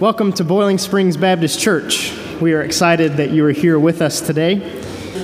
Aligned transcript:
Welcome 0.00 0.32
to 0.34 0.44
Boiling 0.44 0.78
Springs 0.78 1.16
Baptist 1.16 1.58
Church. 1.58 2.16
We 2.40 2.52
are 2.52 2.62
excited 2.62 3.14
that 3.14 3.30
you 3.30 3.44
are 3.46 3.50
here 3.50 3.80
with 3.80 4.00
us 4.00 4.20
today. 4.20 4.80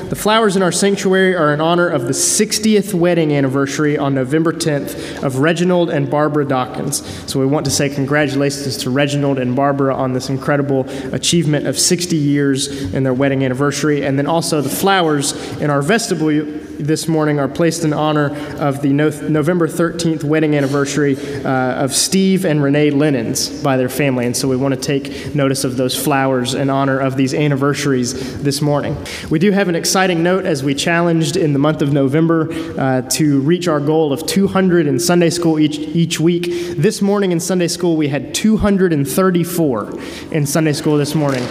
The 0.09 0.17
flowers 0.17 0.57
in 0.57 0.63
our 0.63 0.73
sanctuary 0.73 1.35
are 1.35 1.53
in 1.53 1.61
honor 1.61 1.89
of 1.89 2.03
the 2.03 2.13
60th 2.13 2.95
wedding 2.95 3.33
anniversary 3.33 3.97
on 3.97 4.15
November 4.15 4.52
10th 4.52 5.23
of 5.23 5.39
Reginald 5.39 5.91
and 5.91 6.11
Barbara 6.11 6.47
Dawkins. 6.47 7.05
So 7.31 7.41
we 7.41 7.47
want 7.47 7.65
to 7.67 7.70
say 7.70 7.89
congratulations 7.89 8.77
to 8.79 8.91
Reginald 8.91 9.38
and 9.38 9.57
Barbara 9.57 9.95
on 9.95 10.12
this 10.12 10.29
incredible 10.29 10.88
achievement 11.14 11.66
of 11.66 11.79
60 11.79 12.16
years 12.16 12.93
in 12.95 13.02
their 13.02 13.14
wedding 13.14 13.45
anniversary. 13.45 14.04
And 14.04 14.18
then 14.18 14.27
also 14.27 14.61
the 14.61 14.68
flowers 14.68 15.32
in 15.61 15.70
our 15.70 15.82
vestibule 15.82 16.61
this 16.79 17.08
morning 17.08 17.38
are 17.38 17.48
placed 17.48 17.84
in 17.84 17.92
honor 17.92 18.34
of 18.58 18.82
the 18.82 18.92
no- 18.92 19.11
November 19.29 19.68
13th 19.68 20.24
wedding 20.24 20.54
anniversary 20.54 21.16
uh, 21.45 21.84
of 21.84 21.95
Steve 21.95 22.45
and 22.45 22.62
Renee 22.62 22.90
Lennons 22.90 23.62
by 23.62 23.76
their 23.76 23.88
family. 23.88 24.26
And 24.26 24.36
so 24.36 24.48
we 24.48 24.56
want 24.56 24.74
to 24.74 24.80
take 24.80 25.34
notice 25.34 25.64
of 25.64 25.76
those 25.76 25.96
flowers 25.96 26.55
in 26.55 26.70
honor 26.70 26.98
of 26.98 27.16
these 27.16 27.34
anniversaries 27.34 28.42
this 28.42 28.61
morning. 28.61 28.97
We 29.30 29.38
do 29.38 29.52
have 29.52 29.69
an 29.69 29.77
exciting 29.84 30.23
note 30.23 30.47
as 30.47 30.65
we 30.65 30.74
challenged 30.74 31.37
in 31.37 31.52
the 31.52 31.59
month 31.59 31.83
of 31.83 31.92
November 31.92 32.51
uh, 32.80 33.02
to 33.02 33.41
reach 33.42 33.69
our 33.69 33.79
goal 33.79 34.15
of 34.15 34.27
200 34.27 34.87
in 34.87 34.98
Sunday 34.98 35.29
school 35.29 35.59
each, 35.59 35.79
each 35.79 36.19
week. 36.19 36.47
This 36.79 37.02
morning 37.02 37.33
in 37.33 37.38
Sunday 37.38 37.69
school, 37.69 37.95
we 37.95 38.09
had 38.09 38.33
234 38.34 40.01
in 40.33 40.47
Sunday 40.47 40.73
school 40.73 40.97
this 40.97 41.15
morning. 41.15 41.42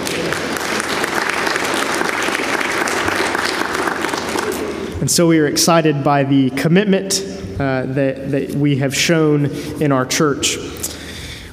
And 5.00 5.12
so 5.12 5.28
we 5.28 5.38
are 5.38 5.46
excited 5.46 6.04
by 6.04 6.24
the 6.24 6.50
commitment 6.50 7.22
uh, 7.60 7.86
that, 7.86 8.32
that 8.32 8.56
we 8.56 8.78
have 8.78 8.96
shown 8.96 9.46
in 9.80 9.92
our 9.92 10.08
church. 10.08 10.58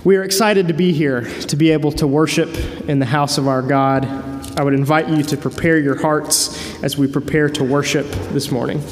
We 0.03 0.17
are 0.17 0.23
excited 0.23 0.69
to 0.69 0.75
be 0.75 0.95
here, 0.95 1.25
to 1.49 1.57
be 1.57 1.73
able 1.73 1.93
to 1.93 2.07
worship 2.07 2.49
in 2.89 3.01
the 3.01 3.07
house 3.07 3.37
of 3.37 3.49
our 3.49 3.61
God. 3.61 4.30
I 4.61 4.63
would 4.63 4.75
invite 4.75 5.09
you 5.09 5.23
to 5.23 5.39
prepare 5.39 5.79
your 5.79 5.99
hearts 5.99 6.83
as 6.83 6.99
we 6.99 7.07
prepare 7.07 7.49
to 7.49 7.65
worship 7.65 8.05
this 8.35 8.51
morning. 8.51 8.83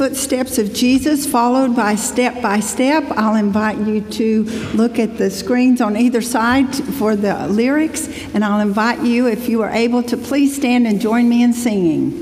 Footsteps 0.00 0.56
of 0.56 0.72
Jesus, 0.72 1.26
followed 1.26 1.76
by 1.76 1.94
Step 1.94 2.40
by 2.40 2.58
Step. 2.60 3.04
I'll 3.18 3.34
invite 3.34 3.76
you 3.76 4.00
to 4.00 4.44
look 4.72 4.98
at 4.98 5.18
the 5.18 5.28
screens 5.30 5.82
on 5.82 5.94
either 5.94 6.22
side 6.22 6.74
for 6.74 7.14
the 7.14 7.46
lyrics, 7.48 8.08
and 8.32 8.42
I'll 8.42 8.60
invite 8.60 9.00
you, 9.00 9.26
if 9.26 9.46
you 9.46 9.60
are 9.60 9.68
able, 9.68 10.02
to 10.04 10.16
please 10.16 10.56
stand 10.56 10.86
and 10.86 11.02
join 11.02 11.28
me 11.28 11.42
in 11.42 11.52
singing. 11.52 12.16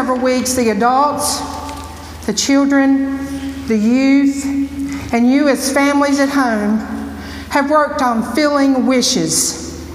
Several 0.00 0.18
weeks, 0.18 0.54
the 0.54 0.70
adults, 0.70 1.40
the 2.24 2.32
children, 2.32 3.18
the 3.66 3.76
youth, 3.76 4.46
and 5.12 5.30
you 5.30 5.46
as 5.46 5.70
families 5.74 6.18
at 6.18 6.30
home 6.30 6.78
have 7.50 7.70
worked 7.70 8.00
on 8.00 8.22
filling 8.34 8.86
wishes 8.86 9.86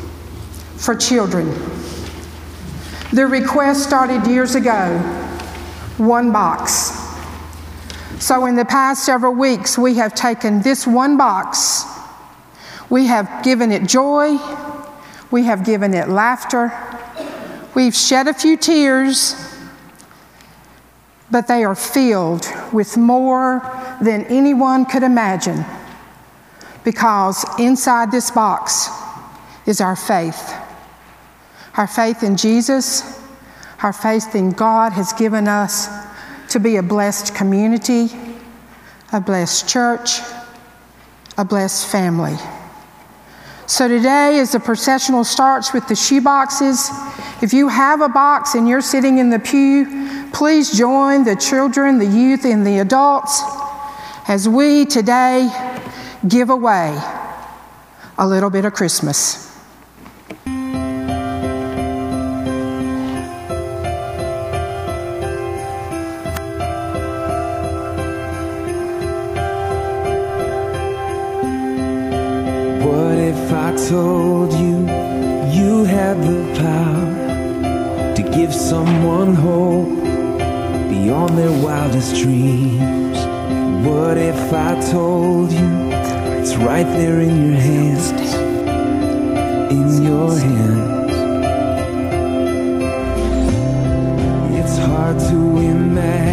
for 0.77 0.93
children. 0.93 1.47
The 3.13 3.25
request 3.25 3.81
started 3.81 4.27
years 4.27 4.53
ago 4.53 4.95
one 5.97 6.31
box. 6.31 6.91
So, 8.23 8.45
in 8.45 8.55
the 8.55 8.65
past 8.65 9.07
several 9.07 9.33
weeks, 9.33 9.75
we 9.75 9.95
have 9.95 10.13
taken 10.13 10.61
this 10.61 10.85
one 10.85 11.17
box, 11.17 11.83
we 12.91 13.07
have 13.07 13.43
given 13.43 13.71
it 13.71 13.87
joy, 13.87 14.37
we 15.31 15.45
have 15.45 15.65
given 15.65 15.95
it 15.95 16.09
laughter, 16.09 16.71
we've 17.73 17.95
shed 17.95 18.27
a 18.27 18.35
few 18.35 18.55
tears 18.55 19.44
but 21.35 21.49
they 21.49 21.65
are 21.65 21.75
filled 21.75 22.47
with 22.71 22.95
more 22.95 23.59
than 24.01 24.23
anyone 24.27 24.85
could 24.85 25.03
imagine 25.03 25.65
because 26.85 27.43
inside 27.59 28.09
this 28.09 28.31
box 28.31 28.87
is 29.65 29.81
our 29.81 29.97
faith. 29.97 30.53
Our 31.75 31.87
faith 31.87 32.23
in 32.23 32.37
Jesus, 32.37 33.21
our 33.83 33.91
faith 33.91 34.33
in 34.33 34.51
God 34.51 34.93
has 34.93 35.11
given 35.11 35.49
us 35.49 35.89
to 36.51 36.59
be 36.61 36.77
a 36.77 36.83
blessed 36.83 37.35
community, 37.35 38.07
a 39.11 39.19
blessed 39.19 39.67
church, 39.67 40.19
a 41.37 41.43
blessed 41.43 41.85
family. 41.85 42.37
So 43.67 43.87
today, 43.87 44.39
as 44.39 44.51
the 44.51 44.59
processional 44.59 45.23
starts 45.23 45.73
with 45.73 45.87
the 45.87 45.95
shoe 45.95 46.21
boxes, 46.21 46.89
if 47.41 47.51
you 47.51 47.67
have 47.67 48.01
a 48.01 48.09
box 48.09 48.53
and 48.53 48.67
you're 48.67 48.81
sitting 48.81 49.17
in 49.17 49.31
the 49.31 49.39
pew, 49.39 50.29
please 50.33 50.77
join 50.77 51.23
the 51.23 51.35
children, 51.35 51.97
the 51.97 52.05
youth, 52.05 52.45
and 52.45 52.65
the 52.65 52.77
adults 52.77 53.41
as 54.27 54.47
we 54.47 54.85
today 54.85 55.49
give 56.27 56.51
away 56.51 56.95
a 58.19 58.27
little 58.27 58.51
bit 58.51 58.65
of 58.65 58.73
Christmas. 58.73 59.44
give 78.45 78.53
someone 78.53 79.33
hope 79.33 79.89
beyond 80.89 81.35
their 81.35 81.51
wildest 81.63 82.21
dreams? 82.21 83.17
What 83.87 84.17
if 84.17 84.53
I 84.53 84.79
told 84.91 85.51
you 85.51 85.89
it's 86.39 86.55
right 86.55 86.83
there 86.83 87.21
in 87.21 87.33
your 87.43 87.59
hands? 87.59 88.11
In 89.71 90.03
your 90.03 90.37
hands. 90.37 91.15
It's 94.59 94.77
hard 94.77 95.17
to 95.29 95.37
imagine. 95.71 96.24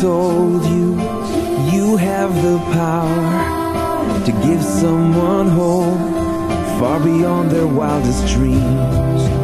told 0.00 0.62
you 0.66 0.90
you 1.72 1.96
have 1.96 2.34
the 2.42 2.58
power 2.72 4.24
to 4.26 4.32
give 4.46 4.62
someone 4.62 5.48
hope 5.48 5.98
far 6.78 7.00
beyond 7.00 7.50
their 7.50 7.66
wildest 7.66 8.26
dreams. 8.34 9.36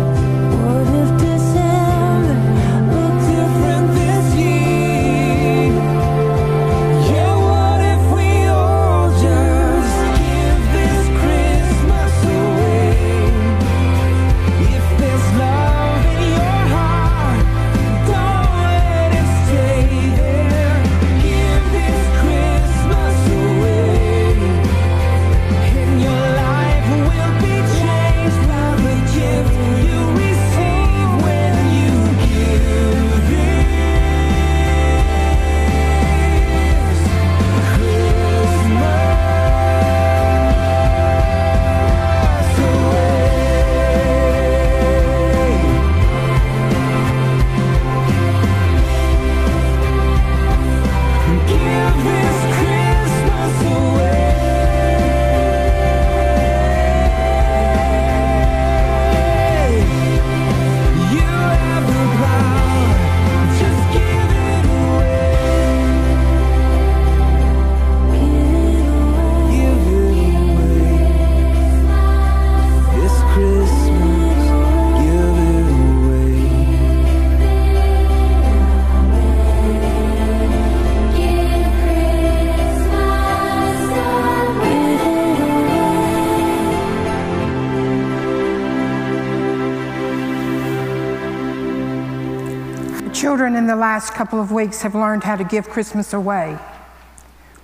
last 93.93 94.15
couple 94.15 94.41
of 94.41 94.51
weeks 94.51 94.81
have 94.81 94.95
learned 94.95 95.23
how 95.23 95.37
to 95.37 95.45
give 95.45 95.69
Christmas 95.69 96.15
away. 96.15 96.59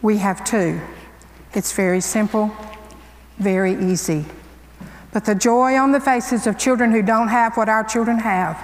We 0.02 0.18
have 0.18 0.44
too. 0.44 0.78
It's 1.54 1.72
very 1.72 2.02
simple, 2.02 2.54
very 3.38 3.72
easy. 3.72 4.26
But 5.10 5.24
the 5.24 5.34
joy 5.34 5.78
on 5.78 5.92
the 5.92 6.00
faces 6.00 6.46
of 6.46 6.58
children 6.58 6.92
who 6.92 7.00
don't 7.00 7.28
have 7.28 7.56
what 7.56 7.70
our 7.70 7.82
children 7.82 8.18
have 8.18 8.62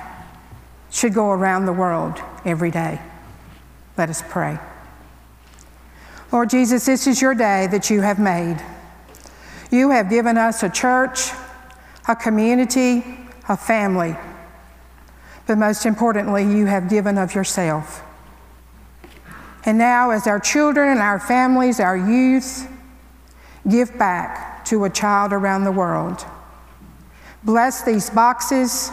should 0.90 1.14
go 1.14 1.30
around 1.30 1.64
the 1.64 1.72
world 1.72 2.20
every 2.44 2.70
day. 2.70 3.00
Let 3.96 4.10
us 4.10 4.22
pray. 4.28 4.58
Lord 6.32 6.50
Jesus, 6.50 6.84
this 6.84 7.06
is 7.06 7.22
your 7.22 7.34
day 7.34 7.66
that 7.68 7.88
you 7.88 8.02
have 8.02 8.18
made. 8.18 8.58
You 9.70 9.88
have 9.88 10.10
given 10.10 10.36
us 10.36 10.62
a 10.62 10.68
church, 10.68 11.30
a 12.06 12.14
community, 12.14 13.02
a 13.48 13.56
family 13.56 14.14
but 15.46 15.58
most 15.58 15.86
importantly, 15.86 16.42
you 16.42 16.66
have 16.66 16.88
given 16.88 17.18
of 17.18 17.34
yourself. 17.34 18.02
And 19.66 19.78
now, 19.78 20.10
as 20.10 20.26
our 20.26 20.40
children 20.40 20.88
and 20.88 21.00
our 21.00 21.18
families, 21.18 21.80
our 21.80 21.96
youth, 21.96 22.68
give 23.68 23.96
back 23.98 24.64
to 24.66 24.84
a 24.84 24.90
child 24.90 25.32
around 25.32 25.64
the 25.64 25.72
world. 25.72 26.24
Bless 27.42 27.82
these 27.82 28.10
boxes. 28.10 28.90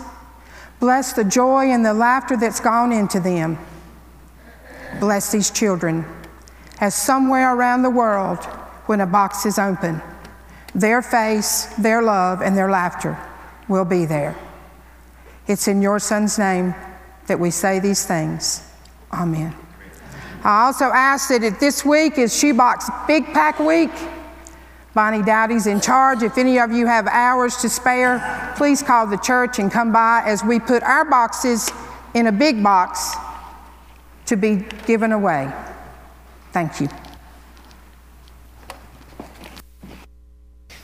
Bless 0.79 1.13
the 1.13 1.23
joy 1.23 1.65
and 1.65 1.85
the 1.85 1.93
laughter 1.93 2.37
that's 2.37 2.59
gone 2.59 2.91
into 2.91 3.19
them. 3.19 3.57
Bless 4.99 5.31
these 5.31 5.51
children 5.51 6.05
as 6.81 6.95
somewhere 6.95 7.55
around 7.55 7.83
the 7.83 7.89
world, 7.89 8.43
when 8.87 8.99
a 8.99 9.05
box 9.05 9.45
is 9.45 9.59
open, 9.59 10.01
their 10.73 11.01
face, 11.03 11.65
their 11.77 12.01
love, 12.01 12.41
and 12.41 12.57
their 12.57 12.69
laughter 12.69 13.17
will 13.69 13.85
be 13.85 14.03
there. 14.05 14.35
It's 15.47 15.67
in 15.67 15.81
your 15.81 15.99
Son's 15.99 16.37
name 16.37 16.75
that 17.27 17.39
we 17.39 17.51
say 17.51 17.79
these 17.79 18.05
things. 18.05 18.67
Amen. 19.11 19.55
I 20.43 20.65
also 20.65 20.85
ask 20.85 21.29
that 21.29 21.43
if 21.43 21.59
this 21.59 21.85
week 21.85 22.17
is 22.17 22.37
Shoebox 22.37 22.89
Big 23.07 23.25
Pack 23.25 23.59
Week, 23.59 23.91
Bonnie 24.93 25.23
Dowdy's 25.23 25.67
in 25.67 25.79
charge. 25.79 26.23
If 26.23 26.37
any 26.37 26.59
of 26.59 26.71
you 26.71 26.85
have 26.85 27.07
hours 27.07 27.57
to 27.57 27.69
spare, 27.69 28.53
please 28.57 28.81
call 28.81 29.07
the 29.07 29.17
church 29.17 29.59
and 29.59 29.71
come 29.71 29.93
by 29.93 30.23
as 30.25 30.43
we 30.43 30.59
put 30.59 30.83
our 30.83 31.05
boxes 31.05 31.69
in 32.13 32.27
a 32.27 32.31
big 32.31 32.61
box 32.61 33.15
to 34.25 34.35
be 34.35 34.65
given 34.85 35.11
away. 35.11 35.51
Thank 36.51 36.81
you. 36.81 36.89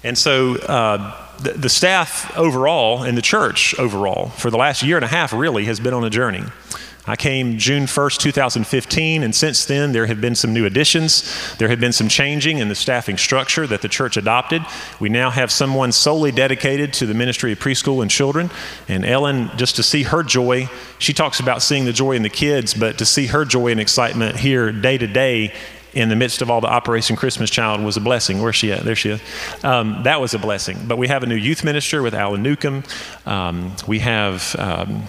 And 0.03 0.17
so 0.17 0.55
uh, 0.55 1.26
the, 1.39 1.53
the 1.53 1.69
staff 1.69 2.35
overall 2.37 3.03
and 3.03 3.17
the 3.17 3.21
church 3.21 3.77
overall 3.79 4.29
for 4.29 4.49
the 4.49 4.57
last 4.57 4.83
year 4.83 4.97
and 4.97 5.05
a 5.05 5.09
half 5.09 5.33
really 5.33 5.65
has 5.65 5.79
been 5.79 5.93
on 5.93 6.03
a 6.03 6.09
journey. 6.09 6.43
I 7.09 7.15
came 7.15 7.57
June 7.57 7.83
1st, 7.83 8.17
2015, 8.17 9.23
and 9.23 9.33
since 9.33 9.63
then 9.63 9.93
there 9.93 10.07
have 10.07 10.19
been 10.19 10.35
some 10.35 10.53
new 10.53 10.65
additions. 10.65 11.55
There 11.57 11.69
have 11.69 11.79
been 11.79 11.93
some 11.93 12.09
changing 12.09 12.57
in 12.57 12.67
the 12.67 12.75
staffing 12.75 13.17
structure 13.17 13.65
that 13.65 13.81
the 13.81 13.87
church 13.87 14.17
adopted. 14.17 14.61
We 14.99 15.07
now 15.07 15.29
have 15.29 15.49
someone 15.49 15.93
solely 15.93 16.33
dedicated 16.33 16.91
to 16.95 17.05
the 17.05 17.13
ministry 17.13 17.53
of 17.53 17.59
preschool 17.59 18.01
and 18.01 18.11
children. 18.11 18.51
And 18.89 19.05
Ellen, 19.05 19.51
just 19.55 19.77
to 19.77 19.83
see 19.83 20.03
her 20.03 20.21
joy, 20.21 20.69
she 20.99 21.13
talks 21.13 21.39
about 21.39 21.61
seeing 21.61 21.85
the 21.85 21.93
joy 21.93 22.11
in 22.11 22.23
the 22.23 22.29
kids, 22.29 22.73
but 22.73 22.97
to 22.97 23.05
see 23.05 23.27
her 23.27 23.45
joy 23.45 23.71
and 23.71 23.79
excitement 23.79 24.35
here 24.35 24.73
day 24.73 24.97
to 24.97 25.07
day 25.07 25.53
in 25.93 26.09
the 26.09 26.15
midst 26.15 26.41
of 26.41 26.49
all 26.49 26.61
the 26.61 26.67
Operation 26.67 27.15
Christmas 27.15 27.49
Child 27.49 27.81
was 27.81 27.97
a 27.97 28.01
blessing. 28.01 28.41
Where's 28.41 28.55
she 28.55 28.71
at? 28.71 28.83
There 28.83 28.95
she 28.95 29.11
is. 29.11 29.21
Um, 29.63 30.03
that 30.03 30.21
was 30.21 30.33
a 30.33 30.39
blessing. 30.39 30.77
But 30.87 30.97
we 30.97 31.07
have 31.07 31.23
a 31.23 31.25
new 31.25 31.35
youth 31.35 31.63
minister 31.63 32.01
with 32.01 32.13
Alan 32.13 32.43
Newcomb. 32.43 32.83
Um, 33.25 33.75
we 33.87 33.99
have 33.99 34.55
um, 34.59 35.03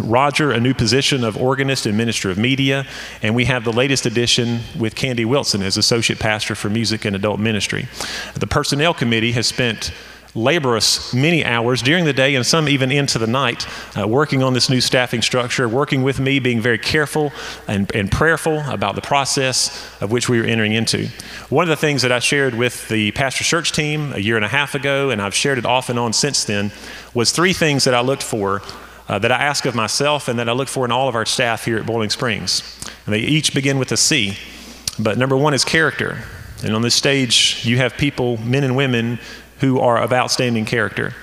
Roger, 0.00 0.52
a 0.52 0.60
new 0.60 0.74
position 0.74 1.24
of 1.24 1.36
organist 1.36 1.86
and 1.86 1.96
minister 1.96 2.30
of 2.30 2.38
media. 2.38 2.86
And 3.22 3.34
we 3.34 3.44
have 3.46 3.64
the 3.64 3.72
latest 3.72 4.06
addition 4.06 4.60
with 4.78 4.94
Candy 4.94 5.24
Wilson 5.24 5.62
as 5.62 5.76
associate 5.76 6.18
pastor 6.18 6.54
for 6.54 6.68
music 6.68 7.04
and 7.04 7.16
adult 7.16 7.40
ministry. 7.40 7.88
The 8.34 8.46
personnel 8.46 8.94
committee 8.94 9.32
has 9.32 9.46
spent 9.46 9.92
laborious 10.34 11.14
many 11.14 11.44
hours 11.44 11.80
during 11.80 12.04
the 12.04 12.12
day 12.12 12.34
and 12.34 12.44
some 12.44 12.68
even 12.68 12.90
into 12.90 13.18
the 13.18 13.26
night 13.26 13.66
uh, 13.96 14.06
working 14.06 14.42
on 14.42 14.52
this 14.52 14.68
new 14.68 14.80
staffing 14.80 15.22
structure, 15.22 15.68
working 15.68 16.02
with 16.02 16.18
me, 16.18 16.38
being 16.38 16.60
very 16.60 16.78
careful 16.78 17.32
and, 17.68 17.94
and 17.94 18.10
prayerful 18.10 18.58
about 18.68 18.94
the 18.94 19.00
process 19.00 20.00
of 20.00 20.10
which 20.10 20.28
we 20.28 20.40
were 20.40 20.46
entering 20.46 20.72
into. 20.72 21.08
One 21.48 21.62
of 21.62 21.68
the 21.68 21.76
things 21.76 22.02
that 22.02 22.12
I 22.12 22.18
shared 22.18 22.54
with 22.54 22.88
the 22.88 23.12
pastor 23.12 23.44
church 23.44 23.72
team 23.72 24.12
a 24.12 24.18
year 24.18 24.36
and 24.36 24.44
a 24.44 24.48
half 24.48 24.74
ago, 24.74 25.10
and 25.10 25.22
I've 25.22 25.34
shared 25.34 25.58
it 25.58 25.66
off 25.66 25.88
and 25.88 25.98
on 25.98 26.12
since 26.12 26.44
then, 26.44 26.72
was 27.12 27.30
three 27.30 27.52
things 27.52 27.84
that 27.84 27.94
I 27.94 28.00
looked 28.00 28.22
for. 28.22 28.62
Uh, 29.06 29.18
that 29.18 29.30
I 29.30 29.36
ask 29.36 29.66
of 29.66 29.74
myself 29.74 30.28
and 30.28 30.38
that 30.38 30.48
I 30.48 30.52
look 30.52 30.66
for 30.66 30.86
in 30.86 30.90
all 30.90 31.10
of 31.10 31.14
our 31.14 31.26
staff 31.26 31.66
here 31.66 31.76
at 31.76 31.84
Boiling 31.84 32.08
Springs. 32.08 32.62
And 33.04 33.14
they 33.14 33.18
each 33.18 33.52
begin 33.52 33.78
with 33.78 33.92
a 33.92 33.98
C. 33.98 34.38
But 34.98 35.18
number 35.18 35.36
one 35.36 35.52
is 35.52 35.62
character. 35.62 36.24
And 36.62 36.74
on 36.74 36.80
this 36.80 36.94
stage, 36.94 37.60
you 37.66 37.76
have 37.76 37.98
people, 37.98 38.38
men 38.38 38.64
and 38.64 38.74
women, 38.74 39.18
who 39.64 39.80
are 39.80 39.96
of 39.96 40.12
outstanding 40.12 40.66
character. 40.66 41.14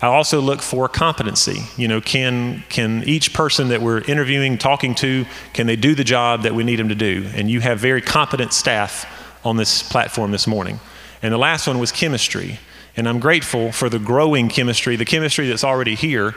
I 0.00 0.06
also 0.06 0.40
look 0.40 0.62
for 0.62 0.88
competency. 0.88 1.62
You 1.76 1.88
know, 1.88 2.00
can 2.00 2.62
can 2.68 3.02
each 3.04 3.34
person 3.34 3.68
that 3.68 3.82
we're 3.82 4.00
interviewing, 4.02 4.58
talking 4.58 4.94
to, 4.96 5.26
can 5.52 5.66
they 5.66 5.76
do 5.76 5.94
the 5.94 6.04
job 6.04 6.44
that 6.44 6.54
we 6.54 6.62
need 6.62 6.78
them 6.78 6.88
to 6.88 6.94
do? 6.94 7.28
And 7.34 7.50
you 7.50 7.60
have 7.60 7.80
very 7.80 8.00
competent 8.00 8.52
staff 8.52 9.04
on 9.44 9.56
this 9.56 9.82
platform 9.82 10.30
this 10.30 10.46
morning. 10.46 10.78
And 11.20 11.34
the 11.34 11.38
last 11.38 11.66
one 11.66 11.78
was 11.78 11.90
chemistry. 11.90 12.60
And 12.96 13.08
I'm 13.08 13.20
grateful 13.20 13.72
for 13.72 13.88
the 13.88 13.98
growing 13.98 14.48
chemistry, 14.48 14.96
the 14.96 15.04
chemistry 15.04 15.48
that's 15.48 15.64
already 15.64 15.94
here, 15.94 16.34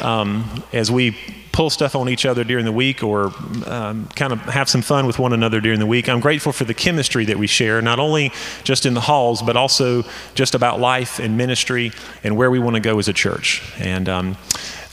um, 0.00 0.62
as 0.72 0.90
we 0.90 1.16
pull 1.56 1.70
stuff 1.70 1.96
on 1.96 2.06
each 2.08 2.26
other 2.26 2.44
during 2.44 2.66
the 2.66 2.72
week 2.72 3.02
or 3.02 3.32
um, 3.64 4.06
kind 4.14 4.30
of 4.30 4.40
have 4.40 4.68
some 4.68 4.82
fun 4.82 5.06
with 5.06 5.18
one 5.18 5.32
another 5.32 5.58
during 5.58 5.80
the 5.80 5.86
week. 5.86 6.06
I'm 6.06 6.20
grateful 6.20 6.52
for 6.52 6.64
the 6.64 6.74
chemistry 6.74 7.24
that 7.24 7.38
we 7.38 7.46
share, 7.46 7.80
not 7.80 7.98
only 7.98 8.30
just 8.62 8.84
in 8.84 8.92
the 8.92 9.00
halls, 9.00 9.40
but 9.40 9.56
also 9.56 10.04
just 10.34 10.54
about 10.54 10.80
life 10.80 11.18
and 11.18 11.38
ministry 11.38 11.92
and 12.22 12.36
where 12.36 12.50
we 12.50 12.58
want 12.58 12.74
to 12.74 12.80
go 12.80 12.98
as 12.98 13.08
a 13.08 13.14
church. 13.14 13.62
And 13.78 14.06
um, 14.06 14.36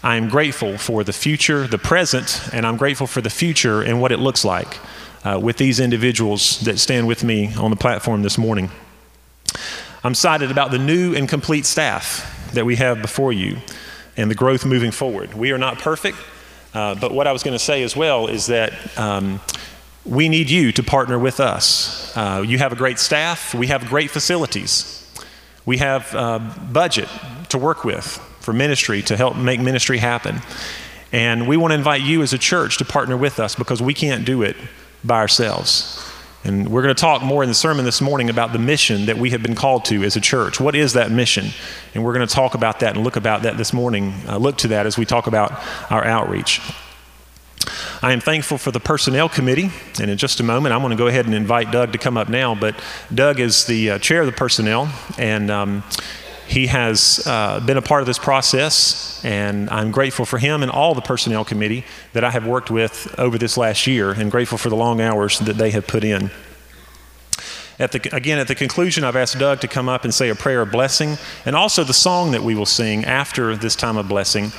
I'm 0.03 0.29
grateful 0.29 0.77
for 0.77 1.03
the 1.03 1.11
future, 1.11 1.67
the 1.67 1.77
present, 1.77 2.41
and 2.53 2.65
I'm 2.65 2.77
grateful 2.77 3.07
for 3.07 3.19
the 3.19 3.29
future 3.29 3.81
and 3.81 3.99
what 3.99 4.13
it 4.13 4.19
looks 4.19 4.45
like 4.45 4.79
uh, 5.25 5.39
with 5.41 5.57
these 5.57 5.81
individuals 5.81 6.61
that 6.61 6.79
stand 6.79 7.07
with 7.07 7.25
me 7.25 7.53
on 7.55 7.71
the 7.71 7.77
platform 7.77 8.21
this 8.21 8.37
morning. 8.37 8.69
I'm 10.05 10.11
excited 10.11 10.51
about 10.51 10.71
the 10.71 10.79
new 10.79 11.15
and 11.15 11.29
complete 11.29 11.65
staff 11.65 12.51
that 12.51 12.65
we 12.65 12.75
have 12.75 13.01
before 13.01 13.31
you 13.31 13.59
and 14.17 14.29
the 14.29 14.35
growth 14.35 14.65
moving 14.65 14.91
forward. 14.91 15.33
We 15.33 15.53
are 15.53 15.57
not 15.57 15.79
perfect, 15.79 16.17
uh, 16.73 16.95
but 16.95 17.13
what 17.13 17.25
I 17.25 17.31
was 17.31 17.41
going 17.41 17.57
to 17.57 17.63
say 17.63 17.83
as 17.83 17.95
well 17.95 18.27
is 18.27 18.47
that 18.47 18.73
um, 18.99 19.39
we 20.03 20.27
need 20.27 20.49
you 20.49 20.73
to 20.73 20.83
partner 20.83 21.17
with 21.17 21.39
us. 21.39 22.11
Uh, 22.17 22.43
you 22.45 22.57
have 22.57 22.73
a 22.73 22.75
great 22.75 22.99
staff, 22.99 23.55
we 23.55 23.67
have 23.67 23.85
great 23.85 24.11
facilities, 24.11 25.09
we 25.65 25.77
have 25.77 26.13
uh, 26.13 26.39
budget 26.69 27.07
to 27.47 27.57
work 27.57 27.85
with 27.85 28.05
for 28.41 28.51
ministry 28.51 29.01
to 29.03 29.15
help 29.15 29.37
make 29.37 29.61
ministry 29.61 29.99
happen. 29.99 30.41
And 31.13 31.47
we 31.47 31.55
want 31.55 31.71
to 31.71 31.75
invite 31.75 32.01
you 32.01 32.21
as 32.23 32.33
a 32.33 32.37
church 32.37 32.77
to 32.79 32.85
partner 32.85 33.15
with 33.15 33.39
us 33.39 33.55
because 33.55 33.81
we 33.81 33.93
can't 33.93 34.25
do 34.25 34.41
it 34.41 34.57
by 35.01 35.19
ourselves. 35.19 36.12
And 36.45 36.69
we're 36.69 36.81
going 36.81 36.93
to 36.93 36.99
talk 36.99 37.21
more 37.21 37.41
in 37.41 37.47
the 37.47 37.55
sermon 37.55 37.85
this 37.85 38.01
morning 38.01 38.29
about 38.29 38.51
the 38.51 38.59
mission 38.59 39.05
that 39.05 39.17
we 39.17 39.29
have 39.29 39.41
been 39.41 39.55
called 39.55 39.85
to 39.85 40.03
as 40.03 40.17
a 40.17 40.21
church. 40.21 40.59
What 40.59 40.75
is 40.75 40.93
that 40.93 41.09
mission? 41.09 41.47
And 41.93 42.03
we're 42.03 42.13
going 42.13 42.27
to 42.27 42.33
talk 42.33 42.53
about 42.53 42.81
that 42.81 42.95
and 42.95 43.03
look 43.03 43.15
about 43.15 43.43
that 43.43 43.55
this 43.55 43.71
morning, 43.71 44.13
uh, 44.27 44.37
look 44.37 44.57
to 44.57 44.67
that 44.69 44.85
as 44.85 44.97
we 44.97 45.05
talk 45.05 45.27
about 45.27 45.51
our 45.89 46.03
outreach. 46.03 46.59
I 48.01 48.11
am 48.11 48.19
thankful 48.19 48.57
for 48.57 48.71
the 48.71 48.81
personnel 48.81 49.29
committee, 49.29 49.71
and 50.01 50.11
in 50.11 50.17
just 50.17 50.41
a 50.41 50.43
moment, 50.43 50.73
I'm 50.73 50.81
going 50.81 50.91
to 50.91 50.97
go 50.97 51.07
ahead 51.07 51.25
and 51.25 51.33
invite 51.33 51.71
Doug 51.71 51.93
to 51.93 51.97
come 51.97 52.17
up 52.17 52.27
now. 52.27 52.53
But 52.53 52.75
Doug 53.13 53.39
is 53.39 53.63
the 53.63 53.91
uh, 53.91 53.99
chair 53.99 54.19
of 54.19 54.25
the 54.25 54.33
personnel, 54.33 54.91
and 55.17 55.49
um, 55.49 55.83
he 56.53 56.67
has 56.67 57.25
uh, 57.25 57.59
been 57.61 57.77
a 57.77 57.81
part 57.81 58.01
of 58.01 58.05
this 58.05 58.19
process, 58.19 59.19
and 59.25 59.67
I'm 59.71 59.89
grateful 59.89 60.23
for 60.23 60.37
him 60.37 60.61
and 60.61 60.71
all 60.71 60.93
the 60.93 61.01
personnel 61.01 61.43
committee 61.43 61.83
that 62.13 62.23
I 62.23 62.29
have 62.29 62.45
worked 62.45 62.69
with 62.69 63.15
over 63.17 63.39
this 63.39 63.57
last 63.57 63.87
year, 63.87 64.11
and 64.11 64.29
grateful 64.29 64.59
for 64.59 64.69
the 64.69 64.75
long 64.75 65.01
hours 65.01 65.39
that 65.39 65.57
they 65.57 65.71
have 65.71 65.87
put 65.87 66.03
in. 66.03 66.29
At 67.79 67.91
the, 67.91 68.15
again, 68.15 68.37
at 68.37 68.47
the 68.47 68.53
conclusion, 68.53 69.03
I've 69.03 69.15
asked 69.15 69.39
Doug 69.39 69.61
to 69.61 69.67
come 69.67 69.89
up 69.89 70.03
and 70.03 70.13
say 70.13 70.29
a 70.29 70.35
prayer 70.35 70.61
of 70.61 70.71
blessing, 70.71 71.17
and 71.43 71.55
also 71.55 71.83
the 71.83 71.91
song 71.91 72.33
that 72.33 72.43
we 72.43 72.53
will 72.53 72.67
sing 72.67 73.03
after 73.03 73.55
this 73.55 73.75
time 73.75 73.97
of 73.97 74.07
blessing. 74.07 74.51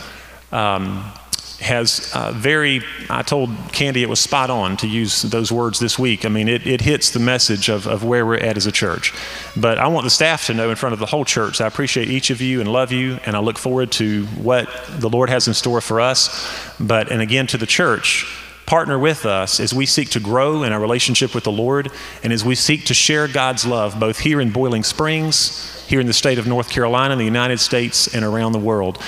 Um, 0.51 1.13
has 1.61 2.11
uh, 2.15 2.33
very, 2.33 2.83
I 3.09 3.23
told 3.23 3.51
Candy 3.73 4.03
it 4.03 4.09
was 4.09 4.21
spot 4.21 4.51
on 4.51 4.77
to 4.79 4.87
use 4.87 5.23
those 5.23 5.51
words 5.51 5.79
this 5.79 5.99
week. 5.99 6.25
I 6.25 6.29
mean, 6.29 6.49
it, 6.49 6.67
it 6.67 6.81
hits 6.81 7.11
the 7.11 7.21
message 7.21 7.69
of, 7.69 7.87
of 7.87 8.05
where 8.05 8.27
we're 8.27 8.37
at 8.37 8.57
as 8.57 8.67
a 8.67 8.73
church. 8.73 9.15
But 9.57 9.79
I 9.79 9.87
want 9.89 10.05
the 10.05 10.11
staff 10.11 10.47
to 10.47 10.55
know 10.55 10.71
in 10.71 10.77
front 10.77 10.93
of 10.93 10.99
the 10.99 11.07
whole 11.07 11.25
church, 11.25 11.61
I 11.61 11.67
appreciate 11.67 12.11
each 12.11 12.31
of 12.31 12.41
you 12.41 12.61
and 12.61 12.71
love 12.71 12.93
you, 12.93 13.19
and 13.25 13.37
I 13.37 13.41
look 13.41 13.59
forward 13.59 13.93
to 13.93 14.27
what 14.27 14.69
the 14.99 15.09
Lord 15.09 15.31
has 15.31 15.49
in 15.49 15.55
store 15.55 15.81
for 15.81 16.01
us. 16.01 16.75
But, 16.79 17.11
and 17.11 17.23
again, 17.23 17.47
to 17.49 17.59
the 17.59 17.67
church, 17.67 18.27
partner 18.67 18.99
with 18.99 19.27
us 19.27 19.61
as 19.61 19.75
we 19.75 19.87
seek 19.87 20.11
to 20.11 20.21
grow 20.21 20.63
in 20.63 20.73
our 20.73 20.81
relationship 20.81 21.35
with 21.35 21.45
the 21.45 21.53
Lord 21.53 21.91
and 22.23 22.33
as 22.33 22.45
we 22.45 22.55
seek 22.55 22.87
to 22.87 22.95
share 22.95 23.29
God's 23.29 23.67
love 23.67 24.01
both 24.01 24.19
here 24.19 24.41
in 24.41 24.51
Boiling 24.51 24.83
Springs, 24.83 25.85
here 25.87 26.01
in 26.01 26.07
the 26.07 26.15
state 26.15 26.39
of 26.39 26.47
North 26.47 26.71
Carolina, 26.71 27.13
in 27.13 27.19
the 27.19 27.25
United 27.25 27.61
States, 27.61 28.15
and 28.15 28.25
around 28.25 28.53
the 28.53 28.59
world. 28.59 28.99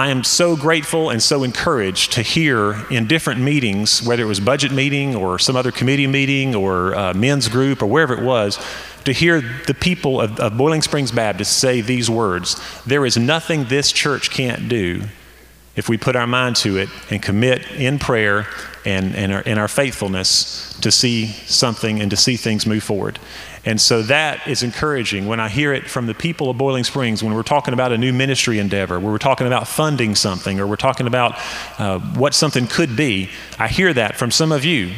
I 0.00 0.08
am 0.08 0.24
so 0.24 0.56
grateful 0.56 1.10
and 1.10 1.22
so 1.22 1.42
encouraged 1.42 2.12
to 2.12 2.22
hear 2.22 2.86
in 2.90 3.06
different 3.06 3.38
meetings, 3.38 4.02
whether 4.02 4.22
it 4.22 4.26
was 4.26 4.40
budget 4.40 4.72
meeting 4.72 5.14
or 5.14 5.38
some 5.38 5.56
other 5.56 5.70
committee 5.70 6.06
meeting 6.06 6.54
or 6.54 6.94
uh, 6.94 7.12
men's 7.12 7.48
group 7.48 7.82
or 7.82 7.86
wherever 7.86 8.14
it 8.14 8.24
was, 8.24 8.58
to 9.04 9.12
hear 9.12 9.42
the 9.66 9.74
people 9.74 10.18
of, 10.18 10.40
of 10.40 10.56
Boiling 10.56 10.80
Springs 10.80 11.12
Baptist 11.12 11.58
say 11.58 11.82
these 11.82 12.08
words 12.08 12.58
There 12.86 13.04
is 13.04 13.18
nothing 13.18 13.64
this 13.64 13.92
church 13.92 14.30
can't 14.30 14.70
do 14.70 15.02
if 15.76 15.90
we 15.90 15.98
put 15.98 16.16
our 16.16 16.26
mind 16.26 16.56
to 16.56 16.78
it 16.78 16.88
and 17.10 17.20
commit 17.20 17.70
in 17.72 17.98
prayer 17.98 18.46
and, 18.86 19.14
and, 19.14 19.30
our, 19.30 19.46
our 19.58 19.68
faithfulness 19.68 20.78
to 20.80 20.90
see 20.90 21.26
something 21.26 22.00
and 22.00 22.10
to 22.10 22.16
see 22.16 22.36
things 22.36 22.64
move 22.64 22.82
forward. 22.82 23.18
And 23.64 23.80
so 23.80 24.02
that 24.02 24.46
is 24.48 24.62
encouraging 24.62 25.26
when 25.26 25.38
I 25.38 25.48
hear 25.48 25.72
it 25.72 25.88
from 25.88 26.06
the 26.06 26.14
people 26.14 26.48
of 26.48 26.56
Boiling 26.56 26.84
Springs 26.84 27.22
when 27.22 27.34
we're 27.34 27.42
talking 27.42 27.74
about 27.74 27.92
a 27.92 27.98
new 27.98 28.12
ministry 28.12 28.58
endeavor, 28.58 28.98
where 28.98 29.12
we're 29.12 29.18
talking 29.18 29.46
about 29.46 29.68
funding 29.68 30.14
something, 30.14 30.58
or 30.58 30.66
we're 30.66 30.76
talking 30.76 31.06
about 31.06 31.38
uh, 31.78 31.98
what 31.98 32.34
something 32.34 32.66
could 32.66 32.96
be. 32.96 33.28
I 33.58 33.68
hear 33.68 33.92
that 33.92 34.16
from 34.16 34.30
some 34.30 34.50
of 34.50 34.64
you 34.64 34.92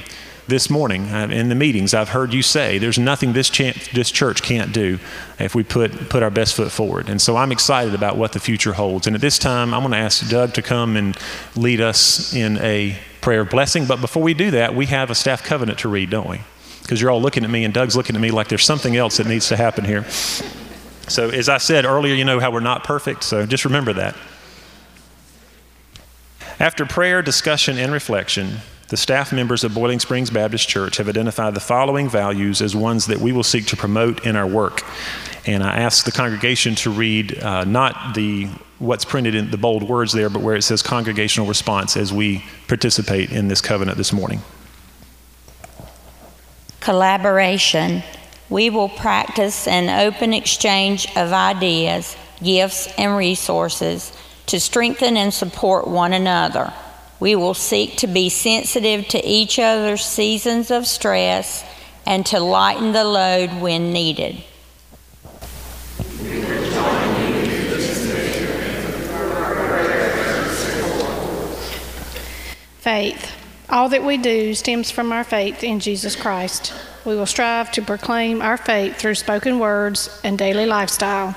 this 0.48 0.68
morning 0.68 1.08
uh, 1.08 1.28
in 1.30 1.48
the 1.48 1.54
meetings. 1.54 1.94
I've 1.94 2.10
heard 2.10 2.32
you 2.32 2.42
say 2.42 2.78
there's 2.78 2.98
nothing 2.98 3.32
this, 3.32 3.48
ch- 3.48 3.90
this 3.92 4.10
church 4.10 4.42
can't 4.42 4.72
do 4.72 4.98
if 5.38 5.54
we 5.54 5.62
put, 5.62 6.08
put 6.08 6.22
our 6.22 6.30
best 6.30 6.54
foot 6.54 6.70
forward. 6.70 7.08
And 7.08 7.20
so 7.20 7.36
I'm 7.36 7.52
excited 7.52 7.94
about 7.94 8.16
what 8.16 8.32
the 8.32 8.40
future 8.40 8.72
holds. 8.72 9.06
And 9.06 9.16
at 9.16 9.22
this 9.22 9.38
time, 9.38 9.72
I'm 9.72 9.80
going 9.80 9.92
to 9.92 9.98
ask 9.98 10.28
Doug 10.28 10.54
to 10.54 10.62
come 10.62 10.96
and 10.96 11.16
lead 11.56 11.80
us 11.80 12.34
in 12.34 12.58
a 12.58 12.98
prayer 13.20 13.42
of 13.42 13.50
blessing. 13.50 13.86
But 13.86 14.00
before 14.00 14.22
we 14.22 14.34
do 14.34 14.50
that, 14.52 14.74
we 14.74 14.86
have 14.86 15.10
a 15.10 15.14
staff 15.14 15.42
covenant 15.42 15.78
to 15.80 15.88
read, 15.88 16.10
don't 16.10 16.28
we? 16.28 16.40
Because 16.82 17.00
you're 17.00 17.10
all 17.10 17.22
looking 17.22 17.44
at 17.44 17.50
me, 17.50 17.64
and 17.64 17.72
Doug's 17.72 17.96
looking 17.96 18.16
at 18.16 18.22
me 18.22 18.30
like 18.30 18.48
there's 18.48 18.64
something 18.64 18.96
else 18.96 19.16
that 19.16 19.26
needs 19.26 19.48
to 19.48 19.56
happen 19.56 19.84
here. 19.84 20.04
So, 21.08 21.30
as 21.30 21.48
I 21.48 21.58
said 21.58 21.84
earlier, 21.84 22.14
you 22.14 22.24
know 22.24 22.40
how 22.40 22.50
we're 22.50 22.60
not 22.60 22.84
perfect, 22.84 23.24
so 23.24 23.46
just 23.46 23.64
remember 23.64 23.92
that. 23.94 24.16
After 26.58 26.86
prayer, 26.86 27.22
discussion, 27.22 27.78
and 27.78 27.92
reflection, 27.92 28.58
the 28.88 28.96
staff 28.96 29.32
members 29.32 29.64
of 29.64 29.74
Boiling 29.74 29.98
Springs 29.98 30.30
Baptist 30.30 30.68
Church 30.68 30.98
have 30.98 31.08
identified 31.08 31.54
the 31.54 31.60
following 31.60 32.08
values 32.08 32.60
as 32.60 32.76
ones 32.76 33.06
that 33.06 33.18
we 33.18 33.32
will 33.32 33.42
seek 33.42 33.66
to 33.68 33.76
promote 33.76 34.26
in 34.26 34.36
our 34.36 34.46
work. 34.46 34.82
And 35.46 35.62
I 35.62 35.80
ask 35.80 36.04
the 36.04 36.12
congregation 36.12 36.74
to 36.76 36.90
read 36.90 37.42
uh, 37.42 37.64
not 37.64 38.14
the 38.14 38.48
what's 38.78 39.04
printed 39.04 39.34
in 39.34 39.50
the 39.50 39.56
bold 39.56 39.82
words 39.82 40.12
there, 40.12 40.28
but 40.28 40.42
where 40.42 40.56
it 40.56 40.62
says 40.62 40.82
congregational 40.82 41.48
response 41.48 41.96
as 41.96 42.12
we 42.12 42.44
participate 42.68 43.32
in 43.32 43.48
this 43.48 43.60
covenant 43.60 43.96
this 43.96 44.12
morning. 44.12 44.42
Collaboration. 46.82 48.02
We 48.50 48.68
will 48.68 48.88
practice 48.88 49.68
an 49.68 49.88
open 49.88 50.34
exchange 50.34 51.06
of 51.16 51.32
ideas, 51.32 52.16
gifts, 52.42 52.88
and 52.98 53.16
resources 53.16 54.12
to 54.46 54.58
strengthen 54.58 55.16
and 55.16 55.32
support 55.32 55.86
one 55.86 56.12
another. 56.12 56.72
We 57.20 57.36
will 57.36 57.54
seek 57.54 57.98
to 57.98 58.08
be 58.08 58.28
sensitive 58.28 59.06
to 59.08 59.24
each 59.24 59.60
other's 59.60 60.04
seasons 60.04 60.72
of 60.72 60.88
stress 60.88 61.64
and 62.04 62.26
to 62.26 62.40
lighten 62.40 62.90
the 62.90 63.04
load 63.04 63.60
when 63.60 63.92
needed. 63.92 64.42
Faith. 72.80 73.41
All 73.72 73.88
that 73.88 74.04
we 74.04 74.18
do 74.18 74.52
stems 74.52 74.90
from 74.90 75.12
our 75.12 75.24
faith 75.24 75.64
in 75.64 75.80
Jesus 75.80 76.14
Christ. 76.14 76.74
We 77.06 77.16
will 77.16 77.24
strive 77.24 77.72
to 77.72 77.80
proclaim 77.80 78.42
our 78.42 78.58
faith 78.58 78.96
through 78.98 79.14
spoken 79.14 79.58
words 79.58 80.20
and 80.22 80.36
daily 80.36 80.66
lifestyle. 80.66 81.34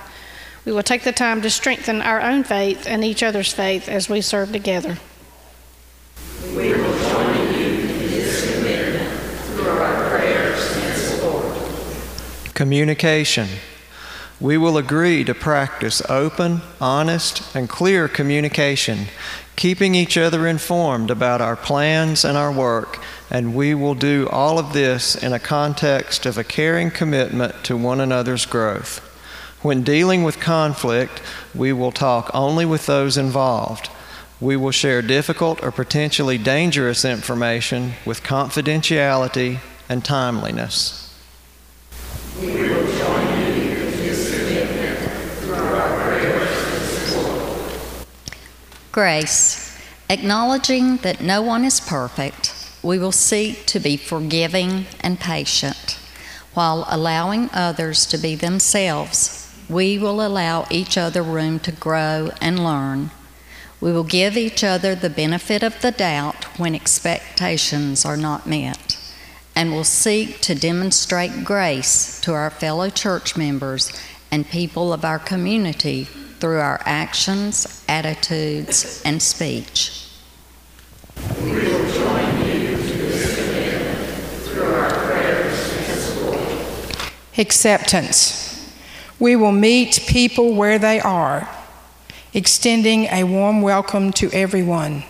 We 0.65 0.73
will 0.73 0.83
take 0.83 1.03
the 1.03 1.13
time 1.13 1.41
to 1.43 1.49
strengthen 1.49 2.01
our 2.01 2.21
own 2.21 2.43
faith 2.43 2.87
and 2.87 3.05
each 3.05 3.23
other's 3.23 3.53
faith 3.53 3.87
as 3.87 4.09
we 4.09 4.19
serve 4.19 4.51
together. 4.51 4.97
We 6.49 6.73
will 6.73 7.09
join 7.09 7.37
in 7.55 7.87
His 8.09 8.53
commitment 8.53 9.17
through 9.53 9.69
our 9.69 10.09
prayers 10.09 10.75
and 10.75 10.97
support. 10.97 12.53
Communication. 12.53 13.47
We 14.41 14.57
will 14.57 14.77
agree 14.77 15.23
to 15.23 15.33
practice 15.33 16.01
open, 16.09 16.61
honest, 16.81 17.55
and 17.55 17.69
clear 17.69 18.09
communication, 18.09 19.05
keeping 19.55 19.95
each 19.95 20.17
other 20.17 20.45
informed 20.45 21.09
about 21.09 21.39
our 21.39 21.55
plans 21.55 22.25
and 22.25 22.37
our 22.37 22.51
work, 22.51 22.99
and 23.31 23.55
we 23.55 23.73
will 23.73 23.95
do 23.95 24.27
all 24.29 24.59
of 24.59 24.73
this 24.73 25.15
in 25.15 25.31
a 25.31 25.39
context 25.39 26.25
of 26.25 26.37
a 26.37 26.43
caring 26.43 26.91
commitment 26.91 27.63
to 27.63 27.77
one 27.77 28.01
another's 28.01 28.45
growth. 28.45 28.99
When 29.61 29.83
dealing 29.83 30.23
with 30.23 30.41
conflict, 30.41 31.21
we 31.55 31.71
will 31.71 31.93
talk 31.93 32.29
only 32.33 32.65
with 32.65 32.87
those 32.87 33.17
involved. 33.17 33.89
We 34.41 34.57
will 34.57 34.71
share 34.71 35.01
difficult 35.01 35.63
or 35.63 35.71
potentially 35.71 36.37
dangerous 36.37 37.05
information 37.05 37.93
with 38.05 38.21
confidentiality 38.21 39.59
and 39.87 40.03
timeliness. 40.03 41.01
Grace. 48.95 49.77
Acknowledging 50.09 50.95
that 51.03 51.19
no 51.19 51.41
one 51.41 51.65
is 51.65 51.81
perfect, 51.81 52.53
we 52.81 52.97
will 52.97 53.11
seek 53.11 53.65
to 53.65 53.77
be 53.77 53.97
forgiving 53.97 54.85
and 55.01 55.19
patient. 55.19 55.99
While 56.53 56.85
allowing 56.87 57.49
others 57.51 58.05
to 58.05 58.17
be 58.17 58.35
themselves, 58.35 59.53
we 59.67 59.97
will 59.97 60.25
allow 60.25 60.65
each 60.71 60.97
other 60.97 61.21
room 61.21 61.59
to 61.59 61.73
grow 61.73 62.31
and 62.39 62.63
learn. 62.63 63.11
We 63.81 63.91
will 63.91 64.05
give 64.05 64.37
each 64.37 64.63
other 64.63 64.95
the 64.95 65.09
benefit 65.09 65.61
of 65.61 65.81
the 65.81 65.91
doubt 65.91 66.57
when 66.57 66.73
expectations 66.73 68.05
are 68.05 68.15
not 68.15 68.47
met, 68.47 68.97
and 69.57 69.73
will 69.73 69.83
seek 69.83 70.39
to 70.43 70.55
demonstrate 70.55 71.43
grace 71.43 72.21
to 72.21 72.31
our 72.31 72.49
fellow 72.49 72.89
church 72.89 73.35
members 73.35 73.91
and 74.31 74.49
people 74.49 74.93
of 74.93 75.03
our 75.03 75.19
community 75.19 76.07
through 76.45 76.59
our 76.59 76.79
actions, 76.85 77.83
attitudes, 77.89 79.01
and 79.03 79.19
speech. 79.19 80.07
Acceptance. 87.35 88.71
We 89.17 89.35
will 89.35 89.51
meet 89.51 90.05
people 90.07 90.53
where 90.53 90.77
they 90.77 90.99
are, 90.99 91.49
extending 92.35 93.05
a 93.05 93.23
warm 93.23 93.63
welcome 93.63 94.11
to 94.13 94.29
everyone. 94.31 95.03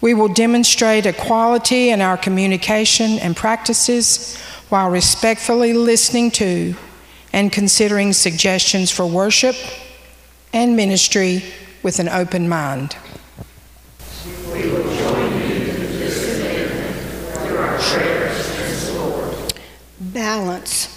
We 0.00 0.12
will 0.12 0.26
demonstrate 0.26 1.06
equality 1.06 1.90
in 1.90 2.00
our 2.00 2.16
communication 2.16 3.20
and 3.20 3.36
practices 3.36 4.36
while 4.70 4.90
respectfully 4.90 5.72
listening 5.72 6.32
to 6.32 6.74
and 7.32 7.52
considering 7.52 8.12
suggestions 8.12 8.90
for 8.90 9.06
worship 9.06 9.54
and 10.52 10.76
ministry 10.76 11.42
with 11.82 11.98
an 11.98 12.08
open 12.08 12.48
mind. 12.48 12.96
Balance. 20.00 20.88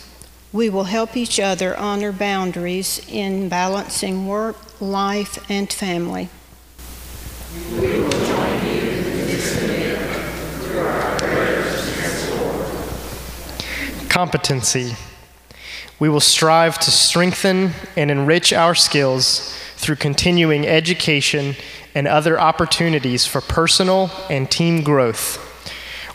We 0.51 0.69
will 0.69 0.85
help 0.85 1.17
each 1.17 1.39
other 1.39 1.75
honor 1.77 2.11
boundaries 2.11 3.01
in 3.09 3.49
balancing 3.49 4.27
work, 4.27 4.55
life, 4.79 5.43
and 5.49 5.71
family. 5.71 6.29
Competency. 14.09 14.95
We 15.97 16.09
will 16.09 16.19
strive 16.19 16.77
to 16.79 16.91
strengthen 16.91 17.71
and 17.95 18.11
enrich 18.11 18.51
our 18.51 18.75
skills 18.75 19.57
through 19.75 19.95
continuing 19.95 20.67
education 20.67 21.55
and 21.93 22.07
other 22.07 22.39
opportunities 22.39 23.25
for 23.25 23.39
personal 23.39 24.11
and 24.29 24.51
team 24.51 24.83
growth. 24.83 25.41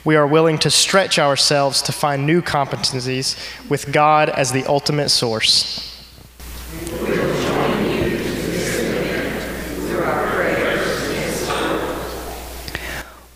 We 0.05 0.17
are 0.17 0.27
willing 0.27 0.59
to 0.59 0.71
stretch 0.71 1.19
ourselves 1.19 1.81
to 1.83 1.93
find 1.93 2.27
new 2.27 2.43
competencies 2.43 3.39
with 3.71 3.93
God 3.93 4.29
as 4.29 4.53
the 4.53 4.65
ultimate 4.67 5.09
source. 5.09 5.87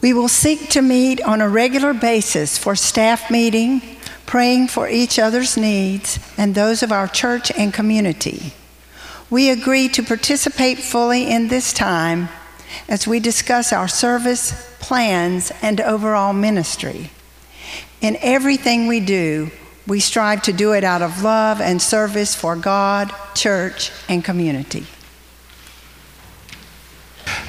We 0.03 0.13
will 0.13 0.29
seek 0.29 0.69
to 0.71 0.83
meet 0.83 1.23
on 1.23 1.41
a 1.41 1.49
regular 1.49 1.95
basis 1.95 2.59
for 2.59 2.77
staff 2.77 3.31
meeting, 3.31 3.94
praying 4.35 4.67
for 4.67 4.89
each 4.89 5.17
other's 5.17 5.57
needs 5.57 6.19
and 6.37 6.57
those 6.57 6.83
of 6.83 6.91
our 6.91 7.07
church 7.07 7.53
and 7.53 7.73
community. 7.73 8.53
We 9.31 9.49
agree 9.49 9.89
to 9.91 10.03
participate 10.03 10.81
fully 10.81 11.31
in 11.31 11.47
this 11.47 11.73
time 11.73 12.29
as 12.89 13.07
we 13.07 13.21
discuss 13.21 13.73
our 13.73 13.87
service, 13.87 14.77
plans, 14.81 15.53
and 15.63 15.81
overall 15.81 16.33
ministry. 16.33 17.13
In 18.01 18.17
everything 18.21 18.89
we 18.89 18.99
do, 18.99 19.53
we 19.87 20.01
strive 20.01 20.43
to 20.43 20.53
do 20.53 20.73
it 20.73 20.83
out 20.83 21.01
of 21.01 21.23
love 21.23 21.61
and 21.61 21.81
service 21.81 22.35
for 22.35 22.57
God, 22.57 23.15
church, 23.37 23.93
and 24.09 24.25
community. 24.25 24.85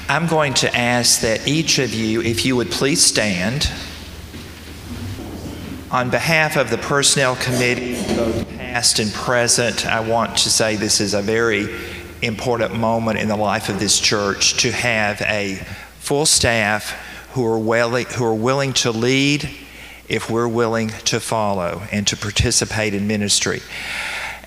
I'm 0.07 0.27
going 0.27 0.53
to 0.53 0.77
ask 0.77 1.21
that 1.21 1.47
each 1.47 1.79
of 1.79 1.95
you, 1.95 2.21
if 2.21 2.45
you 2.45 2.55
would 2.55 2.69
please 2.69 3.03
stand, 3.03 3.71
on 5.95 6.09
behalf 6.09 6.57
of 6.57 6.69
the 6.69 6.77
Personnel 6.77 7.37
Committee, 7.37 7.93
both 8.17 8.49
past 8.57 8.99
and 8.99 9.13
present, 9.13 9.85
I 9.85 10.01
want 10.01 10.39
to 10.39 10.49
say 10.49 10.75
this 10.75 10.99
is 10.99 11.13
a 11.13 11.21
very 11.21 11.73
important 12.21 12.75
moment 12.75 13.17
in 13.17 13.29
the 13.29 13.37
life 13.37 13.69
of 13.69 13.79
this 13.79 13.97
church 13.97 14.57
to 14.63 14.73
have 14.73 15.21
a 15.21 15.55
full 15.99 16.25
staff 16.25 16.89
who 17.31 17.45
are, 17.45 17.57
willing, 17.57 18.07
who 18.07 18.25
are 18.25 18.35
willing 18.35 18.73
to 18.73 18.91
lead 18.91 19.49
if 20.09 20.29
we're 20.29 20.49
willing 20.49 20.89
to 21.05 21.21
follow 21.21 21.83
and 21.93 22.05
to 22.07 22.17
participate 22.17 22.93
in 22.93 23.07
ministry. 23.07 23.61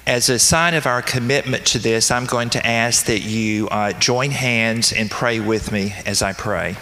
As 0.06 0.28
a 0.28 0.38
sign 0.38 0.74
of 0.74 0.84
our 0.84 1.00
commitment 1.00 1.64
to 1.68 1.78
this, 1.78 2.10
I'm 2.10 2.26
going 2.26 2.50
to 2.50 2.66
ask 2.66 3.06
that 3.06 3.20
you 3.20 3.68
uh, 3.70 3.94
join 3.94 4.32
hands 4.32 4.92
and 4.92 5.10
pray 5.10 5.40
with 5.40 5.72
me 5.72 5.94
as 6.04 6.20
I 6.20 6.34
pray. 6.34 6.76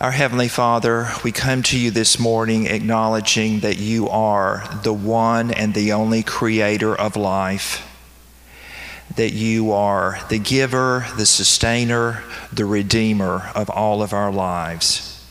Our 0.00 0.12
Heavenly 0.12 0.48
Father, 0.48 1.10
we 1.22 1.30
come 1.30 1.62
to 1.64 1.78
you 1.78 1.90
this 1.90 2.18
morning 2.18 2.64
acknowledging 2.68 3.60
that 3.60 3.76
you 3.76 4.08
are 4.08 4.64
the 4.82 4.94
one 4.94 5.50
and 5.50 5.74
the 5.74 5.92
only 5.92 6.22
creator 6.22 6.98
of 6.98 7.16
life, 7.16 7.86
that 9.16 9.34
you 9.34 9.72
are 9.72 10.18
the 10.30 10.38
giver, 10.38 11.04
the 11.18 11.26
sustainer, 11.26 12.24
the 12.50 12.64
redeemer 12.64 13.50
of 13.54 13.68
all 13.68 14.02
of 14.02 14.14
our 14.14 14.32
lives. 14.32 15.22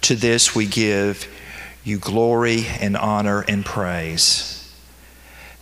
To 0.00 0.14
this 0.14 0.54
we 0.54 0.64
give 0.64 1.28
you 1.84 1.98
glory 1.98 2.64
and 2.80 2.96
honor 2.96 3.44
and 3.46 3.62
praise. 3.62 4.74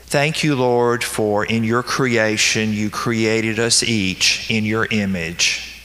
Thank 0.03 0.45
you, 0.45 0.55
Lord, 0.55 1.03
for 1.03 1.45
in 1.45 1.65
your 1.65 1.83
creation 1.83 2.73
you 2.73 2.91
created 2.91 3.59
us 3.59 3.83
each 3.83 4.49
in 4.49 4.65
your 4.65 4.87
image 4.93 5.76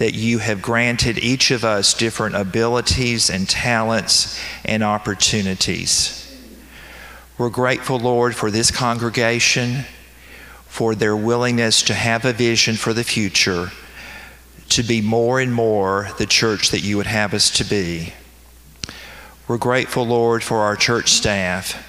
that 0.00 0.14
you 0.14 0.38
have 0.38 0.62
granted 0.62 1.18
each 1.18 1.50
of 1.50 1.62
us 1.62 1.92
different 1.92 2.34
abilities 2.34 3.28
and 3.28 3.46
talents 3.46 4.40
and 4.64 4.82
opportunities. 4.82 6.40
We're 7.36 7.50
grateful, 7.50 7.98
Lord, 7.98 8.34
for 8.34 8.50
this 8.50 8.70
congregation, 8.70 9.84
for 10.66 10.94
their 10.94 11.14
willingness 11.14 11.82
to 11.82 11.92
have 11.92 12.24
a 12.24 12.32
vision 12.32 12.76
for 12.76 12.94
the 12.94 13.04
future, 13.04 13.72
to 14.70 14.82
be 14.82 15.02
more 15.02 15.38
and 15.38 15.52
more 15.52 16.08
the 16.16 16.24
church 16.24 16.70
that 16.70 16.80
you 16.80 16.96
would 16.96 17.06
have 17.06 17.34
us 17.34 17.50
to 17.58 17.64
be. 17.64 18.14
We're 19.46 19.58
grateful, 19.58 20.06
Lord, 20.06 20.42
for 20.42 20.60
our 20.60 20.76
church 20.76 21.10
staff 21.10 21.86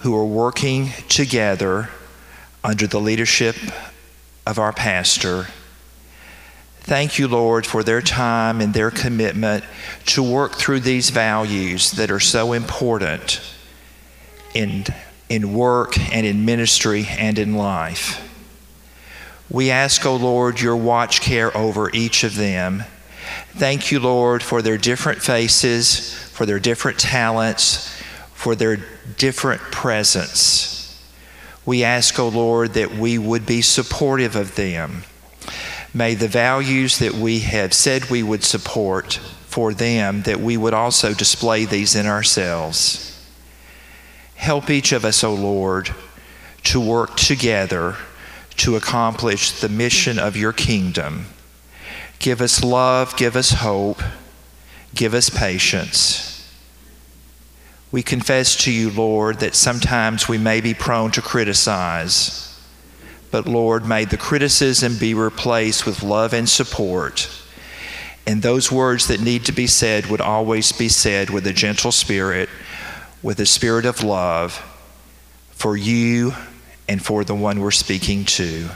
who 0.00 0.16
are 0.16 0.26
working 0.26 0.88
together 1.08 1.90
under 2.64 2.88
the 2.88 3.00
leadership 3.00 3.54
of 4.44 4.58
our 4.58 4.72
pastor 4.72 5.46
Thank 6.90 7.20
you, 7.20 7.28
Lord, 7.28 7.66
for 7.66 7.84
their 7.84 8.02
time 8.02 8.60
and 8.60 8.74
their 8.74 8.90
commitment 8.90 9.62
to 10.06 10.24
work 10.24 10.56
through 10.56 10.80
these 10.80 11.10
values 11.10 11.92
that 11.92 12.10
are 12.10 12.18
so 12.18 12.52
important 12.52 13.40
in, 14.54 14.86
in 15.28 15.54
work 15.54 15.96
and 16.12 16.26
in 16.26 16.44
ministry 16.44 17.06
and 17.08 17.38
in 17.38 17.54
life. 17.54 18.28
We 19.48 19.70
ask, 19.70 20.04
O 20.04 20.14
oh 20.14 20.16
Lord, 20.16 20.60
your 20.60 20.74
watch 20.74 21.20
care 21.20 21.56
over 21.56 21.90
each 21.94 22.24
of 22.24 22.34
them. 22.34 22.82
Thank 23.50 23.92
you, 23.92 24.00
Lord, 24.00 24.42
for 24.42 24.60
their 24.60 24.76
different 24.76 25.22
faces, 25.22 26.12
for 26.30 26.44
their 26.44 26.58
different 26.58 26.98
talents, 26.98 27.88
for 28.34 28.56
their 28.56 28.78
different 29.16 29.60
presence. 29.60 31.00
We 31.64 31.84
ask, 31.84 32.18
O 32.18 32.24
oh 32.24 32.28
Lord, 32.30 32.74
that 32.74 32.90
we 32.90 33.16
would 33.16 33.46
be 33.46 33.62
supportive 33.62 34.34
of 34.34 34.56
them 34.56 35.04
May 35.92 36.14
the 36.14 36.28
values 36.28 36.98
that 36.98 37.14
we 37.14 37.40
have 37.40 37.74
said 37.74 38.10
we 38.10 38.22
would 38.22 38.44
support 38.44 39.14
for 39.46 39.74
them, 39.74 40.22
that 40.22 40.40
we 40.40 40.56
would 40.56 40.74
also 40.74 41.12
display 41.12 41.64
these 41.64 41.96
in 41.96 42.06
ourselves. 42.06 43.06
Help 44.36 44.70
each 44.70 44.92
of 44.92 45.04
us, 45.04 45.24
O 45.24 45.34
Lord, 45.34 45.90
to 46.64 46.80
work 46.80 47.16
together 47.16 47.96
to 48.56 48.76
accomplish 48.76 49.50
the 49.50 49.68
mission 49.68 50.18
of 50.18 50.36
your 50.36 50.52
kingdom. 50.52 51.26
Give 52.18 52.40
us 52.40 52.62
love, 52.62 53.16
give 53.16 53.34
us 53.34 53.52
hope, 53.52 54.02
give 54.94 55.14
us 55.14 55.30
patience. 55.30 56.30
We 57.90 58.02
confess 58.02 58.54
to 58.64 58.72
you, 58.72 58.90
Lord, 58.90 59.40
that 59.40 59.56
sometimes 59.56 60.28
we 60.28 60.38
may 60.38 60.60
be 60.60 60.74
prone 60.74 61.10
to 61.12 61.22
criticize. 61.22 62.49
But 63.30 63.46
Lord, 63.46 63.86
may 63.86 64.04
the 64.04 64.16
criticism 64.16 64.96
be 64.98 65.14
replaced 65.14 65.86
with 65.86 66.02
love 66.02 66.32
and 66.32 66.48
support. 66.48 67.28
And 68.26 68.42
those 68.42 68.70
words 68.70 69.08
that 69.08 69.20
need 69.20 69.44
to 69.46 69.52
be 69.52 69.66
said 69.66 70.06
would 70.06 70.20
always 70.20 70.72
be 70.72 70.88
said 70.88 71.30
with 71.30 71.46
a 71.46 71.52
gentle 71.52 71.92
spirit, 71.92 72.48
with 73.22 73.40
a 73.40 73.46
spirit 73.46 73.84
of 73.84 74.02
love 74.02 74.64
for 75.50 75.76
you 75.76 76.32
and 76.88 77.04
for 77.04 77.24
the 77.24 77.34
one 77.34 77.60
we're 77.60 77.70
speaking 77.70 78.24
to. 78.24 78.68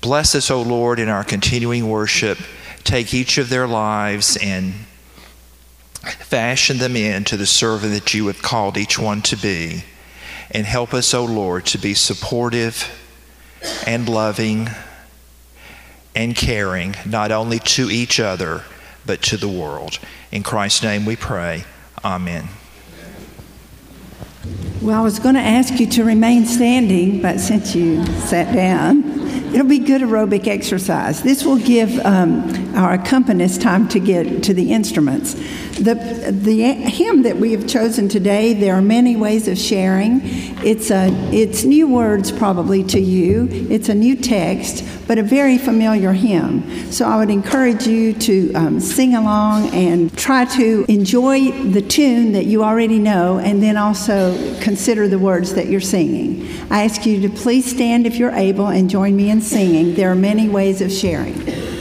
Bless 0.00 0.34
us, 0.34 0.50
O 0.50 0.60
Lord, 0.60 0.98
in 0.98 1.08
our 1.08 1.24
continuing 1.24 1.88
worship. 1.88 2.38
Take 2.84 3.14
each 3.14 3.38
of 3.38 3.48
their 3.48 3.66
lives 3.66 4.36
and 4.36 4.74
fashion 6.02 6.78
them 6.78 6.96
into 6.96 7.38
the 7.38 7.46
servant 7.46 7.94
that 7.94 8.12
you 8.12 8.26
have 8.26 8.42
called 8.42 8.76
each 8.76 8.98
one 8.98 9.22
to 9.22 9.36
be. 9.36 9.84
And 10.54 10.64
help 10.66 10.94
us, 10.94 11.12
O 11.12 11.22
oh 11.22 11.24
Lord, 11.24 11.66
to 11.66 11.78
be 11.78 11.94
supportive 11.94 12.88
and 13.86 14.08
loving 14.08 14.70
and 16.14 16.36
caring, 16.36 16.94
not 17.04 17.32
only 17.32 17.58
to 17.58 17.90
each 17.90 18.20
other, 18.20 18.62
but 19.04 19.20
to 19.22 19.36
the 19.36 19.48
world. 19.48 19.98
In 20.30 20.42
Christ's 20.42 20.82
name 20.82 21.04
we 21.04 21.16
pray. 21.16 21.64
Amen. 22.04 22.48
Well, 24.80 25.00
I 25.00 25.02
was 25.02 25.18
going 25.18 25.34
to 25.34 25.40
ask 25.40 25.80
you 25.80 25.86
to 25.86 26.04
remain 26.04 26.44
standing, 26.44 27.22
but 27.22 27.40
since 27.40 27.74
you 27.74 28.04
sat 28.06 28.54
down, 28.54 29.13
it'll 29.54 29.68
be 29.68 29.78
good 29.78 30.02
aerobic 30.02 30.48
exercise. 30.48 31.22
This 31.22 31.44
will 31.44 31.58
give 31.58 31.96
um, 32.00 32.42
our 32.74 32.98
accompanists 32.98 33.60
time 33.60 33.86
to 33.88 34.00
get 34.00 34.42
to 34.42 34.52
the 34.52 34.72
instruments. 34.72 35.34
The, 35.74 35.94
the 36.32 36.72
hymn 36.72 37.22
that 37.22 37.36
we 37.36 37.52
have 37.52 37.68
chosen 37.68 38.08
today, 38.08 38.52
there 38.52 38.74
are 38.74 38.82
many 38.82 39.14
ways 39.14 39.46
of 39.46 39.56
sharing. 39.56 40.20
It's, 40.64 40.90
a, 40.90 41.08
it's 41.32 41.62
new 41.62 41.86
words 41.86 42.32
probably 42.32 42.82
to 42.84 43.00
you, 43.00 43.48
it's 43.50 43.88
a 43.88 43.94
new 43.94 44.16
text, 44.16 44.84
but 45.06 45.18
a 45.18 45.22
very 45.22 45.58
familiar 45.58 46.12
hymn. 46.12 46.90
So 46.90 47.06
I 47.06 47.16
would 47.18 47.30
encourage 47.30 47.86
you 47.86 48.12
to 48.14 48.52
um, 48.54 48.80
sing 48.80 49.14
along 49.14 49.68
and 49.70 50.16
try 50.16 50.46
to 50.56 50.84
enjoy 50.88 51.52
the 51.70 51.82
tune 51.82 52.32
that 52.32 52.46
you 52.46 52.64
already 52.64 52.98
know 52.98 53.38
and 53.38 53.62
then 53.62 53.76
also 53.76 54.34
consider 54.60 55.06
the 55.06 55.18
words 55.18 55.54
that 55.54 55.66
you're 55.66 55.80
singing. 55.80 56.48
I 56.70 56.84
ask 56.84 57.04
you 57.06 57.20
to 57.22 57.28
please 57.28 57.70
stand 57.70 58.06
if 58.06 58.16
you're 58.16 58.32
able 58.32 58.68
and 58.68 58.88
join 58.88 59.14
me 59.14 59.30
in 59.30 59.40
singing. 59.44 59.94
There 59.94 60.10
are 60.10 60.16
many 60.16 60.48
ways 60.48 60.80
of 60.80 60.90
sharing. 60.90 61.73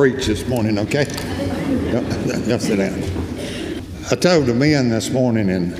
Preach 0.00 0.24
this 0.24 0.48
morning, 0.48 0.78
okay? 0.78 1.04
Y'all 2.48 2.58
sit 2.58 2.76
down. 2.76 3.82
I 4.10 4.14
told 4.14 4.46
the 4.46 4.54
men 4.54 4.88
this 4.88 5.10
morning 5.10 5.50
in 5.50 5.78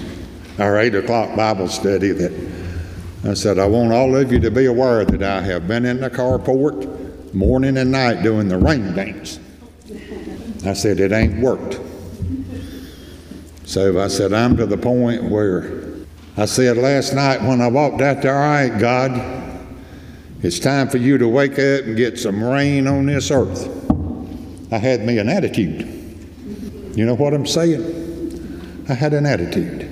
our 0.59 0.78
8 0.78 0.94
o'clock 0.96 1.35
Bible 1.35 1.68
study 1.68 2.11
that 2.12 2.50
I 3.24 3.33
said, 3.33 3.59
I 3.59 3.64
want 3.64 3.94
all 3.94 4.14
of 4.14 4.30
you 4.30 4.38
to 4.40 4.50
be 4.50 4.66
aware 4.66 5.06
that 5.06 5.22
I 5.22 5.40
have 5.40 5.66
been 5.66 5.87
in 5.87 6.02
the 6.02 6.11
carport 6.11 7.33
morning 7.33 7.78
and 7.78 7.90
night 7.90 8.22
doing 8.22 8.48
the 8.48 8.59
rain 8.59 8.94
dance. 8.94 9.40
I 10.66 10.74
said, 10.74 11.00
it 11.00 11.12
ain't 11.12 11.40
worked. 11.40 11.80
So 13.64 14.02
I 14.02 14.09
said, 14.09 14.35
I'm 14.35 14.54
to 14.59 14.66
the 14.66 14.76
point 14.76 15.30
where 15.30 15.94
I 16.37 16.44
said 16.44 16.76
last 16.76 17.14
night 17.14 17.40
when 17.40 17.62
I 17.62 17.68
walked 17.68 18.02
out 18.02 18.20
there, 18.20 18.35
all 18.35 18.68
right, 18.68 18.78
God, 18.78 19.12
it's 20.42 20.59
time 20.59 20.90
for 20.90 20.98
you 20.98 21.16
to 21.16 21.26
wake 21.26 21.52
up 21.52 21.85
and 21.87 21.96
get 21.96 22.18
some 22.18 22.44
rain 22.44 22.87
on 22.87 23.06
this 23.06 23.30
earth. 23.30 23.69
I 24.72 24.78
had 24.78 25.04
me 25.04 25.18
an 25.18 25.28
attitude. 25.28 25.83
You 26.96 27.06
know 27.06 27.14
what 27.14 27.35
I'm 27.35 27.46
saying? 27.46 28.85
I 28.88 28.94
had 28.94 29.14
an 29.14 29.26
attitude. 29.26 29.88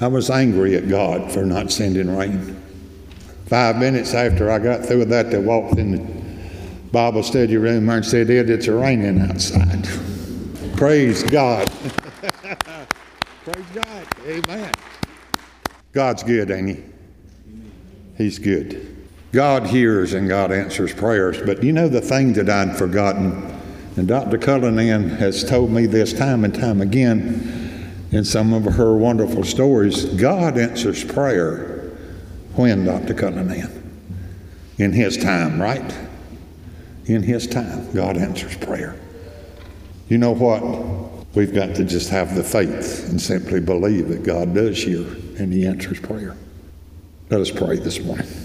I 0.00 0.08
was 0.08 0.30
angry 0.30 0.76
at 0.76 0.88
God 0.88 1.30
for 1.30 1.44
not 1.44 1.70
sending 1.70 2.14
rain. 2.14 2.60
Five 3.46 3.76
minutes 3.76 4.14
after 4.14 4.50
I 4.50 4.58
got 4.58 4.84
through 4.84 5.00
with 5.00 5.08
that, 5.10 5.30
they 5.30 5.38
walked 5.38 5.78
in 5.78 5.92
the 5.92 6.90
Bible 6.90 7.22
study 7.22 7.56
room 7.56 7.88
and 7.88 8.04
said, 8.04 8.30
Ed, 8.30 8.50
it's 8.50 8.68
raining 8.68 9.20
outside. 9.20 9.88
Praise 10.76 11.22
God. 11.22 11.70
Praise 13.44 13.66
God. 13.74 14.06
Amen. 14.26 14.72
God's 15.92 16.22
good, 16.22 16.50
ain't 16.50 16.70
he? 16.70 16.84
He's 18.16 18.38
good. 18.38 18.93
God 19.34 19.66
hears 19.66 20.12
and 20.12 20.28
God 20.28 20.52
answers 20.52 20.94
prayers. 20.94 21.42
But 21.42 21.64
you 21.64 21.72
know 21.72 21.88
the 21.88 22.00
thing 22.00 22.34
that 22.34 22.48
I'd 22.48 22.78
forgotten, 22.78 23.60
and 23.96 24.06
Dr. 24.06 24.38
Cullinan 24.38 25.10
has 25.10 25.42
told 25.42 25.72
me 25.72 25.86
this 25.86 26.12
time 26.12 26.44
and 26.44 26.54
time 26.54 26.80
again 26.80 27.90
in 28.12 28.24
some 28.24 28.52
of 28.52 28.64
her 28.64 28.96
wonderful 28.96 29.42
stories 29.42 30.04
God 30.04 30.56
answers 30.56 31.02
prayer 31.02 31.90
when, 32.54 32.84
Dr. 32.84 33.12
Cullinan? 33.12 33.80
In 34.78 34.92
His 34.92 35.16
time, 35.16 35.60
right? 35.60 35.94
In 37.06 37.24
His 37.24 37.48
time, 37.48 37.92
God 37.92 38.16
answers 38.16 38.56
prayer. 38.56 38.94
You 40.08 40.18
know 40.18 40.32
what? 40.32 40.62
We've 41.34 41.52
got 41.52 41.74
to 41.74 41.84
just 41.84 42.08
have 42.10 42.36
the 42.36 42.44
faith 42.44 43.08
and 43.08 43.20
simply 43.20 43.58
believe 43.58 44.08
that 44.10 44.22
God 44.22 44.54
does 44.54 44.80
hear 44.80 45.04
and 45.38 45.52
He 45.52 45.66
answers 45.66 45.98
prayer. 45.98 46.36
Let 47.30 47.40
us 47.40 47.50
pray 47.50 47.78
this 47.78 47.98
morning. 47.98 48.43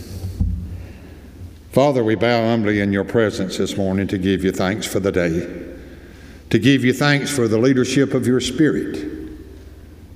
Father, 1.72 2.04
we 2.04 2.16
bow 2.16 2.50
humbly 2.50 2.80
in 2.80 2.92
your 2.92 3.04
presence 3.04 3.58
this 3.58 3.78
morning 3.78 4.08
to 4.08 4.18
give 4.18 4.44
you 4.44 4.52
thanks 4.52 4.88
for 4.88 5.00
the 5.00 5.12
day, 5.12 5.76
to 6.50 6.58
give 6.58 6.84
you 6.84 6.94
thanks 6.94 7.30
for 7.30 7.48
the 7.48 7.60
leadership 7.60 8.16
of 8.16 8.26
your 8.26 8.42
Spirit, 8.42 9.06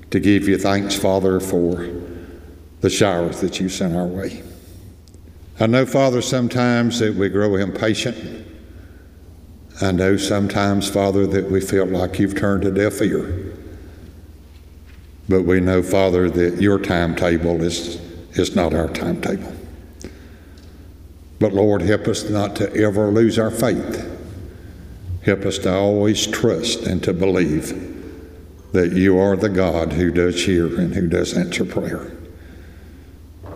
to 0.09 0.19
give 0.19 0.47
you 0.47 0.57
thanks, 0.57 0.95
Father, 0.95 1.39
for 1.39 1.87
the 2.81 2.89
showers 2.89 3.39
that 3.41 3.59
you 3.59 3.69
sent 3.69 3.95
our 3.95 4.07
way. 4.07 4.41
I 5.59 5.67
know, 5.67 5.85
Father, 5.85 6.23
sometimes 6.23 6.97
that 6.99 7.13
we 7.13 7.29
grow 7.29 7.55
impatient. 7.55 8.47
I 9.79 9.91
know 9.91 10.17
sometimes, 10.17 10.89
Father, 10.89 11.27
that 11.27 11.51
we 11.51 11.61
feel 11.61 11.85
like 11.85 12.17
you've 12.17 12.35
turned 12.35 12.65
a 12.65 12.71
deaf 12.71 12.99
ear. 12.99 13.53
But 15.29 15.43
we 15.43 15.59
know, 15.59 15.83
Father, 15.83 16.31
that 16.31 16.59
your 16.59 16.79
timetable 16.79 17.61
is, 17.61 17.97
is 18.37 18.55
not 18.55 18.73
our 18.73 18.89
timetable. 18.89 19.53
But 21.43 21.51
Lord, 21.51 21.81
help 21.81 22.07
us 22.07 22.29
not 22.29 22.55
to 22.55 22.73
ever 22.73 23.09
lose 23.09 23.37
our 23.37 23.51
faith. 23.51 24.09
Help 25.23 25.41
us 25.41 25.57
to 25.57 25.73
always 25.73 26.25
trust 26.25 26.83
and 26.83 27.03
to 27.03 27.11
believe 27.11 28.71
that 28.71 28.93
you 28.93 29.19
are 29.19 29.35
the 29.35 29.49
God 29.49 29.91
who 29.91 30.09
does 30.09 30.45
hear 30.45 30.67
and 30.67 30.95
who 30.95 31.05
does 31.05 31.37
answer 31.37 31.65
prayer. 31.65 32.13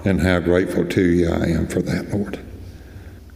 And 0.04 0.20
how 0.20 0.42
grateful 0.42 0.86
to 0.86 1.02
you 1.02 1.30
I 1.30 1.46
am 1.46 1.68
for 1.70 1.82
that, 1.84 2.10
Lord. 2.14 2.46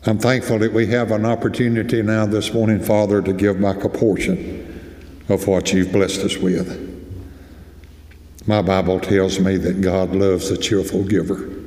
I'm 0.06 0.20
thankful 0.20 0.60
that 0.60 0.74
we 0.74 0.88
have 0.88 1.12
an 1.12 1.26
opportunity 1.26 2.02
now 2.02 2.26
this 2.26 2.54
morning, 2.54 2.82
Father, 2.82 3.22
to 3.22 3.32
give 3.32 3.62
back 3.62 3.86
a 3.86 3.90
portion 3.90 4.84
of 5.30 5.48
what 5.48 5.72
you've 5.72 5.94
blessed 5.94 6.26
us 6.26 6.36
with. 6.36 6.78
My 8.46 8.62
Bible 8.62 9.00
tells 9.00 9.40
me 9.40 9.56
that 9.56 9.80
God 9.80 10.14
loves 10.14 10.52
a 10.52 10.58
cheerful 10.58 11.06
giver. 11.06 11.61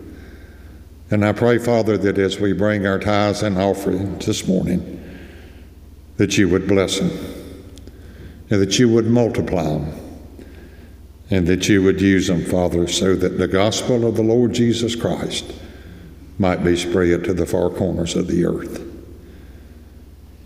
And 1.14 1.24
I 1.24 1.30
pray, 1.30 1.58
Father, 1.58 1.96
that 1.96 2.18
as 2.18 2.40
we 2.40 2.52
bring 2.52 2.88
our 2.88 2.98
tithes 2.98 3.44
and 3.44 3.56
offerings 3.56 4.26
this 4.26 4.48
morning, 4.48 5.00
that 6.16 6.36
you 6.36 6.48
would 6.48 6.66
bless 6.66 6.98
them, 6.98 7.08
and 8.50 8.60
that 8.60 8.80
you 8.80 8.88
would 8.88 9.06
multiply 9.06 9.62
them, 9.62 9.92
and 11.30 11.46
that 11.46 11.68
you 11.68 11.84
would 11.84 12.00
use 12.00 12.26
them, 12.26 12.44
Father, 12.44 12.88
so 12.88 13.14
that 13.14 13.38
the 13.38 13.46
gospel 13.46 14.08
of 14.08 14.16
the 14.16 14.24
Lord 14.24 14.54
Jesus 14.54 14.96
Christ 14.96 15.44
might 16.40 16.64
be 16.64 16.74
spread 16.74 17.22
to 17.22 17.32
the 17.32 17.46
far 17.46 17.70
corners 17.70 18.16
of 18.16 18.26
the 18.26 18.44
earth. 18.44 18.84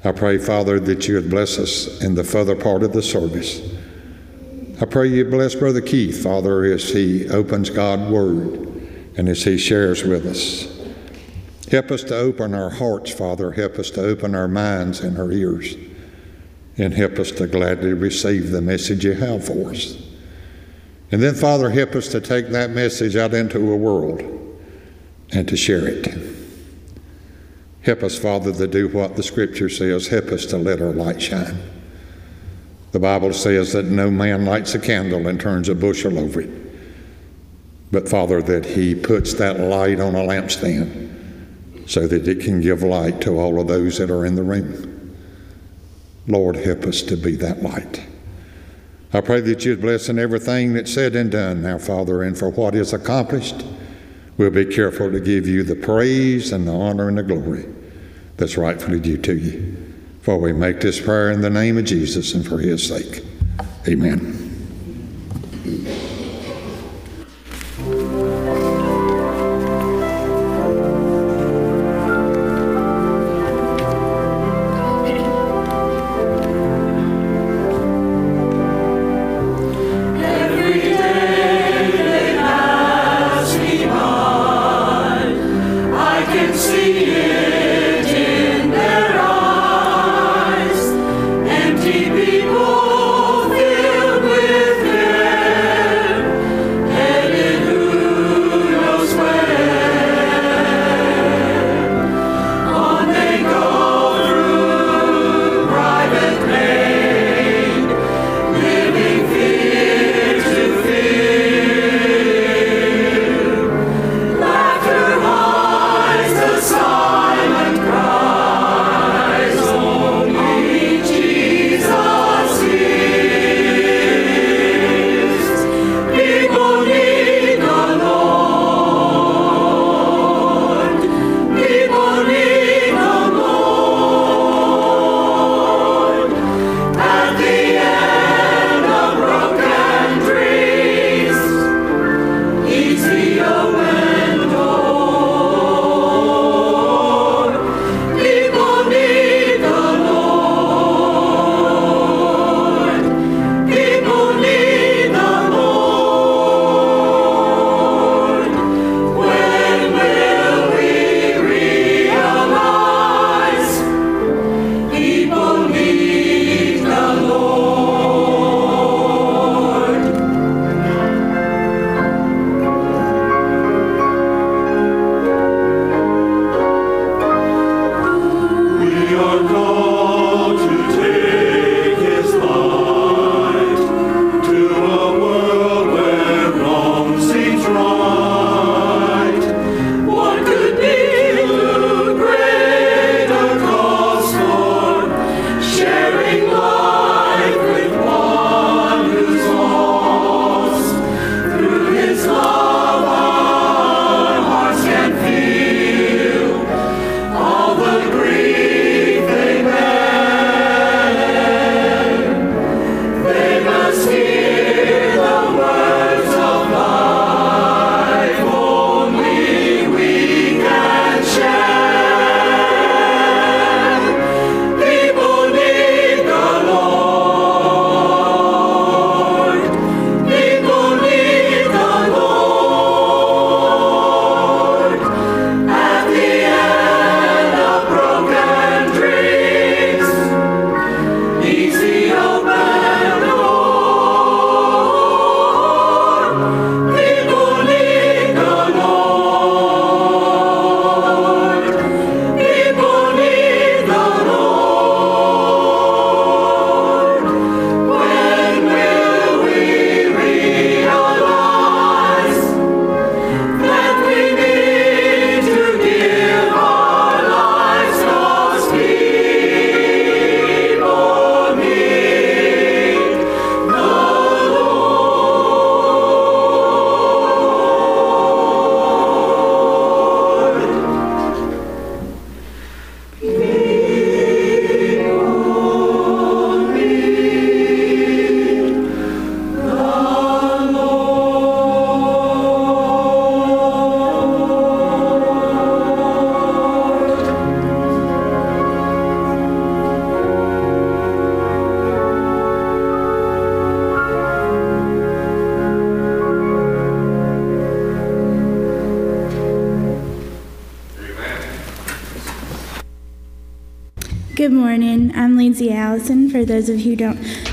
I 0.05 0.13
pray, 0.13 0.37
Father, 0.37 0.79
that 0.81 1.09
you 1.09 1.15
would 1.15 1.31
bless 1.31 1.59
us 1.59 2.03
in 2.05 2.15
the 2.15 2.25
further 2.25 2.55
part 2.55 2.83
of 2.83 2.93
the 2.93 3.03
service. 3.03 3.63
I 4.83 4.85
pray 4.85 5.07
you 5.07 5.25
bless 5.25 5.55
Brother 5.55 5.81
Keith, 5.81 6.23
Father, 6.23 6.63
as 6.65 6.91
he 6.91 7.27
opens 7.31 7.71
God's 7.71 8.13
Word 8.13 8.68
and 9.19 9.29
as 9.29 9.43
he 9.43 9.59
shares 9.59 10.05
with 10.05 10.25
us. 10.25 10.75
Help 11.71 11.91
us 11.91 12.03
to 12.05 12.17
open 12.17 12.55
our 12.55 12.71
hearts, 12.71 13.13
Father. 13.13 13.53
Help 13.53 13.79
us 13.79 13.91
to 13.91 14.03
open 14.03 14.35
our 14.35 14.49
minds 14.49 15.01
and 15.01 15.19
our 15.19 15.31
ears. 15.31 15.75
And 16.79 16.95
help 16.95 17.19
us 17.19 17.33
to 17.33 17.47
gladly 17.47 17.93
receive 17.93 18.51
the 18.51 18.63
message 18.63 19.05
you 19.05 19.13
have 19.13 19.45
for 19.45 19.71
us. 19.71 20.01
And 21.11 21.23
then, 21.23 21.35
Father, 21.35 21.69
help 21.69 21.95
us 21.95 22.09
to 22.09 22.21
take 22.21 22.49
that 22.51 22.71
message 22.71 23.17
out 23.17 23.35
into 23.35 23.73
a 23.73 23.77
world 23.77 24.23
and 25.33 25.49
to 25.49 25.57
share 25.57 25.89
it. 25.89 26.07
Help 27.83 28.03
us, 28.03 28.17
Father, 28.19 28.53
to 28.53 28.67
do 28.67 28.89
what 28.89 29.17
the 29.17 29.23
Scripture 29.23 29.69
says. 29.69 30.07
Help 30.07 30.27
us 30.27 30.47
to 30.47 30.59
let 30.59 30.81
our 30.81 30.93
light 30.93 31.21
shine. 31.21 31.61
The 32.93 33.01
Bible 33.01 33.33
says 33.33 33.73
that 33.73 33.87
no 33.87 34.11
man 34.11 34.45
lights 34.45 34.75
a 34.75 34.79
candle 34.79 35.27
and 35.27 35.41
turns 35.41 35.69
a 35.69 35.75
bushel 35.75 36.19
over 36.19 36.43
it, 36.43 36.51
but, 37.91 38.09
Father, 38.09 38.43
that 38.43 38.67
he 38.67 38.95
puts 38.95 39.35
that 39.35 39.61
light 39.61 40.01
on 40.01 40.15
a 40.15 40.19
lampstand 40.19 41.09
so 41.89 42.07
that 42.07 42.29
it 42.29 42.41
can 42.41 42.61
give 42.61 42.83
light 42.83 43.21
to 43.23 43.39
all 43.39 43.61
of 43.61 43.67
those 43.67 43.99
that 43.99 44.11
are 44.11 44.27
in 44.27 44.35
the 44.35 44.43
room. 44.43 45.17
Lord, 46.27 46.57
help 46.57 46.85
us 46.85 47.01
to 47.03 47.17
be 47.17 47.35
that 47.37 47.63
light. 47.63 48.05
I 49.13 49.23
pray 49.23 49.41
that 49.41 49.65
you'd 49.65 49.81
bless 49.81 50.11
in 50.11 50.19
everything 50.19 50.75
that's 50.75 50.93
said 50.93 51.17
and 51.17 51.31
done 51.31 51.63
now, 51.63 51.79
Father, 51.79 52.23
and 52.23 52.37
for 52.37 52.51
what 52.51 52.75
is 52.75 52.93
accomplished. 52.93 53.65
We'll 54.37 54.51
be 54.51 54.67
careful 54.67 55.11
to 55.11 55.19
give 55.19 55.47
you 55.47 55.63
the 55.63 55.75
praise 55.75 56.53
and 56.53 56.69
the 56.69 56.73
honor 56.73 57.09
and 57.09 57.17
the 57.17 57.23
glory 57.23 57.65
that's 58.37 58.59
rightfully 58.59 59.01
due 59.01 59.19
to 59.19 59.35
you. 59.35 59.95
For 60.21 60.39
we 60.39 60.53
make 60.53 60.81
this 60.81 61.01
prayer 61.01 61.31
in 61.31 61.41
the 61.41 61.49
name 61.49 61.79
of 61.79 61.87
Jesus 61.87 62.35
and 62.35 62.47
for 62.47 62.59
his 62.59 62.87
sake. 62.87 63.25
Amen. 63.89 64.45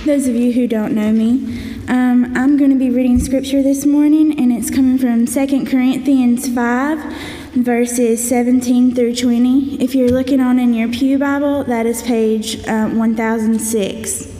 Those 0.05 0.27
of 0.27 0.35
you 0.35 0.51
who 0.53 0.67
don't 0.67 0.93
know 0.93 1.11
me, 1.11 1.81
um, 1.87 2.37
I'm 2.37 2.57
going 2.57 2.69
to 2.69 2.77
be 2.77 2.91
reading 2.91 3.19
scripture 3.19 3.63
this 3.63 3.87
morning, 3.87 4.39
and 4.39 4.51
it's 4.51 4.69
coming 4.69 4.99
from 4.99 5.25
2 5.25 5.65
Corinthians 5.65 6.47
5, 6.47 6.99
verses 7.55 8.27
17 8.29 8.93
through 8.93 9.15
20. 9.15 9.81
If 9.81 9.95
you're 9.95 10.11
looking 10.11 10.39
on 10.39 10.59
in 10.59 10.75
your 10.75 10.89
pew 10.89 11.17
Bible, 11.17 11.63
that 11.63 11.87
is 11.87 12.03
page 12.03 12.63
uh, 12.67 12.87
1006. 12.89 14.31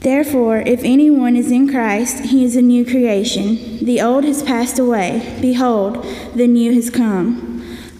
Therefore, 0.00 0.58
if 0.58 0.82
anyone 0.82 1.36
is 1.36 1.52
in 1.52 1.70
Christ, 1.70 2.24
he 2.24 2.44
is 2.44 2.56
a 2.56 2.62
new 2.62 2.84
creation. 2.84 3.84
The 3.84 4.00
old 4.00 4.24
has 4.24 4.42
passed 4.42 4.80
away. 4.80 5.38
Behold, 5.40 6.04
the 6.34 6.48
new 6.48 6.72
has 6.74 6.90
come. 6.90 7.55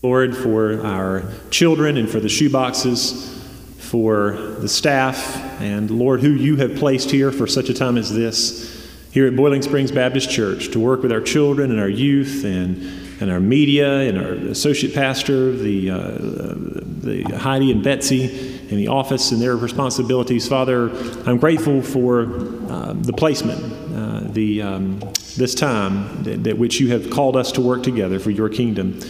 Lord, 0.00 0.36
for 0.36 0.86
our 0.86 1.24
children 1.50 1.96
and 1.96 2.08
for 2.08 2.20
the 2.20 2.28
shoeboxes, 2.28 3.36
for 3.78 4.32
the 4.60 4.68
staff, 4.68 5.36
and 5.60 5.90
Lord, 5.90 6.20
who 6.20 6.30
you 6.30 6.54
have 6.56 6.76
placed 6.76 7.10
here 7.10 7.32
for 7.32 7.48
such 7.48 7.68
a 7.68 7.74
time 7.74 7.98
as 7.98 8.14
this, 8.14 8.88
here 9.10 9.26
at 9.26 9.34
Boiling 9.34 9.60
Springs 9.60 9.90
Baptist 9.90 10.30
Church, 10.30 10.70
to 10.70 10.78
work 10.78 11.02
with 11.02 11.10
our 11.10 11.20
children 11.20 11.72
and 11.72 11.80
our 11.80 11.88
youth 11.88 12.44
and, 12.44 12.80
and 13.20 13.28
our 13.28 13.40
media 13.40 14.02
and 14.02 14.18
our 14.18 14.34
associate 14.50 14.94
pastor, 14.94 15.50
the, 15.50 15.90
uh, 15.90 15.98
the 15.98 17.24
Heidi 17.36 17.72
and 17.72 17.82
Betsy 17.82 18.60
in 18.68 18.76
the 18.76 18.86
office 18.86 19.32
and 19.32 19.42
their 19.42 19.56
responsibilities. 19.56 20.46
Father, 20.46 20.90
I'm 21.26 21.38
grateful 21.38 21.82
for 21.82 22.22
uh, 22.70 22.92
the 22.92 23.14
placement, 23.14 23.60
uh, 23.96 24.20
the, 24.32 24.62
um, 24.62 25.00
this 25.36 25.56
time 25.56 26.22
that, 26.22 26.44
that 26.44 26.56
which 26.56 26.78
you 26.78 26.92
have 26.92 27.10
called 27.10 27.36
us 27.36 27.50
to 27.52 27.60
work 27.60 27.82
together 27.82 28.20
for 28.20 28.30
your 28.30 28.48
kingdom. 28.48 29.00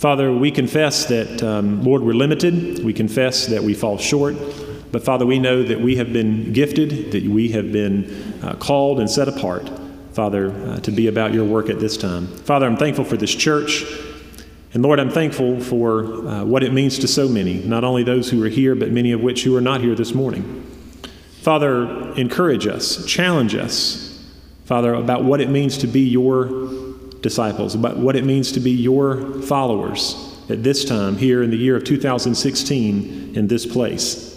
Father, 0.00 0.32
we 0.32 0.50
confess 0.50 1.04
that, 1.04 1.42
um, 1.42 1.84
Lord, 1.84 2.00
we're 2.00 2.14
limited. 2.14 2.82
We 2.82 2.94
confess 2.94 3.48
that 3.48 3.62
we 3.62 3.74
fall 3.74 3.98
short. 3.98 4.34
But 4.90 5.04
Father, 5.04 5.26
we 5.26 5.38
know 5.38 5.62
that 5.62 5.78
we 5.78 5.96
have 5.96 6.10
been 6.10 6.54
gifted, 6.54 7.12
that 7.12 7.24
we 7.24 7.50
have 7.50 7.70
been 7.70 8.32
uh, 8.42 8.54
called 8.54 8.98
and 8.98 9.10
set 9.10 9.28
apart, 9.28 9.70
Father, 10.14 10.52
uh, 10.52 10.80
to 10.80 10.90
be 10.90 11.08
about 11.08 11.34
your 11.34 11.44
work 11.44 11.68
at 11.68 11.80
this 11.80 11.98
time. 11.98 12.28
Father, 12.28 12.64
I'm 12.64 12.78
thankful 12.78 13.04
for 13.04 13.18
this 13.18 13.34
church. 13.34 13.84
And 14.72 14.82
Lord, 14.82 15.00
I'm 15.00 15.10
thankful 15.10 15.60
for 15.60 16.26
uh, 16.26 16.44
what 16.46 16.62
it 16.62 16.72
means 16.72 16.98
to 17.00 17.06
so 17.06 17.28
many, 17.28 17.62
not 17.62 17.84
only 17.84 18.02
those 18.02 18.30
who 18.30 18.42
are 18.42 18.48
here, 18.48 18.74
but 18.74 18.90
many 18.90 19.12
of 19.12 19.20
which 19.20 19.44
who 19.44 19.54
are 19.54 19.60
not 19.60 19.82
here 19.82 19.94
this 19.94 20.14
morning. 20.14 20.66
Father, 21.42 22.14
encourage 22.14 22.66
us, 22.66 23.04
challenge 23.04 23.54
us, 23.54 24.26
Father, 24.64 24.94
about 24.94 25.24
what 25.24 25.42
it 25.42 25.50
means 25.50 25.76
to 25.76 25.86
be 25.86 26.00
your 26.00 26.46
disciples, 27.22 27.74
about 27.74 27.98
what 27.98 28.16
it 28.16 28.24
means 28.24 28.52
to 28.52 28.60
be 28.60 28.70
your 28.70 29.40
followers 29.42 30.36
at 30.48 30.62
this 30.62 30.84
time, 30.84 31.16
here 31.16 31.42
in 31.42 31.50
the 31.50 31.56
year 31.56 31.76
of 31.76 31.84
2016, 31.84 33.36
in 33.36 33.46
this 33.46 33.66
place. 33.66 34.30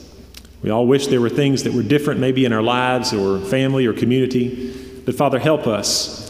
We 0.61 0.69
all 0.69 0.87
wish 0.87 1.07
there 1.07 1.21
were 1.21 1.29
things 1.29 1.63
that 1.63 1.73
were 1.73 1.83
different, 1.83 2.19
maybe 2.19 2.45
in 2.45 2.53
our 2.53 2.61
lives 2.61 3.13
or 3.13 3.39
family 3.39 3.85
or 3.85 3.93
community. 3.93 5.01
But 5.05 5.15
Father, 5.15 5.39
help 5.39 5.67
us 5.67 6.23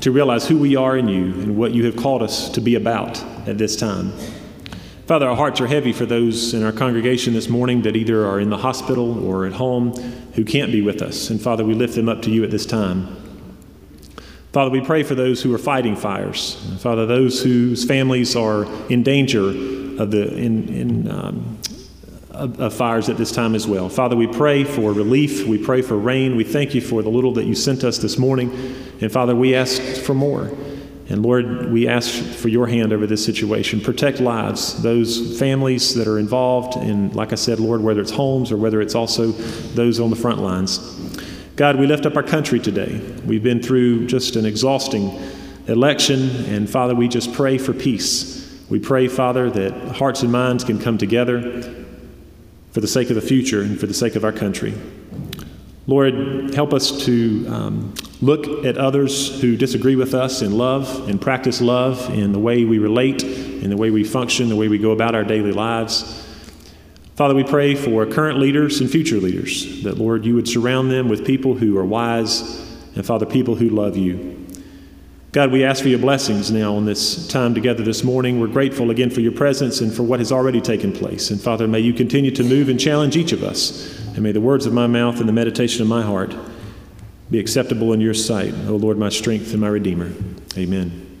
to 0.00 0.10
realize 0.10 0.46
who 0.46 0.58
we 0.58 0.76
are 0.76 0.96
in 0.96 1.08
you 1.08 1.24
and 1.24 1.56
what 1.56 1.72
you 1.72 1.86
have 1.86 1.96
called 1.96 2.22
us 2.22 2.50
to 2.50 2.60
be 2.60 2.74
about 2.74 3.22
at 3.46 3.56
this 3.56 3.76
time. 3.76 4.12
Father, 5.06 5.28
our 5.28 5.36
hearts 5.36 5.60
are 5.60 5.66
heavy 5.66 5.92
for 5.92 6.06
those 6.06 6.54
in 6.54 6.62
our 6.62 6.72
congregation 6.72 7.34
this 7.34 7.48
morning 7.48 7.82
that 7.82 7.96
either 7.96 8.26
are 8.26 8.40
in 8.40 8.50
the 8.50 8.58
hospital 8.58 9.24
or 9.24 9.46
at 9.46 9.52
home 9.52 9.92
who 10.34 10.44
can't 10.44 10.70
be 10.70 10.82
with 10.82 11.02
us. 11.02 11.30
And 11.30 11.40
Father, 11.40 11.64
we 11.64 11.74
lift 11.74 11.94
them 11.94 12.08
up 12.08 12.22
to 12.22 12.30
you 12.30 12.44
at 12.44 12.50
this 12.50 12.66
time. 12.66 13.16
Father, 14.52 14.70
we 14.70 14.82
pray 14.82 15.02
for 15.02 15.14
those 15.14 15.42
who 15.42 15.54
are 15.54 15.58
fighting 15.58 15.96
fires. 15.96 16.56
Father, 16.80 17.06
those 17.06 17.42
whose 17.42 17.84
families 17.84 18.36
are 18.36 18.66
in 18.90 19.02
danger 19.02 19.48
of 19.48 20.10
the 20.10 20.34
in, 20.36 20.68
in 20.68 21.10
um, 21.10 21.58
of, 22.32 22.74
fires 22.74 23.08
at 23.08 23.16
this 23.16 23.32
time 23.32 23.54
as 23.54 23.66
well. 23.66 23.88
Father, 23.88 24.16
we 24.16 24.26
pray 24.26 24.64
for 24.64 24.92
relief. 24.92 25.46
We 25.46 25.58
pray 25.58 25.80
for 25.82 25.96
rain. 25.96 26.36
We 26.36 26.44
thank 26.44 26.74
you 26.74 26.80
for 26.80 27.02
the 27.02 27.08
little 27.08 27.32
that 27.34 27.44
you 27.44 27.54
sent 27.54 27.84
us 27.84 27.98
this 27.98 28.18
morning. 28.18 28.50
And 29.00 29.10
Father, 29.10 29.34
we 29.34 29.54
ask 29.54 29.80
for 29.80 30.14
more. 30.14 30.50
And 31.08 31.22
Lord, 31.22 31.70
we 31.72 31.88
ask 31.88 32.22
for 32.22 32.48
your 32.48 32.66
hand 32.66 32.92
over 32.92 33.06
this 33.06 33.24
situation. 33.24 33.80
Protect 33.80 34.20
lives, 34.20 34.82
those 34.82 35.38
families 35.38 35.94
that 35.94 36.06
are 36.06 36.18
involved 36.18 36.76
in, 36.76 37.10
like 37.12 37.32
I 37.32 37.34
said, 37.34 37.60
Lord, 37.60 37.82
whether 37.82 38.00
it's 38.00 38.10
homes 38.10 38.50
or 38.50 38.56
whether 38.56 38.80
it's 38.80 38.94
also 38.94 39.32
those 39.74 40.00
on 40.00 40.10
the 40.10 40.16
front 40.16 40.40
lines. 40.40 40.78
God, 41.62 41.76
we 41.76 41.86
lift 41.86 42.06
up 42.06 42.16
our 42.16 42.24
country 42.24 42.58
today. 42.58 43.00
We've 43.24 43.44
been 43.44 43.62
through 43.62 44.08
just 44.08 44.34
an 44.34 44.44
exhausting 44.44 45.16
election, 45.68 46.28
and 46.46 46.68
Father, 46.68 46.92
we 46.92 47.06
just 47.06 47.32
pray 47.34 47.56
for 47.56 47.72
peace. 47.72 48.60
We 48.68 48.80
pray, 48.80 49.06
Father, 49.06 49.48
that 49.48 49.94
hearts 49.94 50.24
and 50.24 50.32
minds 50.32 50.64
can 50.64 50.80
come 50.80 50.98
together 50.98 51.62
for 52.72 52.80
the 52.80 52.88
sake 52.88 53.10
of 53.10 53.14
the 53.14 53.22
future 53.22 53.62
and 53.62 53.78
for 53.78 53.86
the 53.86 53.94
sake 53.94 54.16
of 54.16 54.24
our 54.24 54.32
country. 54.32 54.74
Lord, 55.86 56.52
help 56.52 56.74
us 56.74 57.04
to 57.04 57.46
um, 57.46 57.94
look 58.20 58.64
at 58.64 58.76
others 58.76 59.40
who 59.40 59.56
disagree 59.56 59.94
with 59.94 60.14
us 60.14 60.42
in 60.42 60.58
love 60.58 61.08
and 61.08 61.20
practice 61.20 61.60
love 61.60 62.12
in 62.12 62.32
the 62.32 62.40
way 62.40 62.64
we 62.64 62.80
relate, 62.80 63.22
in 63.22 63.70
the 63.70 63.76
way 63.76 63.92
we 63.92 64.02
function, 64.02 64.48
the 64.48 64.56
way 64.56 64.66
we 64.66 64.78
go 64.78 64.90
about 64.90 65.14
our 65.14 65.22
daily 65.22 65.52
lives. 65.52 66.28
Father, 67.22 67.36
we 67.36 67.44
pray 67.44 67.76
for 67.76 68.04
current 68.04 68.40
leaders 68.40 68.80
and 68.80 68.90
future 68.90 69.18
leaders, 69.18 69.84
that, 69.84 69.96
Lord, 69.96 70.24
you 70.24 70.34
would 70.34 70.48
surround 70.48 70.90
them 70.90 71.08
with 71.08 71.24
people 71.24 71.54
who 71.54 71.78
are 71.78 71.84
wise 71.84 72.58
and, 72.96 73.06
Father, 73.06 73.26
people 73.26 73.54
who 73.54 73.68
love 73.68 73.96
you. 73.96 74.44
God, 75.30 75.52
we 75.52 75.62
ask 75.62 75.84
for 75.84 75.88
your 75.88 76.00
blessings 76.00 76.50
now 76.50 76.74
on 76.74 76.84
this 76.84 77.28
time 77.28 77.54
together 77.54 77.84
this 77.84 78.02
morning. 78.02 78.40
We're 78.40 78.48
grateful 78.48 78.90
again 78.90 79.08
for 79.08 79.20
your 79.20 79.30
presence 79.30 79.80
and 79.80 79.94
for 79.94 80.02
what 80.02 80.18
has 80.18 80.32
already 80.32 80.60
taken 80.60 80.92
place. 80.92 81.30
And 81.30 81.40
Father, 81.40 81.68
may 81.68 81.78
you 81.78 81.94
continue 81.94 82.32
to 82.32 82.42
move 82.42 82.68
and 82.68 82.80
challenge 82.80 83.16
each 83.16 83.30
of 83.30 83.44
us. 83.44 84.00
And 84.14 84.24
may 84.24 84.32
the 84.32 84.40
words 84.40 84.66
of 84.66 84.72
my 84.72 84.88
mouth 84.88 85.20
and 85.20 85.28
the 85.28 85.32
meditation 85.32 85.80
of 85.80 85.86
my 85.86 86.02
heart 86.02 86.34
be 87.30 87.38
acceptable 87.38 87.92
in 87.92 88.00
your 88.00 88.14
sight, 88.14 88.52
O 88.66 88.74
Lord, 88.74 88.98
my 88.98 89.10
strength 89.10 89.52
and 89.52 89.60
my 89.60 89.68
Redeemer. 89.68 90.10
Amen. 90.58 91.11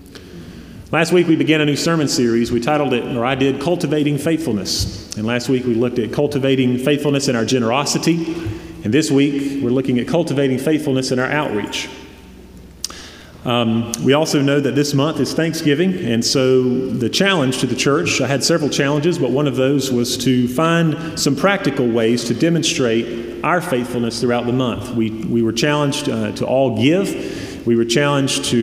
Last 0.92 1.10
week 1.10 1.26
we 1.26 1.36
began 1.36 1.62
a 1.62 1.64
new 1.64 1.74
sermon 1.74 2.06
series. 2.06 2.52
We 2.52 2.60
titled 2.60 2.92
it, 2.92 3.16
or 3.16 3.24
I 3.24 3.34
did, 3.34 3.62
Cultivating 3.62 4.18
Faithfulness. 4.18 5.16
And 5.16 5.26
last 5.26 5.48
week 5.48 5.64
we 5.64 5.72
looked 5.72 5.98
at 5.98 6.12
cultivating 6.12 6.76
faithfulness 6.76 7.28
in 7.28 7.34
our 7.34 7.46
generosity. 7.46 8.34
And 8.84 8.92
this 8.92 9.10
week 9.10 9.62
we're 9.64 9.70
looking 9.70 9.98
at 10.00 10.06
cultivating 10.06 10.58
faithfulness 10.58 11.10
in 11.10 11.18
our 11.18 11.30
outreach. 11.30 11.88
Um, 13.46 13.90
we 14.04 14.12
also 14.12 14.42
know 14.42 14.60
that 14.60 14.74
this 14.74 14.92
month 14.92 15.18
is 15.18 15.32
Thanksgiving, 15.32 15.94
and 15.94 16.22
so 16.22 16.90
the 16.90 17.08
challenge 17.08 17.60
to 17.60 17.66
the 17.66 17.74
church, 17.74 18.20
I 18.20 18.26
had 18.26 18.44
several 18.44 18.68
challenges, 18.68 19.18
but 19.18 19.30
one 19.30 19.46
of 19.46 19.56
those 19.56 19.90
was 19.90 20.18
to 20.18 20.46
find 20.46 21.18
some 21.18 21.34
practical 21.34 21.88
ways 21.88 22.22
to 22.26 22.34
demonstrate 22.34 23.42
our 23.42 23.62
faithfulness 23.62 24.20
throughout 24.20 24.44
the 24.44 24.52
month. 24.52 24.90
We, 24.90 25.10
we 25.10 25.40
were 25.40 25.52
challenged 25.52 26.10
uh, 26.10 26.32
to 26.32 26.46
all 26.46 26.76
give, 26.76 27.66
we 27.66 27.76
were 27.76 27.86
challenged 27.86 28.44
to 28.50 28.62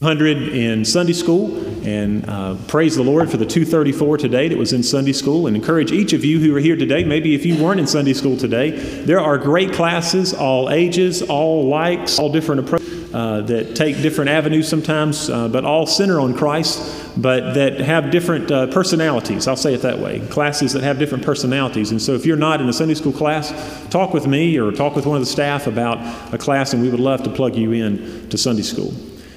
100 0.00 0.48
in 0.52 0.84
Sunday 0.84 1.14
school, 1.14 1.56
and 1.86 2.28
uh, 2.28 2.54
praise 2.68 2.96
the 2.96 3.02
Lord 3.02 3.30
for 3.30 3.38
the 3.38 3.46
234 3.46 4.18
today 4.18 4.46
that 4.46 4.58
was 4.58 4.74
in 4.74 4.82
Sunday 4.82 5.14
school. 5.14 5.46
And 5.46 5.56
encourage 5.56 5.90
each 5.90 6.12
of 6.12 6.22
you 6.22 6.38
who 6.38 6.54
are 6.54 6.60
here 6.60 6.76
today, 6.76 7.02
maybe 7.02 7.34
if 7.34 7.46
you 7.46 7.64
weren't 7.64 7.80
in 7.80 7.86
Sunday 7.86 8.12
school 8.12 8.36
today, 8.36 8.72
there 8.72 9.20
are 9.20 9.38
great 9.38 9.72
classes, 9.72 10.34
all 10.34 10.68
ages, 10.68 11.22
all 11.22 11.66
likes, 11.68 12.18
all 12.18 12.30
different 12.30 12.60
approaches. 12.60 12.92
Uh, 13.14 13.40
that 13.40 13.74
take 13.74 14.02
different 14.02 14.28
avenues 14.28 14.68
sometimes, 14.68 15.30
uh, 15.30 15.48
but 15.48 15.64
all 15.64 15.86
center 15.86 16.20
on 16.20 16.36
Christ, 16.36 17.10
but 17.16 17.54
that 17.54 17.80
have 17.80 18.10
different 18.10 18.50
uh, 18.50 18.66
personalities. 18.66 19.48
I'll 19.48 19.56
say 19.56 19.72
it 19.72 19.80
that 19.80 19.98
way. 19.98 20.20
Classes 20.28 20.74
that 20.74 20.82
have 20.82 20.98
different 20.98 21.24
personalities. 21.24 21.92
And 21.92 22.02
so 22.02 22.12
if 22.12 22.26
you're 22.26 22.36
not 22.36 22.60
in 22.60 22.68
a 22.68 22.74
Sunday 22.74 22.94
school 22.94 23.12
class, 23.12 23.54
talk 23.88 24.12
with 24.12 24.26
me 24.26 24.58
or 24.58 24.70
talk 24.70 24.94
with 24.94 25.06
one 25.06 25.16
of 25.16 25.22
the 25.22 25.30
staff 25.30 25.66
about 25.66 26.34
a 26.34 26.36
class, 26.36 26.74
and 26.74 26.82
we 26.82 26.90
would 26.90 27.00
love 27.00 27.22
to 27.22 27.30
plug 27.30 27.56
you 27.56 27.72
in 27.72 28.28
to 28.28 28.36
Sunday 28.36 28.62
school. 28.62 28.92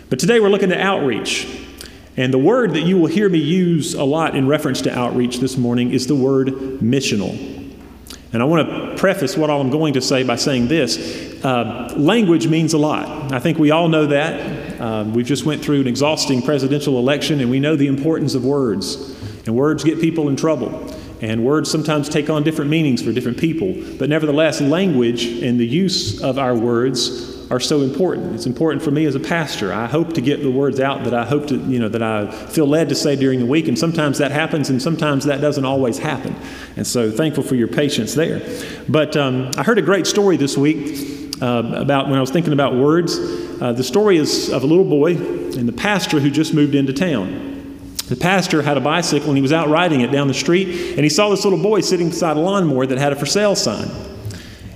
But 0.10 0.18
today 0.18 0.40
we're 0.40 0.50
looking 0.50 0.72
at 0.72 0.82
outreach. 0.82 1.48
And 2.18 2.34
the 2.34 2.40
word 2.40 2.74
that 2.74 2.82
you 2.82 2.98
will 2.98 3.08
hear 3.08 3.30
me 3.30 3.38
use 3.38 3.94
a 3.94 4.04
lot 4.04 4.36
in 4.36 4.48
reference 4.48 4.82
to 4.82 4.98
outreach 4.98 5.38
this 5.38 5.56
morning 5.56 5.92
is 5.92 6.08
the 6.08 6.16
word 6.16 6.48
missional. 6.82 7.38
And 8.34 8.42
I 8.42 8.46
want 8.46 8.68
to 8.68 8.96
preface 8.98 9.38
what 9.38 9.52
all 9.52 9.62
I'm 9.62 9.70
going 9.70 9.94
to 9.94 10.02
say 10.02 10.24
by 10.24 10.36
saying 10.36 10.68
this. 10.68 11.44
Uh, 11.44 11.94
language 11.96 12.48
means 12.48 12.74
a 12.74 12.78
lot. 12.80 13.32
I 13.32 13.40
think 13.40 13.60
we 13.60 13.70
all 13.70 13.88
know 13.88 14.08
that. 14.08 14.82
Uh, 14.82 15.04
we've 15.04 15.28
just 15.28 15.46
went 15.46 15.64
through 15.64 15.82
an 15.82 15.88
exhausting 15.88 16.42
presidential 16.42 16.98
election, 16.98 17.40
and 17.40 17.50
we 17.52 17.60
know 17.60 17.76
the 17.76 17.88
importance 17.88 18.34
of 18.34 18.44
words. 18.44 19.16
And 19.46 19.56
words 19.56 19.84
get 19.84 20.02
people 20.02 20.28
in 20.28 20.36
trouble. 20.36 20.92
And 21.22 21.46
words 21.46 21.70
sometimes 21.70 22.10
take 22.10 22.30
on 22.30 22.44
different 22.44 22.72
meanings 22.72 23.04
for 23.04 23.12
different 23.12 23.38
people. 23.38 23.76
But 23.98 24.10
nevertheless, 24.10 24.60
language 24.60 25.26
and 25.26 25.60
the 25.60 25.68
use 25.68 26.20
of 26.22 26.40
our 26.40 26.56
words 26.56 27.39
are 27.50 27.60
so 27.60 27.82
important. 27.82 28.36
It's 28.36 28.46
important 28.46 28.84
for 28.84 28.92
me 28.92 29.06
as 29.06 29.16
a 29.16 29.20
pastor. 29.20 29.74
I 29.74 29.88
hope 29.88 30.14
to 30.14 30.22
get 30.22 30.42
the 30.42 30.52
words 30.52 30.80
out 30.80 31.04
that 31.06 31.14
I 31.14 31.26
hope 31.26 31.48
to, 31.48 31.56
you 31.56 31.80
know, 31.80 31.90
that 31.90 32.04
I 32.04 32.30
feel 32.32 32.68
led 32.68 32.90
to 32.90 32.96
say 32.96 33.16
during 33.16 33.40
the 33.40 33.46
week. 33.46 33.68
And 33.68 33.78
sometimes 33.78 34.20
that 34.20 34.32
happens, 34.32 34.70
and 34.70 34.82
sometimes 34.82 35.26
that 35.26 35.42
doesn't 35.42 35.66
always 35.66 35.98
happen. 35.98 36.36
And 36.76 36.86
so 36.86 37.12
thankful 37.12 37.44
for 37.44 37.56
your 37.56 37.68
patience 37.68 38.14
there. 38.14 38.42
But 38.88 39.18
um, 39.18 39.52
I 39.58 39.64
heard 39.64 39.80
a 39.80 39.82
great 39.82 40.06
story 40.06 40.38
this 40.38 40.58
week 40.58 41.42
uh, 41.42 41.72
about 41.76 42.08
when 42.08 42.18
I 42.18 42.22
was 42.22 42.30
thinking 42.30 42.54
about 42.54 42.76
words. 42.76 43.18
Uh, 43.18 43.74
the 43.74 43.84
story 43.84 44.18
is 44.18 44.52
of 44.52 44.64
a 44.64 44.68
little 44.68 44.86
boy 44.86 45.16
and 45.16 45.68
the 45.68 45.74
pastor 45.74 46.20
who 46.20 46.30
just 46.30 46.54
moved 46.54 46.76
into 46.76 46.94
town. 46.94 47.48
The 48.10 48.16
pastor 48.16 48.62
had 48.62 48.78
a 48.78 48.82
bicycle 48.82 49.30
and 49.30 49.38
he 49.38 49.42
was 49.42 49.54
out 49.54 49.70
riding 49.70 50.02
it 50.02 50.12
down 50.12 50.28
the 50.28 50.34
street, 50.34 50.94
and 50.96 51.00
he 51.00 51.10
saw 51.10 51.30
this 51.30 51.44
little 51.44 51.62
boy 51.62 51.82
sitting 51.82 52.10
beside 52.10 52.38
a 52.38 52.40
lawnmower 52.40 52.86
that 52.86 52.98
had 52.98 53.12
a 53.12 53.16
for 53.16 53.26
sale 53.26 53.56
sign. 53.56 53.88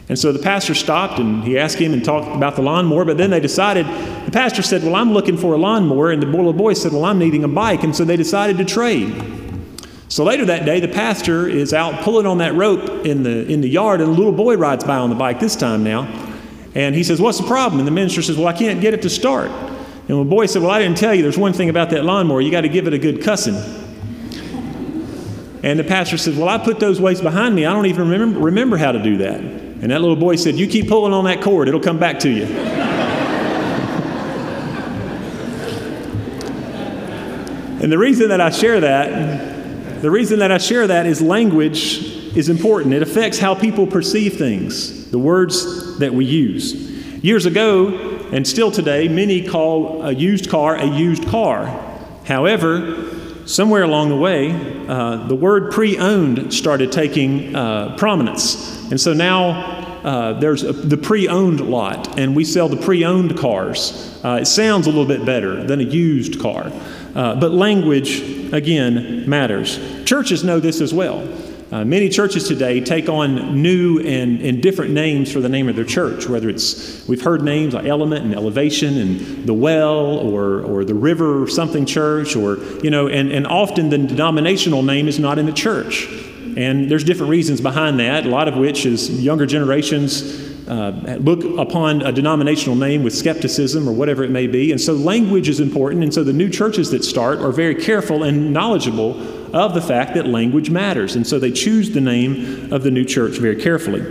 And 0.10 0.20
so 0.20 0.32
the 0.34 0.39
pastor 0.39 0.74
stopped 0.74 1.20
and 1.20 1.43
he 1.43 1.58
asked 1.58 1.78
him 1.78 1.93
and 1.93 2.04
talked 2.04 2.36
about 2.36 2.56
the 2.56 2.62
lawnmower, 2.62 3.06
but 3.06 3.18
then 3.18 3.30
they 3.30 3.39
decided, 3.39 3.86
the 4.26 4.32
pastor 4.32 4.62
said, 4.62 4.84
Well, 4.84 4.95
I'm 4.95 5.14
looking 5.14 5.38
for 5.38 5.54
a 5.54 5.58
lawnmower. 5.58 6.12
And 6.12 6.22
the 6.22 6.28
little 6.28 6.54
boy 6.54 6.74
said, 6.74 6.91
Well, 6.91 7.06
I'm 7.06 7.20
needing 7.20 7.43
a 7.43 7.47
bike. 7.47 7.84
And 7.84 7.95
so 7.95 8.04
they 8.04 8.18
decided 8.18 8.58
to 8.58 8.66
trade. 8.66 9.34
So 10.10 10.24
later 10.24 10.45
that 10.45 10.66
day, 10.66 10.80
the 10.80 10.89
pastor 10.89 11.47
is 11.47 11.74
out 11.74 12.04
pulling 12.04 12.28
on 12.28 12.38
that 12.39 12.54
rope 12.54 13.06
in 13.06 13.24
the, 13.24 13.47
in 13.47 13.62
the 13.62 13.70
yard, 13.70 14.01
and 14.01 14.10
a 14.10 14.14
little 14.14 14.34
boy 14.34 14.58
rides 14.58 14.84
by 14.84 14.97
on 14.97 15.10
the 15.10 15.16
bike 15.16 15.39
this 15.39 15.56
time 15.56 15.84
now. 15.84 16.04
And 16.76 16.93
he 16.93 17.04
says, 17.04 17.22
What's 17.22 17.38
the 17.38 17.47
problem? 17.47 17.80
And 17.80 17.88
the 17.88 17.91
minister 17.91 18.22
says, 18.22 18.38
Well, 18.38 18.47
I 18.47 18.54
can't 18.54 18.82
get 18.82 18.93
it 18.93 19.01
to 19.04 19.10
start. 19.10 19.49
And 19.49 20.20
the 20.20 20.24
boy 20.26 20.47
said, 20.47 20.62
Well, 20.62 20.72
I 20.72 20.80
didn't 20.80 20.97
tell 20.97 21.16
you 21.16 21.24
there's 21.24 21.38
one 21.38 21.54
thing 21.54 21.70
about 21.70 21.89
that 21.91 22.04
lawnmower. 22.04 22.41
You 22.41 22.51
got 22.51 22.62
to 22.62 22.70
give 22.70 22.88
it 22.88 22.93
a 22.93 22.99
good 22.99 23.24
cussing. 23.24 23.56
And 25.64 25.80
the 25.80 25.84
pastor 25.86 26.18
said, 26.18 26.38
Well, 26.38 26.49
I 26.49 26.58
put 26.58 26.80
those 26.80 26.99
weights 26.99 27.22
behind 27.22 27.56
me. 27.56 27.66
I 27.66 27.72
don't 27.72 27.86
even 27.86 28.10
remember, 28.10 28.39
remember 28.39 28.76
how 28.76 28.91
to 28.91 29.01
do 29.01 29.18
that. 29.18 29.72
And 29.84 29.91
that 29.91 29.99
little 29.99 30.15
boy 30.15 30.38
said, 30.38 30.55
You 30.55 30.65
keep 30.65 30.88
pulling 30.88 31.11
on 31.11 31.25
that 31.25 31.41
cord, 31.41 31.67
it'll 31.67 31.81
come 31.81 31.99
back 31.99 32.19
to 32.19 32.29
you. 32.29 32.45
and 37.84 37.91
the 37.91 37.97
reason 37.97 38.29
that 38.29 38.39
I 38.39 38.49
share 38.49 38.79
that, 38.79 40.01
the 40.01 40.09
reason 40.09 40.39
that 40.39 40.53
I 40.53 40.57
share 40.57 40.88
that 40.88 41.05
is 41.05 41.21
language 41.21 42.01
is 42.34 42.47
important. 42.47 42.93
It 42.93 43.01
affects 43.01 43.39
how 43.39 43.55
people 43.55 43.86
perceive 43.86 44.38
things, 44.38 45.11
the 45.11 45.19
words 45.19 45.99
that 45.99 46.13
we 46.13 46.23
use. 46.23 46.73
Years 47.21 47.45
ago, 47.45 48.29
and 48.31 48.47
still 48.47 48.71
today, 48.71 49.09
many 49.09 49.45
call 49.45 50.01
a 50.03 50.13
used 50.13 50.49
car 50.49 50.77
a 50.77 50.86
used 50.86 51.27
car. 51.27 51.65
However, 52.25 53.12
somewhere 53.45 53.83
along 53.83 54.09
the 54.09 54.17
way, 54.17 54.51
uh, 54.87 55.27
the 55.27 55.35
word 55.35 55.71
pre 55.71 55.97
owned 55.97 56.53
started 56.53 56.91
taking 56.91 57.55
uh, 57.55 57.95
prominence. 57.97 58.89
And 58.91 58.99
so 58.99 59.13
now 59.13 59.83
uh, 60.03 60.33
there's 60.33 60.63
a, 60.63 60.73
the 60.73 60.97
pre 60.97 61.27
owned 61.27 61.61
lot, 61.61 62.19
and 62.19 62.35
we 62.35 62.45
sell 62.45 62.67
the 62.69 62.77
pre 62.77 63.05
owned 63.05 63.37
cars. 63.37 64.19
Uh, 64.23 64.39
it 64.41 64.45
sounds 64.45 64.87
a 64.87 64.89
little 64.89 65.05
bit 65.05 65.25
better 65.25 65.63
than 65.63 65.79
a 65.79 65.83
used 65.83 66.39
car. 66.39 66.71
Uh, 67.15 67.35
but 67.35 67.51
language, 67.51 68.21
again, 68.53 69.29
matters. 69.29 69.79
Churches 70.05 70.43
know 70.43 70.59
this 70.59 70.81
as 70.81 70.93
well. 70.93 71.27
Uh, 71.74 71.84
many 71.84 72.07
churches 72.07 72.47
today 72.47 72.80
take 72.80 73.09
on 73.09 73.59
new 73.59 73.97
and, 74.01 74.39
and 74.41 74.61
different 74.61 74.91
names 74.91 75.32
for 75.32 75.39
the 75.39 75.49
name 75.49 75.67
of 75.67 75.76
their 75.76 75.84
church, 75.84 76.28
whether 76.28 76.47
it's, 76.47 77.03
we've 77.07 77.24
heard 77.24 77.41
names 77.41 77.74
like 77.74 77.88
Element 77.88 78.24
and 78.24 78.36
Elevation 78.36 78.95
and 78.99 79.47
the 79.47 79.55
Well 79.55 80.19
or, 80.19 80.61
or 80.61 80.86
the 80.86 80.93
River 80.93 81.47
something 81.47 81.88
church, 81.88 82.36
or, 82.36 82.57
you 82.84 82.91
know, 82.91 83.07
and, 83.07 83.32
and 83.32 83.47
often 83.47 83.89
the 83.89 83.97
denominational 83.97 84.84
name 84.84 85.07
is 85.07 85.17
not 85.17 85.39
in 85.39 85.47
the 85.47 85.51
church. 85.51 86.07
And 86.55 86.91
there's 86.91 87.03
different 87.03 87.32
reasons 87.32 87.59
behind 87.59 87.99
that, 87.99 88.28
a 88.28 88.30
lot 88.30 88.47
of 88.47 88.55
which 88.55 88.86
is 88.86 89.09
younger 89.09 89.47
generations 89.47 90.67
uh, 90.67 91.17
look 91.21 91.43
upon 91.57 92.03
a 92.03 92.11
denominational 92.11 92.76
name 92.76 93.01
with 93.01 93.15
skepticism 93.15 93.89
or 93.89 93.93
whatever 93.93 94.24
it 94.24 94.30
may 94.30 94.45
be. 94.45 94.71
And 94.71 94.80
so 94.80 94.93
language 94.93 95.49
is 95.49 95.59
important. 95.59 96.03
And 96.03 96.13
so 96.13 96.24
the 96.24 96.34
new 96.34 96.49
churches 96.49 96.91
that 96.91 97.03
start 97.03 97.39
are 97.39 97.51
very 97.51 97.74
careful 97.74 98.21
and 98.21 98.53
knowledgeable 98.53 99.42
of 99.54 99.74
the 99.74 99.82
fact 99.82 100.16
that 100.16 100.28
language 100.28 100.70
matters. 100.70 101.16
And 101.16 101.26
so 101.26 101.39
they 101.39 101.51
choose 101.51 101.91
the 101.91 102.01
name 102.01 102.74
of 102.74 102.84
the 102.84 102.91
new 102.91 103.06
church 103.06 103.38
very 103.38 103.62
carefully. 103.62 104.01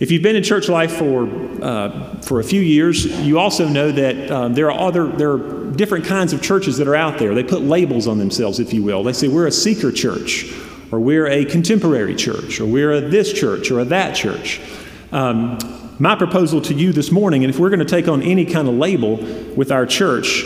If 0.00 0.10
you've 0.12 0.22
been 0.22 0.36
in 0.36 0.42
church 0.42 0.68
life 0.68 0.92
for, 0.92 1.28
uh, 1.62 2.20
for 2.20 2.38
a 2.38 2.44
few 2.44 2.60
years, 2.60 3.04
you 3.20 3.38
also 3.38 3.68
know 3.68 3.90
that 3.90 4.30
um, 4.30 4.54
there, 4.54 4.70
are 4.70 4.88
other, 4.88 5.08
there 5.08 5.32
are 5.32 5.70
different 5.72 6.04
kinds 6.04 6.32
of 6.32 6.42
churches 6.42 6.76
that 6.78 6.86
are 6.86 6.94
out 6.94 7.18
there. 7.18 7.34
They 7.34 7.42
put 7.42 7.62
labels 7.62 8.06
on 8.06 8.18
themselves, 8.18 8.60
if 8.60 8.72
you 8.72 8.82
will. 8.82 9.02
They 9.02 9.12
say, 9.12 9.26
we're 9.26 9.46
a 9.46 9.52
seeker 9.52 9.90
church, 9.90 10.52
or 10.92 11.00
we're 11.00 11.26
a 11.26 11.44
contemporary 11.44 12.14
church, 12.14 12.60
or 12.60 12.66
we're 12.66 12.92
a 12.92 13.00
this 13.00 13.32
church, 13.32 13.72
or 13.72 13.80
a 13.80 13.84
that 13.86 14.14
church. 14.14 14.60
Um, 15.10 15.58
my 15.98 16.14
proposal 16.14 16.60
to 16.62 16.74
you 16.74 16.92
this 16.92 17.10
morning, 17.10 17.42
and 17.42 17.52
if 17.52 17.58
we're 17.58 17.70
going 17.70 17.80
to 17.80 17.84
take 17.84 18.06
on 18.06 18.22
any 18.22 18.44
kind 18.44 18.68
of 18.68 18.74
label 18.74 19.16
with 19.56 19.72
our 19.72 19.84
church, 19.84 20.44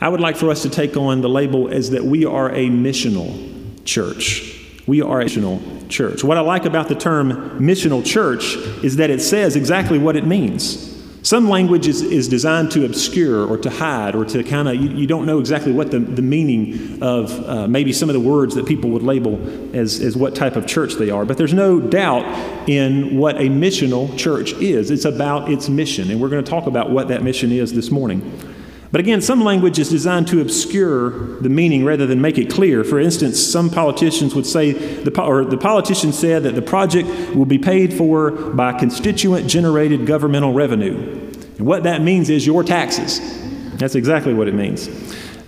I 0.00 0.08
would 0.08 0.20
like 0.20 0.36
for 0.36 0.50
us 0.50 0.62
to 0.62 0.70
take 0.70 0.96
on 0.96 1.20
the 1.20 1.28
label 1.28 1.68
as 1.68 1.90
that 1.90 2.04
we 2.04 2.24
are 2.24 2.50
a 2.50 2.68
missional 2.68 3.84
church. 3.84 4.56
We 4.86 5.02
are 5.02 5.20
a 5.20 5.24
missional 5.26 5.88
church. 5.90 6.24
What 6.24 6.38
I 6.38 6.40
like 6.40 6.64
about 6.64 6.88
the 6.88 6.94
term 6.94 7.60
missional 7.60 8.04
church 8.04 8.56
is 8.82 8.96
that 8.96 9.10
it 9.10 9.20
says 9.20 9.56
exactly 9.56 9.98
what 9.98 10.16
it 10.16 10.26
means. 10.26 10.88
Some 11.22 11.50
language 11.50 11.86
is, 11.86 12.00
is 12.00 12.28
designed 12.28 12.70
to 12.70 12.86
obscure 12.86 13.46
or 13.46 13.58
to 13.58 13.68
hide 13.68 14.14
or 14.14 14.24
to 14.24 14.42
kind 14.42 14.68
of, 14.68 14.76
you, 14.76 14.88
you, 14.88 15.06
don't 15.06 15.26
know 15.26 15.38
exactly 15.38 15.70
what 15.70 15.90
the, 15.90 15.98
the 15.98 16.22
meaning 16.22 17.02
of 17.02 17.30
uh, 17.46 17.68
maybe 17.68 17.92
some 17.92 18.08
of 18.08 18.14
the 18.14 18.20
words 18.20 18.54
that 18.54 18.64
people 18.64 18.88
would 18.90 19.02
label 19.02 19.38
as, 19.76 20.00
as 20.00 20.16
what 20.16 20.34
type 20.34 20.56
of 20.56 20.66
church 20.66 20.94
they 20.94 21.10
are. 21.10 21.26
But 21.26 21.36
there's 21.36 21.52
no 21.52 21.78
doubt 21.78 22.24
in 22.66 23.18
what 23.18 23.36
a 23.36 23.50
missional 23.50 24.16
church 24.16 24.52
is. 24.54 24.90
It's 24.90 25.04
about 25.04 25.50
its 25.50 25.68
mission. 25.68 26.10
And 26.10 26.22
we're 26.22 26.30
going 26.30 26.42
to 26.42 26.50
talk 26.50 26.66
about 26.66 26.90
what 26.90 27.08
that 27.08 27.22
mission 27.22 27.52
is 27.52 27.74
this 27.74 27.90
morning. 27.90 28.49
But 28.92 29.00
again, 29.00 29.20
some 29.20 29.44
language 29.44 29.78
is 29.78 29.88
designed 29.88 30.26
to 30.28 30.40
obscure 30.40 31.10
the 31.40 31.48
meaning 31.48 31.84
rather 31.84 32.06
than 32.06 32.20
make 32.20 32.38
it 32.38 32.50
clear. 32.50 32.82
For 32.82 32.98
instance, 32.98 33.40
some 33.40 33.70
politicians 33.70 34.34
would 34.34 34.46
say, 34.46 34.72
the, 34.72 35.22
or 35.22 35.44
the 35.44 35.56
politician 35.56 36.12
said 36.12 36.42
that 36.42 36.56
the 36.56 36.62
project 36.62 37.08
will 37.36 37.44
be 37.44 37.58
paid 37.58 37.94
for 37.94 38.32
by 38.32 38.72
constituent 38.72 39.48
generated 39.48 40.06
governmental 40.06 40.52
revenue. 40.52 40.96
And 41.58 41.66
what 41.66 41.84
that 41.84 42.02
means 42.02 42.30
is 42.30 42.44
your 42.44 42.64
taxes. 42.64 43.20
That's 43.76 43.94
exactly 43.94 44.34
what 44.34 44.48
it 44.48 44.54
means. 44.54 44.88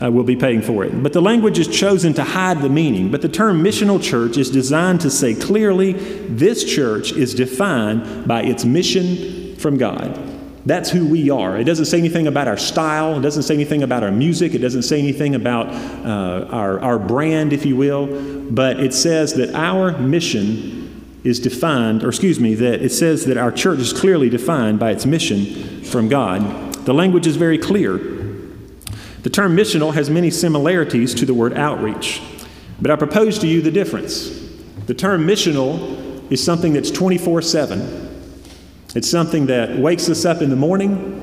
Uh, 0.00 0.10
will 0.10 0.24
be 0.24 0.36
paying 0.36 0.62
for 0.62 0.84
it. 0.84 1.02
But 1.02 1.12
the 1.12 1.22
language 1.22 1.58
is 1.58 1.68
chosen 1.68 2.12
to 2.14 2.24
hide 2.24 2.60
the 2.60 2.68
meaning. 2.68 3.10
But 3.10 3.22
the 3.22 3.28
term 3.28 3.62
missional 3.62 4.02
church 4.02 4.36
is 4.36 4.50
designed 4.50 5.00
to 5.02 5.10
say 5.10 5.34
clearly 5.34 5.92
this 5.92 6.64
church 6.64 7.12
is 7.12 7.34
defined 7.34 8.26
by 8.26 8.42
its 8.42 8.64
mission 8.64 9.56
from 9.56 9.78
God. 9.78 10.31
That's 10.64 10.90
who 10.90 11.06
we 11.06 11.28
are. 11.28 11.56
It 11.56 11.64
doesn't 11.64 11.86
say 11.86 11.98
anything 11.98 12.26
about 12.26 12.46
our 12.46 12.56
style. 12.56 13.18
It 13.18 13.22
doesn't 13.22 13.42
say 13.42 13.54
anything 13.54 13.82
about 13.82 14.04
our 14.04 14.12
music. 14.12 14.54
It 14.54 14.58
doesn't 14.58 14.82
say 14.82 14.98
anything 14.98 15.34
about 15.34 15.68
uh, 15.68 16.46
our, 16.50 16.80
our 16.80 16.98
brand, 16.98 17.52
if 17.52 17.66
you 17.66 17.74
will. 17.74 18.50
But 18.50 18.78
it 18.78 18.94
says 18.94 19.34
that 19.34 19.54
our 19.54 19.98
mission 19.98 20.82
is 21.24 21.40
defined, 21.40 22.04
or 22.04 22.08
excuse 22.08 22.38
me, 22.38 22.54
that 22.54 22.82
it 22.82 22.90
says 22.90 23.26
that 23.26 23.36
our 23.36 23.50
church 23.50 23.80
is 23.80 23.92
clearly 23.92 24.28
defined 24.28 24.78
by 24.78 24.90
its 24.90 25.04
mission 25.04 25.82
from 25.84 26.08
God. 26.08 26.74
The 26.84 26.94
language 26.94 27.26
is 27.26 27.36
very 27.36 27.58
clear. 27.58 27.98
The 29.22 29.30
term 29.30 29.56
missional 29.56 29.94
has 29.94 30.10
many 30.10 30.30
similarities 30.30 31.14
to 31.14 31.26
the 31.26 31.34
word 31.34 31.52
outreach. 31.54 32.20
But 32.80 32.90
I 32.90 32.96
propose 32.96 33.38
to 33.40 33.46
you 33.46 33.62
the 33.62 33.70
difference. 33.70 34.30
The 34.86 34.94
term 34.94 35.24
missional 35.26 36.30
is 36.30 36.42
something 36.42 36.72
that's 36.72 36.90
24 36.90 37.42
7. 37.42 38.01
It's 38.94 39.10
something 39.10 39.46
that 39.46 39.78
wakes 39.78 40.08
us 40.08 40.24
up 40.24 40.42
in 40.42 40.50
the 40.50 40.56
morning, 40.56 41.18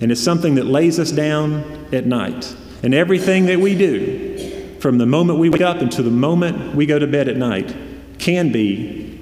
and 0.00 0.12
it's 0.12 0.20
something 0.20 0.56
that 0.56 0.66
lays 0.66 0.98
us 0.98 1.10
down 1.10 1.86
at 1.92 2.04
night. 2.04 2.54
And 2.82 2.92
everything 2.92 3.46
that 3.46 3.58
we 3.58 3.74
do, 3.76 4.76
from 4.78 4.98
the 4.98 5.06
moment 5.06 5.38
we 5.38 5.48
wake 5.48 5.62
up 5.62 5.78
until 5.78 6.04
the 6.04 6.10
moment 6.10 6.74
we 6.74 6.84
go 6.84 6.98
to 6.98 7.06
bed 7.06 7.28
at 7.28 7.36
night, 7.36 7.74
can 8.18 8.52
be, 8.52 9.18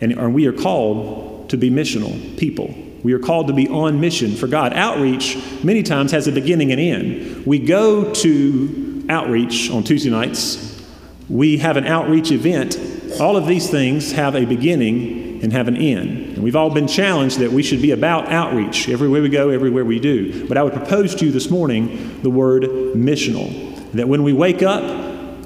and 0.00 0.32
we 0.32 0.46
are 0.46 0.52
called 0.52 1.50
to 1.50 1.56
be 1.56 1.70
missional 1.70 2.38
people. 2.38 2.72
We 3.02 3.12
are 3.14 3.18
called 3.18 3.48
to 3.48 3.52
be 3.52 3.66
on 3.68 3.98
mission 3.98 4.36
for 4.36 4.46
God. 4.46 4.72
Outreach, 4.72 5.36
many 5.64 5.82
times, 5.82 6.12
has 6.12 6.28
a 6.28 6.32
beginning 6.32 6.70
and 6.70 6.80
end. 6.80 7.46
We 7.46 7.58
go 7.58 8.12
to 8.14 9.06
outreach 9.08 9.70
on 9.70 9.82
Tuesday 9.82 10.10
nights, 10.10 10.80
we 11.28 11.58
have 11.58 11.76
an 11.76 11.86
outreach 11.86 12.30
event. 12.30 12.78
All 13.20 13.36
of 13.36 13.46
these 13.46 13.68
things 13.68 14.12
have 14.12 14.36
a 14.36 14.44
beginning 14.44 15.29
and 15.42 15.52
have 15.52 15.68
an 15.68 15.76
end. 15.76 16.34
And 16.34 16.42
we've 16.42 16.56
all 16.56 16.70
been 16.70 16.86
challenged 16.86 17.38
that 17.38 17.50
we 17.50 17.62
should 17.62 17.80
be 17.82 17.92
about 17.92 18.30
outreach 18.30 18.88
everywhere 18.88 19.22
we 19.22 19.28
go, 19.28 19.50
everywhere 19.50 19.84
we 19.84 19.98
do. 19.98 20.46
But 20.46 20.56
I 20.56 20.62
would 20.62 20.72
propose 20.72 21.14
to 21.16 21.26
you 21.26 21.32
this 21.32 21.50
morning 21.50 22.20
the 22.22 22.30
word 22.30 22.62
missional. 22.62 23.92
That 23.92 24.08
when 24.08 24.22
we 24.22 24.32
wake 24.32 24.62
up, 24.62 24.82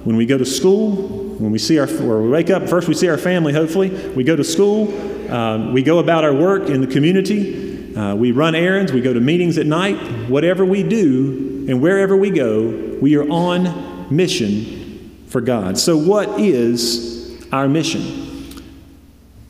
when 0.05 0.17
we 0.17 0.27
go 0.27 0.37
to 0.37 0.45
school, 0.45 0.93
when 1.39 1.51
we 1.51 1.59
see 1.59 1.79
our, 1.79 1.89
or 2.03 2.23
we 2.23 2.31
wake 2.31 2.51
up, 2.51 2.69
first 2.69 2.89
we 2.89 2.95
see 2.95 3.09
our 3.09 3.19
family, 3.19 3.53
hopefully, 3.53 3.91
we 4.11 4.25
go 4.25 4.37
to 4.37 4.45
school, 4.45 4.89
um, 5.33 5.73
we 5.73 5.83
go 5.83 5.99
about 5.99 6.25
our 6.25 6.35
work 6.35 6.69
in 6.69 6.81
the 6.81 6.87
community, 6.87 7.97
uh, 7.97 8.15
we 8.15 8.33
run 8.33 8.55
errands, 8.55 8.93
we 8.93 9.01
go 9.01 9.13
to 9.13 9.21
meetings 9.21 9.57
at 9.59 9.67
night, 9.67 9.97
whatever 10.29 10.65
we 10.65 10.83
do 10.83 11.67
and 11.69 11.81
wherever 11.81 12.17
we 12.17 12.31
go, 12.31 12.99
we 13.01 13.17
are 13.17 13.29
on 13.31 14.15
mission 14.15 15.25
for 15.29 15.41
God. 15.41 15.79
So, 15.79 15.97
what 15.97 16.39
is 16.39 17.15
our 17.55 17.69
mission. 17.69 18.24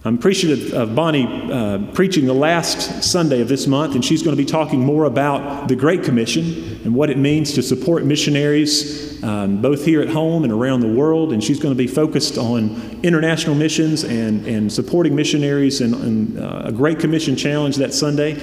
I'm 0.06 0.16
appreciative 0.16 0.74
of 0.74 0.94
Bonnie 0.94 1.26
uh, 1.50 1.78
preaching 1.94 2.26
the 2.26 2.34
last 2.34 3.02
Sunday 3.02 3.40
of 3.40 3.48
this 3.48 3.66
month, 3.66 3.94
and 3.94 4.04
she's 4.04 4.22
going 4.22 4.36
to 4.36 4.42
be 4.42 4.44
talking 4.44 4.80
more 4.80 5.04
about 5.04 5.66
the 5.66 5.74
Great 5.74 6.02
Commission 6.02 6.78
and 6.84 6.94
what 6.94 7.08
it 7.08 7.16
means 7.16 7.54
to 7.54 7.62
support 7.62 8.04
missionaries 8.04 9.24
um, 9.24 9.62
both 9.62 9.86
here 9.86 10.02
at 10.02 10.10
home 10.10 10.44
and 10.44 10.52
around 10.52 10.80
the 10.80 10.92
world. 10.92 11.32
And 11.32 11.42
she's 11.42 11.58
going 11.58 11.74
to 11.74 11.78
be 11.78 11.86
focused 11.86 12.36
on 12.36 13.00
international 13.02 13.54
missions 13.54 14.04
and, 14.04 14.46
and 14.46 14.70
supporting 14.70 15.16
missionaries 15.16 15.80
and, 15.80 15.94
and 15.94 16.38
uh, 16.38 16.64
a 16.66 16.72
Great 16.72 16.98
Commission 16.98 17.34
challenge 17.34 17.76
that 17.76 17.94
Sunday. 17.94 18.34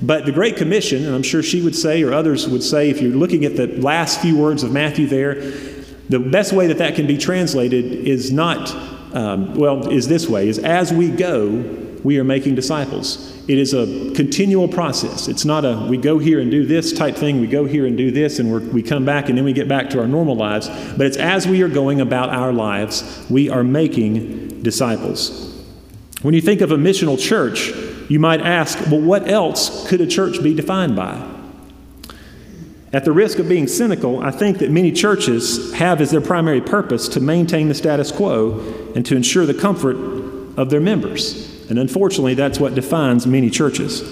But 0.00 0.24
the 0.24 0.32
Great 0.32 0.56
Commission, 0.56 1.04
and 1.04 1.14
I'm 1.14 1.22
sure 1.22 1.42
she 1.42 1.60
would 1.60 1.76
say, 1.76 2.02
or 2.02 2.14
others 2.14 2.48
would 2.48 2.62
say, 2.62 2.88
if 2.88 3.02
you're 3.02 3.12
looking 3.12 3.44
at 3.44 3.56
the 3.56 3.66
last 3.66 4.22
few 4.22 4.38
words 4.38 4.62
of 4.62 4.72
Matthew 4.72 5.06
there, 5.06 5.34
the 6.08 6.18
best 6.18 6.54
way 6.54 6.66
that 6.68 6.78
that 6.78 6.94
can 6.94 7.06
be 7.06 7.18
translated 7.18 7.84
is 7.84 8.32
not 8.32 8.89
um, 9.12 9.54
well, 9.54 9.88
is 9.90 10.08
this 10.08 10.28
way, 10.28 10.48
is 10.48 10.58
as 10.58 10.92
we 10.92 11.10
go, 11.10 11.48
we 12.02 12.18
are 12.18 12.24
making 12.24 12.54
disciples. 12.54 13.36
It 13.48 13.58
is 13.58 13.74
a 13.74 14.14
continual 14.14 14.68
process. 14.68 15.28
It's 15.28 15.44
not 15.44 15.64
a 15.64 15.86
we 15.88 15.96
go 15.96 16.18
here 16.18 16.40
and 16.40 16.50
do 16.50 16.64
this 16.64 16.92
type 16.92 17.16
thing, 17.16 17.40
we 17.40 17.46
go 17.46 17.64
here 17.64 17.86
and 17.86 17.96
do 17.96 18.10
this, 18.10 18.38
and 18.38 18.72
we 18.72 18.82
come 18.82 19.04
back 19.04 19.28
and 19.28 19.36
then 19.36 19.44
we 19.44 19.52
get 19.52 19.68
back 19.68 19.90
to 19.90 20.00
our 20.00 20.06
normal 20.06 20.36
lives. 20.36 20.68
But 20.68 21.06
it's 21.06 21.16
as 21.16 21.46
we 21.46 21.62
are 21.62 21.68
going 21.68 22.00
about 22.00 22.30
our 22.30 22.52
lives, 22.52 23.26
we 23.28 23.50
are 23.50 23.64
making 23.64 24.62
disciples. 24.62 25.46
When 26.22 26.34
you 26.34 26.40
think 26.40 26.60
of 26.60 26.70
a 26.70 26.76
missional 26.76 27.18
church, 27.18 27.72
you 28.10 28.18
might 28.18 28.40
ask, 28.40 28.78
well, 28.90 29.00
what 29.00 29.28
else 29.28 29.88
could 29.88 30.00
a 30.00 30.06
church 30.06 30.42
be 30.42 30.54
defined 30.54 30.96
by? 30.96 31.26
At 32.92 33.04
the 33.04 33.12
risk 33.12 33.38
of 33.38 33.48
being 33.48 33.68
cynical, 33.68 34.20
I 34.20 34.32
think 34.32 34.58
that 34.58 34.70
many 34.70 34.90
churches 34.90 35.72
have 35.74 36.00
as 36.00 36.10
their 36.10 36.20
primary 36.20 36.60
purpose 36.60 37.08
to 37.10 37.20
maintain 37.20 37.68
the 37.68 37.74
status 37.74 38.10
quo 38.10 38.79
and 38.94 39.04
to 39.06 39.16
ensure 39.16 39.46
the 39.46 39.54
comfort 39.54 39.96
of 40.56 40.70
their 40.70 40.80
members. 40.80 41.68
And 41.70 41.78
unfortunately, 41.78 42.34
that's 42.34 42.58
what 42.58 42.74
defines 42.74 43.26
many 43.26 43.50
churches. 43.50 44.02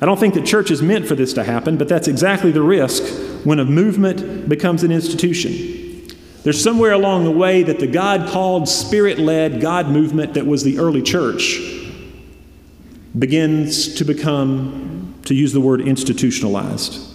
I 0.00 0.06
don't 0.06 0.20
think 0.20 0.34
that 0.34 0.46
church 0.46 0.70
is 0.70 0.82
meant 0.82 1.06
for 1.06 1.14
this 1.14 1.32
to 1.34 1.44
happen, 1.44 1.76
but 1.76 1.88
that's 1.88 2.06
exactly 2.06 2.52
the 2.52 2.62
risk 2.62 3.02
when 3.44 3.58
a 3.58 3.64
movement 3.64 4.48
becomes 4.48 4.82
an 4.84 4.92
institution. 4.92 6.06
There's 6.44 6.62
somewhere 6.62 6.92
along 6.92 7.24
the 7.24 7.32
way 7.32 7.62
that 7.64 7.80
the 7.80 7.86
God 7.86 8.28
called, 8.28 8.68
spirit 8.68 9.18
led 9.18 9.60
God 9.60 9.88
movement 9.88 10.34
that 10.34 10.46
was 10.46 10.62
the 10.62 10.78
early 10.78 11.02
church 11.02 11.60
begins 13.18 13.94
to 13.94 14.04
become, 14.04 15.14
to 15.24 15.34
use 15.34 15.52
the 15.52 15.60
word, 15.60 15.80
institutionalized. 15.80 17.07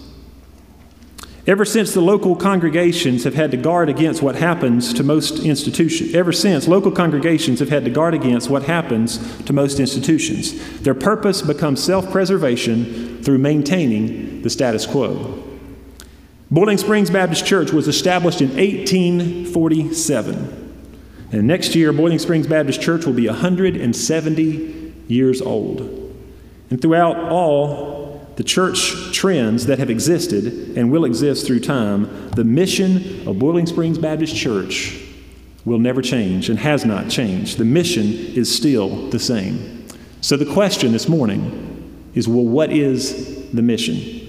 Ever 1.46 1.66
since 1.66 1.92
the 1.92 2.00
local 2.00 2.36
congregations 2.36 3.24
have 3.24 3.34
had 3.34 3.50
to 3.50 3.58
guard 3.58 3.90
against 3.90 4.22
what 4.22 4.34
happens 4.34 4.94
to 4.94 5.02
most 5.02 5.40
institutions, 5.40 6.14
ever 6.14 6.32
since 6.32 6.66
local 6.66 6.90
congregations 6.90 7.60
have 7.60 7.68
had 7.68 7.84
to 7.84 7.90
guard 7.90 8.14
against 8.14 8.48
what 8.48 8.62
happens 8.62 9.18
to 9.42 9.52
most 9.52 9.78
institutions, 9.78 10.80
their 10.80 10.94
purpose 10.94 11.42
becomes 11.42 11.84
self 11.84 12.10
preservation 12.10 13.22
through 13.22 13.36
maintaining 13.36 14.40
the 14.40 14.48
status 14.48 14.86
quo. 14.86 15.42
Boiling 16.50 16.78
Springs 16.78 17.10
Baptist 17.10 17.44
Church 17.44 17.72
was 17.72 17.88
established 17.88 18.40
in 18.40 18.48
1847. 18.48 20.62
And 21.32 21.46
next 21.46 21.74
year, 21.74 21.92
Boiling 21.92 22.20
Springs 22.20 22.46
Baptist 22.46 22.80
Church 22.80 23.04
will 23.04 23.12
be 23.12 23.28
170 23.28 24.94
years 25.08 25.42
old. 25.42 25.80
And 26.70 26.80
throughout 26.80 27.18
all 27.30 27.93
the 28.36 28.44
church 28.44 29.12
trends 29.12 29.66
that 29.66 29.78
have 29.78 29.90
existed 29.90 30.76
and 30.76 30.90
will 30.90 31.04
exist 31.04 31.46
through 31.46 31.60
time, 31.60 32.30
the 32.30 32.44
mission 32.44 33.28
of 33.28 33.38
Boiling 33.38 33.66
Springs 33.66 33.98
Baptist 33.98 34.34
Church 34.34 35.00
will 35.64 35.78
never 35.78 36.02
change 36.02 36.50
and 36.50 36.58
has 36.58 36.84
not 36.84 37.08
changed. 37.08 37.58
The 37.58 37.64
mission 37.64 38.04
is 38.04 38.54
still 38.54 39.08
the 39.10 39.18
same. 39.18 39.86
So 40.20 40.36
the 40.36 40.52
question 40.52 40.92
this 40.92 41.08
morning 41.08 42.10
is 42.14 42.28
well, 42.28 42.44
what 42.44 42.72
is 42.72 43.50
the 43.52 43.62
mission? 43.62 44.22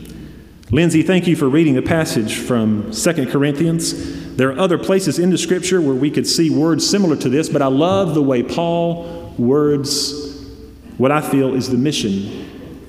Lindsay, 0.71 1.03
thank 1.03 1.27
you 1.27 1.35
for 1.35 1.47
reading 1.47 1.75
the 1.75 1.81
passage 1.81 2.35
from 2.35 2.91
2 2.91 3.27
Corinthians. 3.27 4.35
There 4.35 4.49
are 4.49 4.59
other 4.59 4.77
places 4.77 5.19
in 5.19 5.29
the 5.29 5.37
scripture 5.37 5.79
where 5.81 5.95
we 5.95 6.09
could 6.09 6.27
see 6.27 6.49
words 6.49 6.87
similar 6.87 7.15
to 7.17 7.29
this, 7.29 7.49
but 7.49 7.61
I 7.61 7.67
love 7.67 8.15
the 8.15 8.23
way 8.23 8.43
Paul 8.43 9.33
words 9.37 10.23
what 10.97 11.11
I 11.11 11.21
feel 11.21 11.53
is 11.53 11.69
the 11.69 11.77
mission 11.77 12.44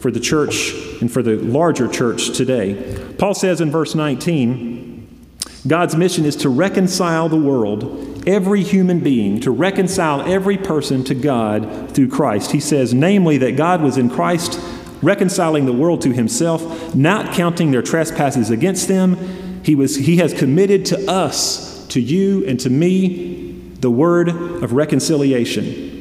for 0.07 0.13
the 0.13 0.21
church 0.21 0.73
and 1.01 1.11
for 1.11 1.21
the 1.21 1.35
larger 1.35 1.89
church 1.89 2.31
today. 2.31 2.97
Paul 3.19 3.35
says 3.35 3.61
in 3.61 3.73
verse 3.73 3.97
19, 3.97 5.27
God's 5.67 5.97
mission 5.97 6.25
is 6.25 6.37
to 6.37 6.49
reconcile 6.49 7.29
the 7.29 7.35
world, 7.37 8.23
every 8.25 8.63
human 8.63 9.01
being, 9.01 9.41
to 9.41 9.51
reconcile 9.51 10.21
every 10.23 10.59
person 10.59 11.03
to 11.03 11.15
God 11.17 11.91
through 11.91 12.09
Christ. 12.09 12.53
He 12.53 12.61
says, 12.61 12.95
namely, 12.95 13.37
that 13.39 13.57
God 13.57 13.83
was 13.83 13.99
in 13.99 14.09
Christ 14.09 14.61
reconciling 15.03 15.67
the 15.67 15.73
world 15.73 16.03
to 16.03 16.13
himself, 16.13 16.95
not 16.95 17.35
counting 17.35 17.73
their 17.73 17.83
trespasses 17.83 18.49
against 18.51 18.87
them. 18.87 19.17
He, 19.65 19.75
was, 19.75 19.97
he 19.97 20.19
has 20.19 20.33
committed 20.33 20.87
to 20.87 21.11
us, 21.11 21.85
to 21.89 22.01
you, 22.01 22.47
and 22.47 22.61
to 22.61 22.71
me, 22.71 23.73
the 23.81 23.91
word 23.91 24.29
of 24.29 24.73
reconciliation. 24.73 25.96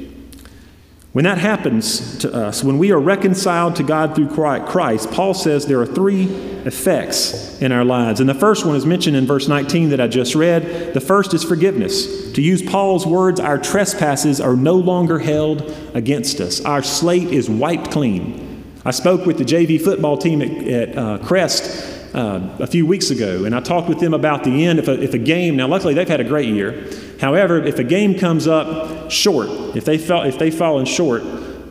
When 1.15 1.23
that 1.23 1.37
happens 1.37 2.17
to 2.17 2.33
us, 2.33 2.61
when 2.61 2.77
we 2.77 2.91
are 2.91 2.99
reconciled 2.99 3.77
to 3.77 3.83
God 3.83 4.15
through 4.15 4.27
Christ, 4.35 5.11
Paul 5.11 5.33
says 5.33 5.65
there 5.65 5.79
are 5.79 5.85
three 5.85 6.25
effects 6.65 7.61
in 7.61 7.71
our 7.71 7.85
lives. 7.85 8.19
And 8.19 8.27
the 8.27 8.33
first 8.33 8.65
one 8.65 8.75
is 8.75 8.85
mentioned 8.85 9.15
in 9.15 9.25
verse 9.25 9.47
19 9.47 9.91
that 9.91 10.01
I 10.01 10.09
just 10.09 10.35
read. 10.35 10.93
The 10.93 10.99
first 10.99 11.33
is 11.33 11.41
forgiveness. 11.41 12.33
To 12.33 12.41
use 12.41 12.61
Paul's 12.61 13.05
words, 13.05 13.39
our 13.39 13.57
trespasses 13.57 14.41
are 14.41 14.57
no 14.57 14.73
longer 14.73 15.17
held 15.19 15.61
against 15.93 16.41
us, 16.41 16.59
our 16.65 16.83
slate 16.83 17.29
is 17.29 17.49
wiped 17.49 17.91
clean. 17.91 18.65
I 18.83 18.91
spoke 18.91 19.25
with 19.25 19.37
the 19.37 19.45
JV 19.45 19.81
football 19.81 20.17
team 20.17 20.41
at, 20.41 20.67
at 20.67 20.97
uh, 20.97 21.17
Crest 21.19 21.94
uh, 22.15 22.39
a 22.59 22.67
few 22.67 22.85
weeks 22.85 23.11
ago, 23.11 23.43
and 23.43 23.53
I 23.53 23.59
talked 23.59 23.89
with 23.89 23.99
them 23.99 24.13
about 24.13 24.45
the 24.45 24.65
end. 24.65 24.79
If 24.79 24.87
a, 24.87 25.01
if 25.01 25.13
a 25.13 25.17
game, 25.17 25.57
now 25.57 25.67
luckily 25.67 25.93
they've 25.93 26.07
had 26.07 26.21
a 26.21 26.25
great 26.25 26.47
year. 26.47 26.89
However, 27.19 27.61
if 27.61 27.77
a 27.77 27.83
game 27.83 28.17
comes 28.17 28.47
up 28.47 29.11
short, 29.11 29.49
if 29.75 29.83
they 29.83 29.97
fell, 29.97 30.23
if 30.23 30.39
they've 30.39 30.55
fallen 30.55 30.85
short, 30.85 31.23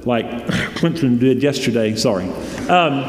like 0.06 0.26
Clemson 0.76 1.18
did 1.18 1.42
yesterday, 1.42 1.96
sorry, 1.96 2.28
um, 2.68 3.04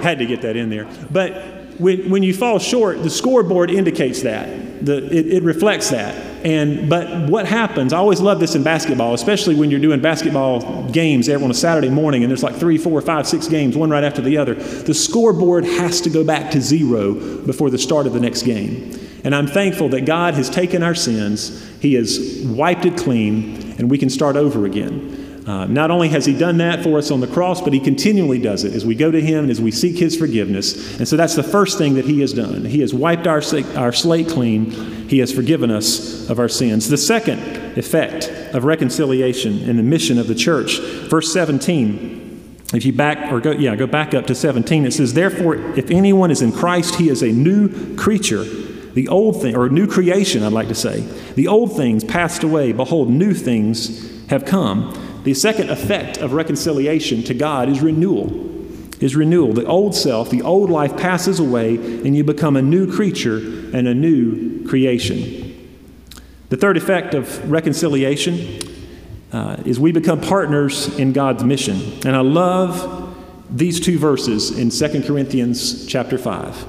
had 0.00 0.20
to 0.20 0.26
get 0.26 0.42
that 0.42 0.56
in 0.56 0.70
there. 0.70 0.86
But 1.10 1.56
when, 1.80 2.08
when 2.08 2.22
you 2.22 2.32
fall 2.32 2.60
short, 2.60 3.02
the 3.02 3.10
scoreboard 3.10 3.70
indicates 3.70 4.22
that. 4.22 4.84
The, 4.86 5.04
it, 5.06 5.26
it 5.26 5.42
reflects 5.42 5.90
that. 5.90 6.25
And 6.44 6.88
but 6.88 7.28
what 7.28 7.46
happens? 7.46 7.92
I 7.92 7.98
always 7.98 8.20
love 8.20 8.40
this 8.40 8.54
in 8.54 8.62
basketball, 8.62 9.14
especially 9.14 9.54
when 9.54 9.70
you're 9.70 9.80
doing 9.80 10.00
basketball 10.00 10.88
games 10.90 11.28
on 11.28 11.50
a 11.50 11.54
Saturday 11.54 11.88
morning, 11.88 12.22
and 12.22 12.30
there's 12.30 12.42
like 12.42 12.54
three, 12.54 12.78
four, 12.78 13.00
five, 13.00 13.26
six 13.26 13.48
games, 13.48 13.76
one 13.76 13.90
right 13.90 14.04
after 14.04 14.22
the 14.22 14.36
other. 14.38 14.54
The 14.54 14.94
scoreboard 14.94 15.64
has 15.64 16.00
to 16.02 16.10
go 16.10 16.24
back 16.24 16.50
to 16.52 16.60
zero 16.60 17.14
before 17.44 17.70
the 17.70 17.78
start 17.78 18.06
of 18.06 18.12
the 18.12 18.20
next 18.20 18.42
game. 18.42 18.98
And 19.24 19.34
I'm 19.34 19.48
thankful 19.48 19.88
that 19.88 20.02
God 20.02 20.34
has 20.34 20.48
taken 20.48 20.82
our 20.82 20.94
sins, 20.94 21.68
He 21.80 21.94
has 21.94 22.42
wiped 22.44 22.84
it 22.84 22.96
clean, 22.96 23.74
and 23.78 23.90
we 23.90 23.98
can 23.98 24.08
start 24.08 24.36
over 24.36 24.66
again. 24.66 25.25
Uh, 25.46 25.64
not 25.66 25.92
only 25.92 26.08
has 26.08 26.26
He 26.26 26.36
done 26.36 26.58
that 26.58 26.82
for 26.82 26.98
us 26.98 27.12
on 27.12 27.20
the 27.20 27.26
cross, 27.28 27.60
but 27.60 27.72
He 27.72 27.78
continually 27.78 28.38
does 28.38 28.64
it 28.64 28.74
as 28.74 28.84
we 28.84 28.96
go 28.96 29.12
to 29.12 29.20
Him 29.20 29.44
and 29.44 29.50
as 29.50 29.60
we 29.60 29.70
seek 29.70 29.96
His 29.96 30.16
forgiveness. 30.16 30.98
And 30.98 31.06
so 31.06 31.16
that's 31.16 31.36
the 31.36 31.44
first 31.44 31.78
thing 31.78 31.94
that 31.94 32.04
He 32.04 32.20
has 32.20 32.32
done. 32.32 32.64
He 32.64 32.80
has 32.80 32.92
wiped 32.92 33.28
our, 33.28 33.40
our 33.76 33.92
slate 33.92 34.28
clean, 34.28 34.72
He 35.08 35.18
has 35.18 35.32
forgiven 35.32 35.70
us 35.70 36.28
of 36.28 36.40
our 36.40 36.48
sins. 36.48 36.88
The 36.88 36.98
second 36.98 37.38
effect 37.78 38.28
of 38.54 38.64
reconciliation 38.64 39.60
in 39.60 39.76
the 39.76 39.84
mission 39.84 40.18
of 40.18 40.26
the 40.26 40.34
church, 40.34 40.80
verse 41.08 41.32
17. 41.32 42.24
If 42.74 42.84
you 42.84 42.92
back 42.92 43.30
or 43.30 43.38
go, 43.38 43.52
yeah, 43.52 43.76
go 43.76 43.86
back 43.86 44.12
up 44.14 44.26
to 44.26 44.34
17, 44.34 44.86
it 44.86 44.92
says, 44.92 45.14
Therefore, 45.14 45.54
if 45.78 45.92
anyone 45.92 46.32
is 46.32 46.42
in 46.42 46.50
Christ, 46.50 46.96
he 46.96 47.08
is 47.08 47.22
a 47.22 47.30
new 47.30 47.94
creature. 47.94 48.42
The 48.42 49.06
old 49.06 49.40
thing, 49.40 49.54
or 49.54 49.68
new 49.68 49.86
creation, 49.86 50.42
I'd 50.42 50.52
like 50.52 50.68
to 50.68 50.74
say. 50.74 51.00
The 51.34 51.46
old 51.46 51.76
things 51.76 52.02
passed 52.02 52.42
away. 52.42 52.72
Behold, 52.72 53.10
new 53.10 53.34
things 53.34 54.26
have 54.28 54.44
come. 54.44 55.05
The 55.26 55.34
second 55.34 55.70
effect 55.70 56.18
of 56.18 56.34
reconciliation 56.34 57.24
to 57.24 57.34
God 57.34 57.68
is 57.68 57.80
renewal. 57.80 58.30
Is 59.00 59.16
renewal. 59.16 59.52
The 59.52 59.66
old 59.66 59.92
self, 59.92 60.30
the 60.30 60.42
old 60.42 60.70
life 60.70 60.96
passes 60.96 61.40
away, 61.40 61.74
and 61.74 62.16
you 62.16 62.22
become 62.22 62.54
a 62.54 62.62
new 62.62 62.94
creature 62.94 63.38
and 63.38 63.88
a 63.88 63.92
new 63.92 64.64
creation. 64.68 65.82
The 66.48 66.56
third 66.56 66.76
effect 66.76 67.12
of 67.14 67.50
reconciliation 67.50 68.60
uh, 69.32 69.56
is 69.64 69.80
we 69.80 69.90
become 69.90 70.20
partners 70.20 70.96
in 70.96 71.12
God's 71.12 71.42
mission. 71.42 71.80
And 72.06 72.14
I 72.14 72.20
love 72.20 73.12
these 73.50 73.80
two 73.80 73.98
verses 73.98 74.56
in 74.56 74.70
2 74.70 75.02
Corinthians 75.08 75.88
chapter 75.88 76.18
5. 76.18 76.66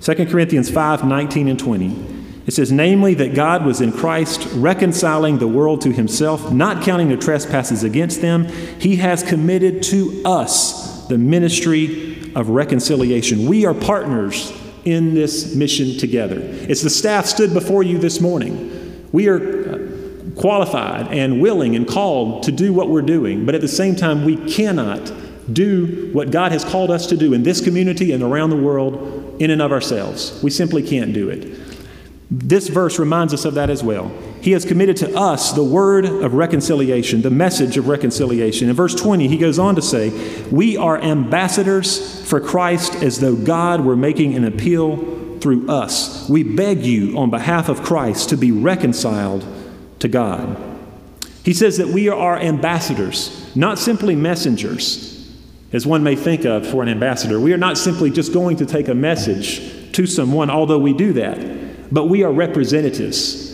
2 0.00 0.26
Corinthians 0.28 0.70
5 0.70 1.04
19 1.04 1.48
and 1.48 1.58
20. 1.58 2.17
It 2.48 2.54
says, 2.54 2.72
namely, 2.72 3.12
that 3.12 3.34
God 3.34 3.66
was 3.66 3.82
in 3.82 3.92
Christ 3.92 4.48
reconciling 4.54 5.36
the 5.36 5.46
world 5.46 5.82
to 5.82 5.92
himself, 5.92 6.50
not 6.50 6.82
counting 6.82 7.08
their 7.08 7.18
trespasses 7.18 7.84
against 7.84 8.22
them. 8.22 8.46
He 8.80 8.96
has 8.96 9.22
committed 9.22 9.82
to 9.82 10.22
us 10.24 11.06
the 11.08 11.18
ministry 11.18 12.32
of 12.34 12.48
reconciliation. 12.48 13.46
We 13.46 13.66
are 13.66 13.74
partners 13.74 14.50
in 14.86 15.12
this 15.12 15.54
mission 15.56 15.98
together. 15.98 16.38
It's 16.40 16.80
the 16.80 16.88
staff 16.88 17.26
stood 17.26 17.52
before 17.52 17.82
you 17.82 17.98
this 17.98 18.18
morning. 18.18 19.06
We 19.12 19.28
are 19.28 19.36
uh, 19.36 19.78
qualified 20.40 21.08
and 21.08 21.42
willing 21.42 21.76
and 21.76 21.86
called 21.86 22.44
to 22.44 22.52
do 22.52 22.72
what 22.72 22.88
we're 22.88 23.02
doing, 23.02 23.44
but 23.44 23.56
at 23.56 23.60
the 23.60 23.68
same 23.68 23.94
time, 23.94 24.24
we 24.24 24.36
cannot 24.50 25.12
do 25.52 26.08
what 26.14 26.30
God 26.30 26.52
has 26.52 26.64
called 26.64 26.90
us 26.90 27.08
to 27.08 27.16
do 27.18 27.34
in 27.34 27.42
this 27.42 27.62
community 27.62 28.12
and 28.12 28.22
around 28.22 28.48
the 28.48 28.56
world 28.56 29.36
in 29.38 29.50
and 29.50 29.60
of 29.60 29.70
ourselves. 29.70 30.42
We 30.42 30.48
simply 30.48 30.82
can't 30.82 31.12
do 31.12 31.28
it. 31.28 31.67
This 32.30 32.68
verse 32.68 32.98
reminds 32.98 33.32
us 33.32 33.46
of 33.46 33.54
that 33.54 33.70
as 33.70 33.82
well. 33.82 34.12
He 34.42 34.52
has 34.52 34.64
committed 34.64 34.98
to 34.98 35.16
us 35.16 35.52
the 35.52 35.64
word 35.64 36.04
of 36.04 36.34
reconciliation, 36.34 37.22
the 37.22 37.30
message 37.30 37.78
of 37.78 37.88
reconciliation. 37.88 38.68
In 38.68 38.76
verse 38.76 38.94
20, 38.94 39.28
he 39.28 39.38
goes 39.38 39.58
on 39.58 39.74
to 39.76 39.82
say, 39.82 40.10
We 40.50 40.76
are 40.76 41.00
ambassadors 41.00 42.28
for 42.28 42.40
Christ 42.40 42.96
as 42.96 43.20
though 43.20 43.34
God 43.34 43.80
were 43.80 43.96
making 43.96 44.34
an 44.34 44.44
appeal 44.44 45.38
through 45.40 45.68
us. 45.70 46.28
We 46.28 46.42
beg 46.42 46.84
you 46.84 47.16
on 47.18 47.30
behalf 47.30 47.68
of 47.68 47.82
Christ 47.82 48.28
to 48.30 48.36
be 48.36 48.52
reconciled 48.52 49.46
to 50.00 50.08
God. 50.08 50.56
He 51.44 51.54
says 51.54 51.78
that 51.78 51.88
we 51.88 52.10
are 52.10 52.38
ambassadors, 52.38 53.50
not 53.56 53.78
simply 53.78 54.14
messengers, 54.14 55.32
as 55.72 55.86
one 55.86 56.02
may 56.02 56.16
think 56.16 56.44
of 56.44 56.66
for 56.66 56.82
an 56.82 56.88
ambassador. 56.90 57.40
We 57.40 57.54
are 57.54 57.58
not 57.58 57.78
simply 57.78 58.10
just 58.10 58.34
going 58.34 58.58
to 58.58 58.66
take 58.66 58.88
a 58.88 58.94
message 58.94 59.92
to 59.92 60.06
someone, 60.06 60.50
although 60.50 60.78
we 60.78 60.92
do 60.92 61.14
that, 61.14 61.38
but 61.90 62.06
we 62.06 62.22
are 62.22 62.32
representatives. 62.32 63.46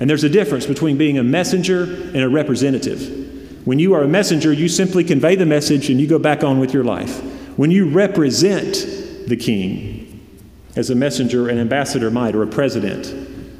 And 0.00 0.08
there's 0.08 0.24
a 0.24 0.28
difference 0.28 0.66
between 0.66 0.96
being 0.96 1.18
a 1.18 1.24
messenger 1.24 1.82
and 1.82 2.18
a 2.18 2.28
representative. 2.28 3.66
When 3.66 3.78
you 3.78 3.94
are 3.94 4.02
a 4.02 4.08
messenger, 4.08 4.52
you 4.52 4.68
simply 4.68 5.04
convey 5.04 5.34
the 5.34 5.46
message 5.46 5.90
and 5.90 6.00
you 6.00 6.06
go 6.06 6.18
back 6.18 6.44
on 6.44 6.58
with 6.58 6.72
your 6.72 6.84
life. 6.84 7.20
When 7.58 7.70
you 7.70 7.90
represent 7.90 8.74
the 9.26 9.36
king, 9.36 9.98
as 10.76 10.90
a 10.90 10.94
messenger, 10.94 11.48
an 11.48 11.58
ambassador 11.58 12.10
might, 12.10 12.36
or 12.36 12.42
a 12.44 12.46
president, 12.46 13.12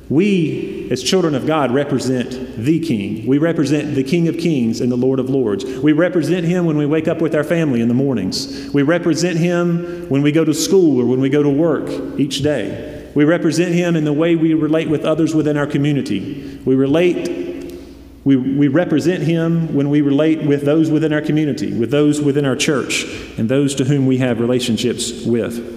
we, 0.09 0.89
as 0.91 1.03
children 1.03 1.35
of 1.35 1.47
God, 1.47 1.71
represent 1.71 2.57
the 2.57 2.81
King. 2.81 3.27
We 3.27 3.39
represent 3.39 3.95
the 3.95 4.05
King 4.05 4.29
of 4.29 4.39
Kings 4.39 4.81
and 4.81 4.91
the 4.91 4.97
Lord 4.97 5.19
of 5.19 5.29
Lords. 5.29 5.65
We 5.65 5.93
represent 5.93 6.47
Him 6.47 6.65
when 6.65 6.79
we 6.79 6.87
wake 6.87 7.09
up 7.09 7.21
with 7.21 7.35
our 7.35 7.45
family 7.45 7.83
in 7.83 7.89
the 7.89 7.95
mornings. 7.95 8.71
We 8.73 8.83
represent 8.83 9.37
Him 9.37 10.09
when 10.09 10.23
we 10.23 10.33
go 10.33 10.45
to 10.45 10.55
school 10.55 11.01
or 11.01 11.05
when 11.05 11.21
we 11.21 11.29
go 11.29 11.43
to 11.43 11.51
work 11.51 11.91
each 12.19 12.43
day. 12.43 12.98
We 13.15 13.25
represent 13.25 13.75
Him 13.75 13.97
in 13.97 14.05
the 14.05 14.13
way 14.13 14.37
we 14.37 14.55
relate 14.55 14.89
with 14.89 15.05
others 15.05 15.35
within 15.35 15.57
our 15.57 15.67
community. 15.67 16.61
We 16.65 16.75
relate, 16.75 17.75
we, 18.25 18.37
we 18.37 18.69
represent 18.69 19.23
Him 19.23 19.75
when 19.75 19.91
we 19.91 20.01
relate 20.01 20.43
with 20.43 20.63
those 20.63 20.91
within 20.91 21.13
our 21.13 21.23
community, 21.23 21.73
with 21.73 21.91
those 21.91 22.21
within 22.21 22.45
our 22.45 22.57
church, 22.57 23.05
and 23.39 23.49
those 23.49 23.75
to 23.77 23.85
whom 23.85 24.07
we 24.07 24.19
have 24.19 24.41
relationships 24.41 25.25
with. 25.25 25.77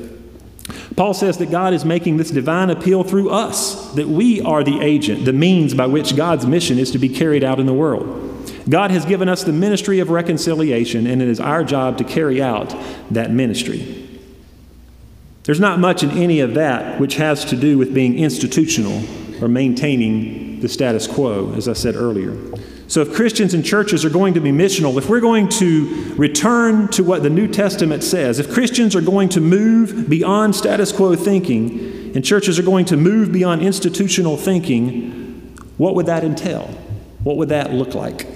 Paul 0.96 1.14
says 1.14 1.38
that 1.38 1.50
God 1.50 1.74
is 1.74 1.86
making 1.86 2.18
this 2.18 2.32
divine 2.32 2.70
appeal 2.70 3.04
through 3.04 3.30
us, 3.30 3.94
that 3.94 4.08
we 4.08 4.42
are 4.42 4.64
the 4.64 4.82
agent, 4.82 5.26
the 5.26 5.34
means 5.34 5.74
by 5.74 5.88
which 5.88 6.16
God's 6.16 6.46
mission 6.46 6.78
is 6.78 6.92
to 6.92 7.00
be 7.00 7.10
carried 7.10 7.44
out 7.44 7.60
in 7.60 7.66
the 7.66 7.74
world. 7.74 8.28
God 8.70 8.92
has 8.92 9.06
given 9.06 9.28
us 9.28 9.44
the 9.44 9.54
ministry 9.54 10.00
of 10.00 10.10
reconciliation, 10.10 11.08
and 11.08 11.22
it 11.22 11.28
is 11.28 11.40
our 11.40 11.64
job 11.64 11.98
to 11.98 12.04
carry 12.04 12.42
out 12.42 12.76
that 13.10 13.32
ministry. 13.32 14.08
There's 15.44 15.60
not 15.60 15.80
much 15.80 16.04
in 16.04 16.12
any 16.12 16.40
of 16.40 16.54
that 16.54 17.00
which 17.00 17.16
has 17.16 17.46
to 17.46 17.56
do 17.56 17.78
with 17.78 17.94
being 17.94 18.20
institutional 18.20 19.04
or 19.44 19.48
maintaining 19.48 20.60
the 20.60 20.70
status 20.70 21.08
quo, 21.08 21.54
as 21.56 21.68
I 21.68 21.74
said 21.74 21.96
earlier. 21.96 22.38
So, 22.88 23.02
if 23.02 23.14
Christians 23.14 23.54
and 23.54 23.66
churches 23.66 24.04
are 24.04 24.10
going 24.10 24.34
to 24.34 24.42
be 24.42 24.52
missional, 24.52 24.98
if 24.98 25.10
we're 25.10 25.22
going 25.22 25.48
to 25.50 26.14
return 26.18 26.90
to 26.90 27.04
what 27.04 27.24
the 27.24 27.30
New 27.30 27.48
Testament 27.48 28.04
says, 28.04 28.38
if 28.38 28.52
Christians 28.52 28.96
are 28.96 29.02
going 29.02 29.30
to 29.30 29.40
move 29.40 30.10
beyond 30.10 30.56
status 30.56 30.92
quo 30.92 31.16
thinking, 31.16 32.12
and 32.14 32.24
churches 32.24 32.60
are 32.60 32.64
going 32.64 32.86
to 32.86 32.98
move 32.98 33.32
beyond 33.32 33.62
institutional 33.62 34.36
thinking, 34.36 35.56
what 35.78 35.96
would 35.96 36.06
that 36.08 36.24
entail? 36.24 36.68
What 37.24 37.38
would 37.38 37.50
that 37.50 37.72
look 37.72 37.96
like? 37.96 38.28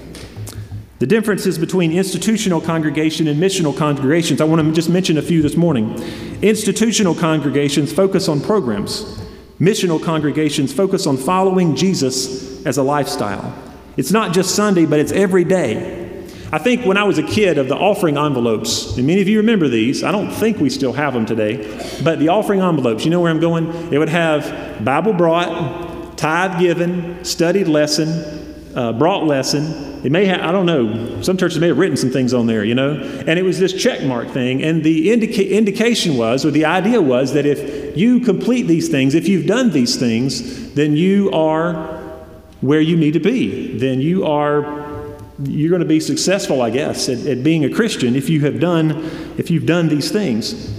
The 0.98 1.06
differences 1.06 1.58
between 1.58 1.92
institutional 1.92 2.58
congregation 2.58 3.28
and 3.28 3.38
missional 3.38 3.76
congregations, 3.76 4.40
I 4.40 4.44
want 4.44 4.64
to 4.66 4.72
just 4.72 4.88
mention 4.88 5.18
a 5.18 5.22
few 5.22 5.42
this 5.42 5.54
morning. 5.54 5.92
Institutional 6.40 7.14
congregations 7.14 7.92
focus 7.92 8.28
on 8.28 8.40
programs, 8.40 9.20
missional 9.60 10.02
congregations 10.02 10.72
focus 10.72 11.06
on 11.06 11.18
following 11.18 11.76
Jesus 11.76 12.64
as 12.64 12.78
a 12.78 12.82
lifestyle. 12.82 13.54
It's 13.98 14.10
not 14.10 14.32
just 14.32 14.54
Sunday, 14.54 14.86
but 14.86 14.98
it's 14.98 15.12
every 15.12 15.44
day. 15.44 16.24
I 16.50 16.58
think 16.58 16.86
when 16.86 16.96
I 16.96 17.04
was 17.04 17.18
a 17.18 17.22
kid 17.22 17.58
of 17.58 17.68
the 17.68 17.76
offering 17.76 18.16
envelopes, 18.16 18.96
and 18.96 19.06
many 19.06 19.20
of 19.20 19.28
you 19.28 19.36
remember 19.36 19.68
these, 19.68 20.02
I 20.02 20.12
don't 20.12 20.30
think 20.30 20.60
we 20.60 20.70
still 20.70 20.94
have 20.94 21.12
them 21.12 21.26
today, 21.26 21.56
but 22.04 22.20
the 22.20 22.28
offering 22.28 22.60
envelopes, 22.60 23.04
you 23.04 23.10
know 23.10 23.20
where 23.20 23.30
I'm 23.30 23.40
going? 23.40 23.92
It 23.92 23.98
would 23.98 24.08
have 24.08 24.82
Bible 24.82 25.12
brought, 25.12 26.16
tithe 26.16 26.58
given, 26.58 27.22
studied 27.22 27.68
lesson, 27.68 28.54
uh, 28.74 28.94
brought 28.94 29.24
lesson. 29.24 29.85
It 30.04 30.12
may 30.12 30.26
have, 30.26 30.40
I 30.40 30.52
don't 30.52 30.66
know, 30.66 31.22
some 31.22 31.36
churches 31.36 31.58
may 31.58 31.68
have 31.68 31.78
written 31.78 31.96
some 31.96 32.10
things 32.10 32.32
on 32.34 32.46
there, 32.46 32.64
you 32.64 32.74
know? 32.74 32.94
And 33.26 33.38
it 33.38 33.42
was 33.42 33.58
this 33.58 33.72
check 33.72 34.02
mark 34.04 34.28
thing. 34.28 34.62
And 34.62 34.84
the 34.84 35.10
indica- 35.10 35.50
indication 35.50 36.16
was, 36.16 36.44
or 36.44 36.50
the 36.50 36.64
idea 36.64 37.00
was, 37.00 37.32
that 37.32 37.46
if 37.46 37.96
you 37.96 38.20
complete 38.20 38.62
these 38.62 38.88
things, 38.88 39.14
if 39.14 39.28
you've 39.28 39.46
done 39.46 39.70
these 39.70 39.96
things, 39.96 40.72
then 40.74 40.96
you 40.96 41.30
are 41.32 41.96
where 42.60 42.80
you 42.80 42.96
need 42.96 43.12
to 43.12 43.20
be, 43.20 43.78
then 43.78 44.00
you 44.00 44.26
are 44.26 44.84
you're 45.42 45.68
going 45.68 45.82
to 45.82 45.86
be 45.86 46.00
successful, 46.00 46.62
I 46.62 46.70
guess, 46.70 47.10
at, 47.10 47.26
at 47.26 47.44
being 47.44 47.64
a 47.64 47.70
Christian 47.70 48.16
if 48.16 48.30
you 48.30 48.40
have 48.42 48.58
done 48.58 48.90
if 49.36 49.50
you've 49.50 49.66
done 49.66 49.88
these 49.88 50.10
things. 50.10 50.72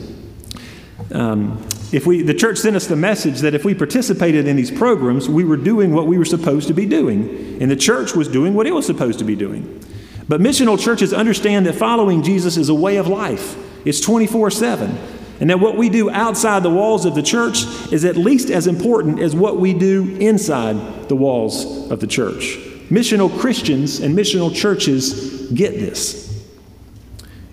Um, 1.11 1.63
if 1.91 2.05
we, 2.05 2.21
the 2.21 2.33
church 2.33 2.57
sent 2.57 2.75
us 2.75 2.87
the 2.87 2.95
message 2.95 3.39
that 3.39 3.53
if 3.53 3.63
we 3.63 3.73
participated 3.73 4.47
in 4.47 4.55
these 4.57 4.71
programs, 4.71 5.29
we 5.29 5.43
were 5.43 5.57
doing 5.57 5.93
what 5.93 6.07
we 6.07 6.17
were 6.17 6.25
supposed 6.25 6.67
to 6.67 6.73
be 6.73 6.85
doing, 6.85 7.61
and 7.61 7.71
the 7.71 7.75
church 7.77 8.13
was 8.13 8.27
doing 8.27 8.53
what 8.53 8.67
it 8.67 8.73
was 8.73 8.85
supposed 8.85 9.19
to 9.19 9.25
be 9.25 9.35
doing. 9.35 9.83
But 10.27 10.41
missional 10.41 10.77
churches 10.77 11.13
understand 11.13 11.65
that 11.65 11.75
following 11.75 12.23
Jesus 12.23 12.57
is 12.57 12.69
a 12.69 12.75
way 12.75 12.97
of 12.97 13.07
life. 13.07 13.55
It's 13.85 14.01
24 14.01 14.51
7. 14.51 14.97
And 15.39 15.49
that 15.51 15.59
what 15.59 15.77
we 15.77 15.89
do 15.89 16.09
outside 16.09 16.63
the 16.63 16.69
walls 16.69 17.05
of 17.05 17.13
the 17.13 17.21
church 17.21 17.63
is 17.91 18.03
at 18.03 18.17
least 18.17 18.49
as 18.49 18.65
important 18.65 19.19
as 19.19 19.35
what 19.35 19.57
we 19.57 19.73
do 19.73 20.17
inside 20.19 21.07
the 21.09 21.15
walls 21.15 21.89
of 21.91 21.99
the 21.99 22.07
church. 22.07 22.57
Missional 22.89 23.39
Christians 23.39 23.99
and 23.99 24.17
missional 24.17 24.53
churches 24.53 25.51
get 25.51 25.73
this. 25.73 26.27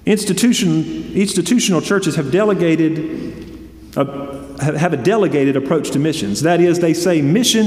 Institution, 0.07 1.13
institutional 1.15 1.83
churches 1.83 2.17
have 2.17 2.31
delegated, 2.31 3.44
Uh, 3.97 4.59
have 4.59 4.93
a 4.93 4.97
delegated 4.97 5.57
approach 5.57 5.91
to 5.93 5.99
missions. 5.99 6.43
That 6.43 6.61
is, 6.61 6.81
they 6.81 6.95
say 6.95 7.23
mission 7.23 7.67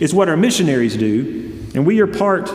is 0.00 0.14
what 0.14 0.28
our 0.28 0.36
missionaries 0.36 0.96
do, 0.96 1.68
and 1.74 1.86
we 1.86 2.00
are 2.00 2.06
part 2.06 2.50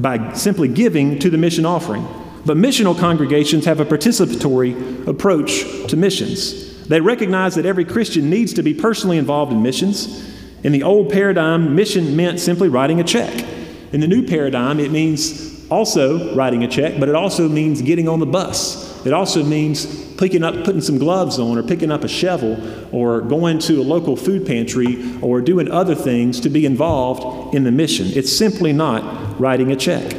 by 0.00 0.32
simply 0.32 0.68
giving 0.68 1.18
to 1.20 1.30
the 1.30 1.38
mission 1.38 1.64
offering. 1.64 2.06
But 2.44 2.56
missional 2.56 2.98
congregations 2.98 3.64
have 3.66 3.80
a 3.80 3.84
participatory 3.84 5.06
approach 5.06 5.64
to 5.88 5.96
missions. 5.96 6.86
They 6.86 7.00
recognize 7.00 7.56
that 7.56 7.66
every 7.66 7.84
Christian 7.84 8.30
needs 8.30 8.54
to 8.54 8.62
be 8.62 8.74
personally 8.74 9.18
involved 9.18 9.52
in 9.52 9.62
missions. 9.62 10.24
In 10.62 10.72
the 10.72 10.82
old 10.82 11.12
paradigm, 11.12 11.74
mission 11.74 12.16
meant 12.16 12.40
simply 12.40 12.68
writing 12.68 13.00
a 13.00 13.04
check. 13.04 13.44
In 13.92 14.00
the 14.00 14.06
new 14.06 14.26
paradigm, 14.26 14.80
it 14.80 14.90
means 14.90 15.68
also 15.70 16.34
writing 16.34 16.64
a 16.64 16.68
check, 16.68 16.98
but 16.98 17.08
it 17.08 17.14
also 17.14 17.48
means 17.48 17.82
getting 17.82 18.08
on 18.08 18.20
the 18.20 18.26
bus. 18.26 18.95
It 19.06 19.12
also 19.12 19.44
means 19.44 19.86
picking 20.14 20.42
up, 20.42 20.64
putting 20.64 20.80
some 20.80 20.98
gloves 20.98 21.38
on, 21.38 21.56
or 21.56 21.62
picking 21.62 21.92
up 21.92 22.02
a 22.02 22.08
shovel, 22.08 22.58
or 22.92 23.20
going 23.20 23.60
to 23.60 23.80
a 23.80 23.84
local 23.84 24.16
food 24.16 24.44
pantry, 24.44 25.16
or 25.22 25.40
doing 25.40 25.70
other 25.70 25.94
things 25.94 26.40
to 26.40 26.48
be 26.48 26.66
involved 26.66 27.54
in 27.54 27.62
the 27.62 27.70
mission. 27.70 28.08
It's 28.08 28.36
simply 28.36 28.72
not 28.72 29.38
writing 29.38 29.70
a 29.70 29.76
check. 29.76 30.16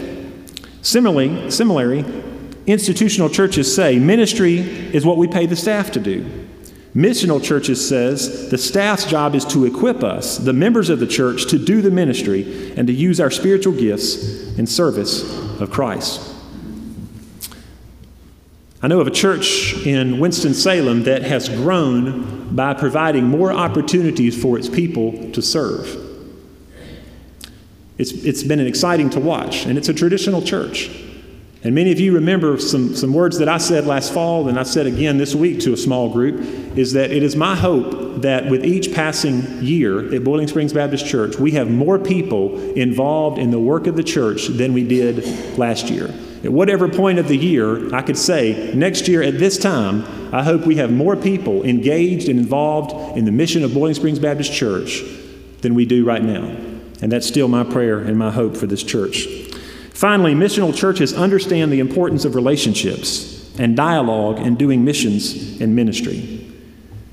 Similarly, 0.82 1.52
similarly, 1.52 2.06
institutional 2.66 3.30
churches 3.30 3.76
say 3.76 4.00
ministry 4.00 4.60
is 4.60 5.06
what 5.06 5.18
we 5.18 5.28
pay 5.28 5.46
the 5.46 5.58
staff 5.58 5.92
to 5.92 6.00
do. 6.00 6.48
Missional 6.96 7.44
churches 7.44 7.86
says 7.86 8.50
the 8.50 8.58
staff's 8.58 9.06
job 9.06 9.36
is 9.36 9.44
to 9.46 9.66
equip 9.66 10.02
us, 10.02 10.38
the 10.38 10.54
members 10.54 10.90
of 10.90 11.00
the 11.00 11.08
church, 11.08 11.48
to 11.48 11.60
do 11.60 11.82
the 11.82 11.92
ministry 11.92 12.74
and 12.78 12.88
to 12.88 12.94
use 12.94 13.20
our 13.20 13.30
spiritual 13.30 13.74
gifts 13.74 14.58
in 14.58 14.66
service 14.66 15.22
of 15.60 15.70
Christ. 15.70 16.37
I 18.80 18.88
know 18.88 19.00
of 19.00 19.08
a 19.08 19.12
church 19.12 19.74
in 19.88 20.20
Winston-Salem 20.20 21.04
that 21.04 21.24
has 21.24 21.50
grown 21.50 22.56
by 22.56 22.76
providing 22.76 23.26
more 23.26 23.52
opportunities 23.52 24.40
for 24.40 24.58
its 24.58 24.70
people 24.70 25.32
to 25.32 25.42
serve. 25.42 26.04
It's, 27.98 28.12
it's 28.12 28.44
been 28.44 28.60
exciting 28.60 29.10
to 29.12 29.20
watch, 29.20 29.66
and 29.66 29.80
it's 29.80 29.90
a 29.90 29.94
traditional 29.94 30.44
church. 30.44 30.92
And 31.64 31.74
many 31.74 31.92
of 31.92 32.00
you 32.00 32.14
remember 32.14 32.60
some, 32.60 32.96
some 32.96 33.14
words 33.14 33.40
that 33.40 33.50
I 33.50 33.58
said 33.58 33.88
last 33.88 34.14
fall, 34.14 34.48
and 34.48 34.60
I 34.60 34.64
said 34.64 34.86
again 34.86 35.18
this 35.18 35.34
week 35.34 35.60
to 35.62 35.74
a 35.74 35.78
small 35.78 36.14
group, 36.14 36.40
is 36.78 36.94
that 36.94 37.10
it 37.10 37.24
is 37.24 37.36
my 37.36 37.56
hope 37.56 38.22
that 38.22 38.48
with 38.48 38.64
each 38.64 38.94
passing 38.94 39.42
year 39.64 40.14
at 40.14 40.24
Boiling 40.24 40.48
Springs 40.48 40.72
Baptist 40.72 41.08
Church, 41.08 41.38
we 41.38 41.52
have 41.54 41.72
more 41.72 41.98
people 41.98 42.60
involved 42.74 43.40
in 43.40 43.50
the 43.50 43.60
work 43.60 43.88
of 43.88 43.96
the 43.96 44.04
church 44.04 44.50
than 44.50 44.74
we 44.74 44.88
did 44.88 45.58
last 45.58 45.90
year. 45.90 46.14
At 46.44 46.52
whatever 46.52 46.88
point 46.88 47.20
of 47.20 47.28
the 47.28 47.38
year, 47.38 47.94
I 47.94 48.02
could 48.02 48.18
say, 48.18 48.72
next 48.74 49.08
year 49.08 49.24
at 49.24 49.40
this 49.40 49.58
time, 49.58 50.04
I 50.34 50.44
hope 50.44 50.66
we 50.66 50.76
have 50.76 50.92
more 50.92 51.16
people 51.16 51.64
engaged 51.64 52.30
and 52.30 52.40
involved 52.40 53.18
in 53.18 53.26
the 53.26 53.32
mission 53.32 53.64
of 53.64 53.74
Boiling 53.74 53.96
Springs 53.96 54.20
Baptist 54.20 54.54
Church 54.54 55.04
than 55.62 55.74
we 55.74 55.86
do 55.86 56.06
right 56.06 56.24
now. 56.24 56.56
And 57.02 57.12
that's 57.12 57.28
still 57.28 57.48
my 57.48 57.64
prayer 57.64 58.00
and 58.00 58.18
my 58.18 58.32
hope 58.32 58.56
for 58.56 58.68
this 58.68 58.84
church. 58.84 59.28
Finally, 59.94 60.36
missional 60.36 60.76
churches 60.76 61.14
understand 61.14 61.72
the 61.72 61.80
importance 61.80 62.24
of 62.24 62.36
relationships 62.36 63.52
and 63.58 63.76
dialogue 63.76 64.40
in 64.40 64.56
doing 64.56 64.86
missions 64.86 65.60
and 65.60 65.76
ministry. 65.76 66.48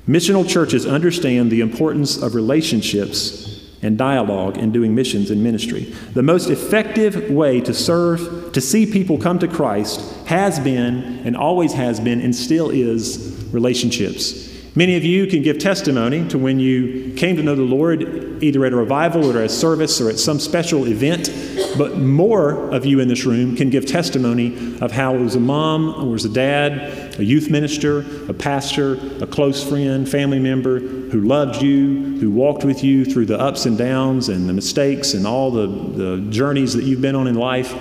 Missional 0.07 0.47
churches 0.47 0.85
understand 0.85 1.51
the 1.51 1.61
importance 1.61 2.21
of 2.21 2.35
relationships 2.35 3.54
and 3.81 3.97
dialogue 3.97 4.57
in 4.57 4.71
doing 4.71 4.95
missions 4.95 5.31
and 5.31 5.43
ministry. 5.43 5.93
The 6.13 6.23
most 6.23 6.49
effective 6.49 7.29
way 7.29 7.61
to 7.61 7.73
serve, 7.73 8.51
to 8.53 8.61
see 8.61 8.85
people 8.85 9.17
come 9.17 9.39
to 9.39 9.47
Christ, 9.47 10.01
has 10.25 10.59
been 10.59 11.21
and 11.25 11.35
always 11.35 11.73
has 11.73 11.99
been 11.99 12.21
and 12.21 12.35
still 12.35 12.69
is 12.69 13.47
relationships. 13.51 14.45
Many 14.77 14.97
of 14.97 15.05
you 15.05 15.25
can 15.25 15.41
give 15.41 15.57
testimony 15.57 16.27
to 16.27 16.37
when 16.37 16.59
you 16.59 17.13
came 17.13 17.37
to 17.37 17.43
know 17.43 17.55
the 17.55 17.61
Lord, 17.61 18.43
either 18.43 18.65
at 18.65 18.73
a 18.73 18.75
revival 18.75 19.31
or 19.31 19.39
at 19.39 19.45
a 19.45 19.49
service 19.49 20.01
or 20.01 20.09
at 20.09 20.19
some 20.19 20.37
special 20.37 20.85
event. 20.85 21.29
But 21.77 21.97
more 21.97 22.73
of 22.73 22.85
you 22.85 22.99
in 22.99 23.07
this 23.07 23.23
room 23.23 23.55
can 23.55 23.69
give 23.69 23.85
testimony 23.85 24.77
of 24.81 24.91
how 24.91 25.15
it 25.15 25.21
was 25.21 25.35
a 25.35 25.39
mom, 25.39 25.95
or 25.95 26.07
it 26.07 26.11
was 26.11 26.25
a 26.25 26.29
dad, 26.29 27.04
a 27.17 27.23
youth 27.23 27.49
minister, 27.49 28.05
a 28.29 28.33
pastor, 28.33 28.95
a 29.21 29.27
close 29.27 29.63
friend, 29.67 30.07
family 30.07 30.39
member 30.39 30.79
who 30.79 31.21
loved 31.21 31.61
you, 31.61 32.17
who 32.19 32.31
walked 32.31 32.63
with 32.63 32.83
you 32.83 33.05
through 33.05 33.25
the 33.25 33.39
ups 33.39 33.65
and 33.65 33.77
downs 33.77 34.29
and 34.29 34.49
the 34.49 34.53
mistakes 34.53 35.13
and 35.13 35.25
all 35.25 35.51
the, 35.51 35.67
the 35.67 36.27
journeys 36.29 36.73
that 36.73 36.83
you've 36.83 37.01
been 37.01 37.15
on 37.15 37.27
in 37.27 37.35
life 37.35 37.73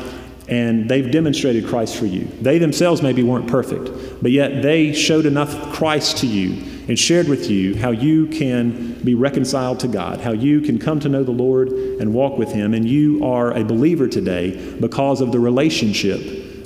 and 0.49 0.91
they've 0.91 1.11
demonstrated 1.11 1.66
Christ 1.66 1.97
for 1.97 2.07
you. 2.07 2.26
They 2.41 2.59
themselves 2.59 3.03
maybe 3.03 3.22
weren't 3.22 3.49
perfect, 3.49 4.22
but 4.22 4.30
yet 4.30 4.62
they 4.62 4.93
showed 4.93 5.26
enough 5.26 5.72
Christ 5.72 6.18
to 6.18 6.26
you 6.26 6.70
and 6.87 6.99
shared 6.99 7.28
with 7.28 7.51
you 7.51 7.76
how 7.76 7.91
you 7.91 8.26
can 8.26 9.03
be 9.03 9.14
reconciled 9.14 9.80
to 9.80 9.89
God, 9.89 10.20
how 10.20 10.32
you 10.32 10.61
can 10.61 10.78
come 10.78 11.01
to 11.01 11.09
know 11.09 11.24
the 11.24 11.30
Lord 11.30 11.70
and 11.70 12.12
walk 12.12 12.37
with 12.37 12.53
Him, 12.53 12.74
and 12.74 12.87
you 12.87 13.24
are 13.24 13.57
a 13.57 13.64
believer 13.64 14.07
today 14.07 14.76
because 14.80 15.22
of 15.22 15.32
the 15.32 15.41
relationship 15.41 16.20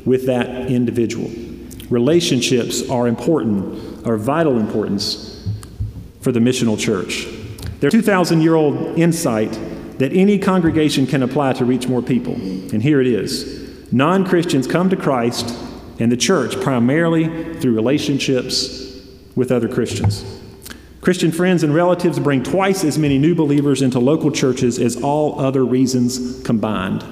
with 0.05 0.27
that 0.27 0.49
individual. 0.71 1.31
Relationships 1.91 2.89
are 2.91 3.09
important, 3.09 4.07
are 4.07 4.17
vital 4.17 4.59
importance 4.59 5.47
for 6.21 6.33
the 6.33 6.41
missional 6.41 6.79
church. 6.79 7.27
There's 7.81 7.95
a 7.95 7.99
2,000 7.99 8.43
year 8.43 8.55
old 8.55 8.99
insight 8.99 9.53
that 9.99 10.13
any 10.13 10.39
congregation 10.39 11.07
can 11.07 11.23
apply 11.23 11.55
to 11.55 11.65
reach 11.65 11.89
more 11.89 12.03
people, 12.03 12.35
and 12.35 12.83
here 12.83 13.01
it 13.01 13.07
is. 13.07 13.93
Non 13.93 14.27
Christians 14.27 14.67
come 14.67 14.91
to 14.91 14.97
Christ 14.97 15.57
and 15.99 16.13
the 16.13 16.17
church 16.17 16.61
primarily 16.61 17.55
through 17.55 17.75
relationships 17.75 19.03
with 19.35 19.51
other 19.51 19.69
Christians. 19.69 20.25
Christian 21.01 21.33
friends 21.33 21.63
and 21.63 21.75
relatives 21.75 22.19
bring 22.19 22.43
twice 22.43 22.85
as 22.85 22.99
many 22.99 23.19
new 23.19 23.35
believers 23.35 23.83
into 23.83 23.99
local 23.99 24.31
churches 24.31 24.79
as 24.79 25.01
all 25.01 25.41
other 25.41 25.65
reasons 25.65 26.43
combined. 26.43 27.05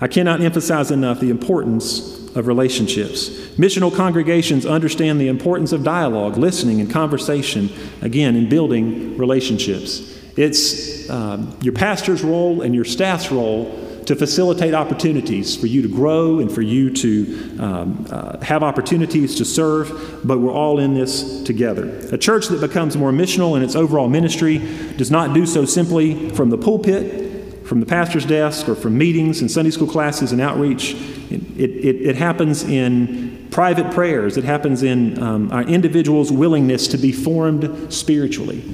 I 0.00 0.06
cannot 0.06 0.40
emphasize 0.40 0.90
enough 0.90 1.20
the 1.20 1.30
importance 1.30 2.17
of 2.34 2.46
relationships. 2.46 3.30
Missional 3.56 3.94
congregations 3.94 4.66
understand 4.66 5.20
the 5.20 5.28
importance 5.28 5.72
of 5.72 5.82
dialogue, 5.82 6.36
listening, 6.36 6.80
and 6.80 6.90
conversation, 6.90 7.70
again, 8.02 8.36
in 8.36 8.48
building 8.48 9.16
relationships. 9.16 10.16
It's 10.36 11.10
um, 11.10 11.56
your 11.62 11.74
pastor's 11.74 12.22
role 12.22 12.62
and 12.62 12.74
your 12.74 12.84
staff's 12.84 13.32
role 13.32 13.84
to 14.08 14.16
facilitate 14.16 14.72
opportunities 14.72 15.54
for 15.54 15.66
you 15.66 15.82
to 15.82 15.88
grow 15.88 16.38
and 16.38 16.50
for 16.50 16.62
you 16.62 16.88
to 16.88 17.58
um, 17.58 18.06
uh, 18.10 18.40
have 18.40 18.62
opportunities 18.62 19.34
to 19.34 19.44
serve, 19.44 20.20
but 20.24 20.38
we're 20.38 20.50
all 20.50 20.78
in 20.78 20.94
this 20.94 21.42
together. 21.42 21.88
A 22.10 22.16
church 22.16 22.48
that 22.48 22.62
becomes 22.62 22.96
more 22.96 23.12
missional 23.12 23.54
in 23.54 23.62
its 23.62 23.76
overall 23.76 24.08
ministry 24.08 24.58
does 24.96 25.10
not 25.10 25.34
do 25.34 25.44
so 25.44 25.66
simply 25.66 26.30
from 26.30 26.48
the 26.48 26.56
pulpit, 26.56 27.27
from 27.68 27.80
the 27.80 27.86
pastor's 27.86 28.24
desk, 28.24 28.68
or 28.68 28.74
from 28.74 28.96
meetings 28.96 29.40
and 29.40 29.50
Sunday 29.50 29.70
school 29.70 29.86
classes 29.86 30.32
and 30.32 30.40
outreach. 30.40 30.94
It, 31.30 31.42
it, 31.56 31.96
it 32.06 32.16
happens 32.16 32.64
in 32.64 33.48
private 33.50 33.92
prayers, 33.92 34.36
it 34.36 34.44
happens 34.44 34.82
in 34.82 35.22
um, 35.22 35.52
our 35.52 35.62
individual's 35.62 36.32
willingness 36.32 36.88
to 36.88 36.98
be 36.98 37.12
formed 37.12 37.92
spiritually. 37.92 38.64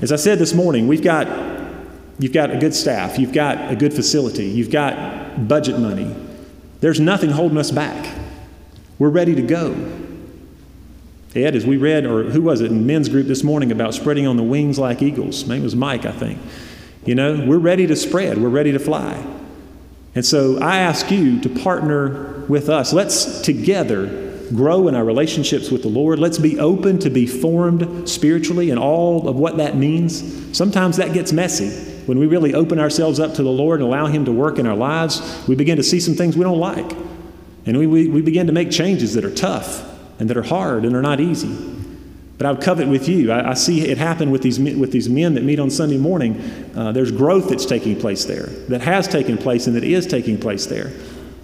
As 0.00 0.12
I 0.12 0.16
said 0.16 0.38
this 0.38 0.54
morning, 0.54 0.88
we've 0.88 1.02
got 1.02 1.26
You've 2.18 2.32
got 2.32 2.50
a 2.50 2.58
good 2.58 2.74
staff. 2.74 3.18
You've 3.18 3.32
got 3.32 3.72
a 3.72 3.74
good 3.74 3.92
facility. 3.92 4.44
You've 4.44 4.70
got 4.70 5.48
budget 5.48 5.78
money. 5.78 6.14
There's 6.80 7.00
nothing 7.00 7.30
holding 7.30 7.58
us 7.58 7.72
back. 7.72 8.16
We're 8.98 9.08
ready 9.08 9.34
to 9.34 9.42
go. 9.42 9.72
Ed, 11.34 11.56
as 11.56 11.66
we 11.66 11.78
read, 11.78 12.04
or 12.04 12.24
who 12.24 12.42
was 12.42 12.60
it 12.60 12.70
in 12.70 12.86
men's 12.86 13.08
group 13.08 13.26
this 13.26 13.42
morning 13.42 13.72
about 13.72 13.94
spreading 13.94 14.26
on 14.26 14.36
the 14.36 14.42
wings 14.42 14.78
like 14.78 15.00
eagles? 15.02 15.48
It 15.48 15.62
was 15.62 15.74
Mike, 15.74 16.04
I 16.04 16.12
think. 16.12 16.38
You 17.04 17.14
know, 17.14 17.44
we're 17.46 17.58
ready 17.58 17.86
to 17.86 17.96
spread. 17.96 18.38
We're 18.38 18.48
ready 18.48 18.72
to 18.72 18.78
fly. 18.78 19.26
And 20.14 20.24
so 20.24 20.58
I 20.58 20.78
ask 20.78 21.10
you 21.10 21.40
to 21.40 21.48
partner 21.48 22.44
with 22.48 22.68
us. 22.68 22.92
Let's 22.92 23.40
together 23.40 24.30
grow 24.54 24.86
in 24.88 24.94
our 24.94 25.04
relationships 25.04 25.70
with 25.70 25.82
the 25.82 25.88
Lord. 25.88 26.18
Let's 26.18 26.38
be 26.38 26.60
open 26.60 26.98
to 27.00 27.10
be 27.10 27.26
formed 27.26 28.08
spiritually 28.08 28.70
and 28.70 28.78
all 28.78 29.28
of 29.28 29.36
what 29.36 29.56
that 29.56 29.76
means. 29.76 30.56
Sometimes 30.56 30.98
that 30.98 31.14
gets 31.14 31.32
messy. 31.32 31.90
When 32.06 32.18
we 32.18 32.26
really 32.26 32.52
open 32.52 32.78
ourselves 32.78 33.18
up 33.18 33.34
to 33.34 33.42
the 33.42 33.50
Lord 33.50 33.80
and 33.80 33.88
allow 33.88 34.06
Him 34.06 34.24
to 34.26 34.32
work 34.32 34.58
in 34.58 34.66
our 34.66 34.76
lives, 34.76 35.44
we 35.48 35.54
begin 35.54 35.76
to 35.78 35.82
see 35.82 36.00
some 36.00 36.14
things 36.14 36.36
we 36.36 36.44
don't 36.44 36.58
like. 36.58 36.92
And 37.64 37.78
we, 37.78 37.86
we, 37.86 38.08
we 38.08 38.22
begin 38.22 38.48
to 38.48 38.52
make 38.52 38.70
changes 38.70 39.14
that 39.14 39.24
are 39.24 39.34
tough 39.34 39.88
and 40.20 40.28
that 40.28 40.36
are 40.36 40.42
hard 40.42 40.84
and 40.84 40.94
are 40.94 41.02
not 41.02 41.20
easy. 41.20 41.71
But 42.38 42.46
I 42.46 42.52
would 42.52 42.62
covet 42.62 42.88
with 42.88 43.08
you. 43.08 43.30
I, 43.30 43.50
I, 43.50 43.54
see 43.54 43.88
it 43.88 43.98
happen 43.98 44.30
with 44.30 44.42
these, 44.42 44.58
with 44.58 44.90
these 44.90 45.08
men 45.08 45.34
that 45.34 45.44
meet 45.44 45.60
on 45.60 45.70
Sunday 45.70 45.98
morning. 45.98 46.40
Uh, 46.74 46.90
there's 46.90 47.12
growth 47.12 47.48
that's 47.48 47.66
taking 47.66 47.98
place 47.98 48.24
there, 48.24 48.46
that 48.68 48.80
has 48.80 49.06
taken 49.06 49.38
place 49.38 49.66
and 49.66 49.76
that 49.76 49.84
is 49.84 50.06
taking 50.06 50.38
place 50.38 50.66
there. 50.66 50.92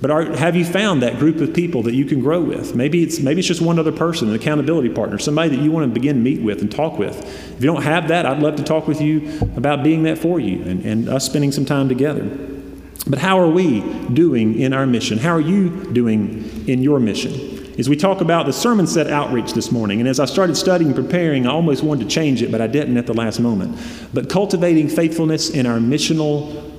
But 0.00 0.12
are, 0.12 0.36
have 0.36 0.54
you 0.54 0.64
found 0.64 1.02
that 1.02 1.18
group 1.18 1.40
of 1.40 1.52
people 1.52 1.82
that 1.82 1.94
you 1.94 2.04
can 2.04 2.20
grow 2.20 2.40
with? 2.40 2.74
Maybe 2.74 3.02
it's, 3.02 3.18
maybe 3.18 3.40
it's 3.40 3.48
just 3.48 3.60
one 3.60 3.78
other 3.78 3.90
person, 3.90 4.28
an 4.28 4.34
accountability 4.34 4.90
partner, 4.90 5.18
somebody 5.18 5.54
that 5.56 5.62
you 5.62 5.72
want 5.72 5.88
to 5.88 5.92
begin 5.92 6.16
to 6.16 6.22
meet 6.22 6.40
with 6.40 6.60
and 6.60 6.70
talk 6.70 6.98
with. 6.98 7.18
If 7.56 7.60
you 7.60 7.66
don't 7.66 7.82
have 7.82 8.08
that, 8.08 8.24
I'd 8.24 8.38
love 8.38 8.56
to 8.56 8.62
talk 8.62 8.86
with 8.86 9.00
you 9.00 9.40
about 9.56 9.82
being 9.82 10.04
that 10.04 10.18
for 10.18 10.38
you 10.38 10.62
and, 10.62 10.84
and 10.84 11.08
us 11.08 11.26
spending 11.26 11.50
some 11.50 11.64
time 11.64 11.88
together. 11.88 12.24
But 13.08 13.18
how 13.18 13.40
are 13.40 13.48
we 13.48 13.80
doing 14.12 14.60
in 14.60 14.72
our 14.72 14.86
mission? 14.86 15.18
How 15.18 15.30
are 15.30 15.40
you 15.40 15.92
doing 15.92 16.68
in 16.68 16.82
your 16.82 17.00
mission? 17.00 17.57
As 17.78 17.88
we 17.88 17.94
talk 17.94 18.20
about 18.20 18.46
the 18.46 18.52
sermon 18.52 18.88
set 18.88 19.06
outreach 19.06 19.52
this 19.52 19.70
morning, 19.70 20.00
and 20.00 20.08
as 20.08 20.18
I 20.18 20.24
started 20.24 20.56
studying 20.56 20.90
and 20.92 20.96
preparing, 20.96 21.46
I 21.46 21.50
almost 21.50 21.84
wanted 21.84 22.08
to 22.08 22.10
change 22.10 22.42
it, 22.42 22.50
but 22.50 22.60
I 22.60 22.66
didn't 22.66 22.96
at 22.96 23.06
the 23.06 23.14
last 23.14 23.38
moment. 23.38 23.78
But 24.12 24.28
cultivating 24.28 24.88
faithfulness 24.88 25.48
in 25.48 25.64
our 25.64 25.78
missional 25.78 26.74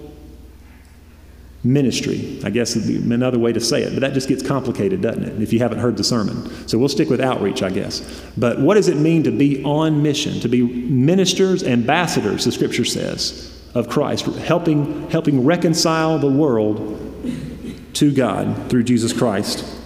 ministry, 1.64 2.42
I 2.44 2.50
guess 2.50 2.76
another 2.76 3.40
way 3.40 3.54
to 3.54 3.62
say 3.62 3.82
it, 3.84 3.94
but 3.94 4.02
that 4.02 4.14
just 4.14 4.28
gets 4.28 4.46
complicated, 4.46 5.02
doesn't 5.02 5.24
it, 5.24 5.42
if 5.42 5.54
you 5.54 5.60
haven't 5.60 5.80
heard 5.80 5.96
the 5.96 6.04
sermon. 6.04 6.50
So 6.68 6.78
we'll 6.78 6.90
stick 6.90 7.10
with 7.10 7.22
outreach, 7.22 7.64
I 7.64 7.70
guess. 7.70 8.02
But 8.38 8.60
what 8.60 8.76
does 8.76 8.90
it 8.90 8.98
mean 8.98 9.24
to 9.24 9.32
be 9.32 9.64
on 9.64 10.04
mission, 10.04 10.42
to 10.42 10.50
be 10.50 10.64
ministers, 10.64 11.64
ambassadors, 11.64 12.44
the 12.44 12.52
scripture 12.52 12.86
says, 12.86 13.58
of 13.74 13.88
Christ, 13.88 14.26
helping, 14.26 15.10
helping 15.10 15.46
reconcile 15.46 16.20
the 16.20 16.30
world 16.30 16.98
to 17.94 18.14
God 18.14 18.70
through 18.70 18.84
Jesus 18.84 19.14
Christ? 19.14 19.79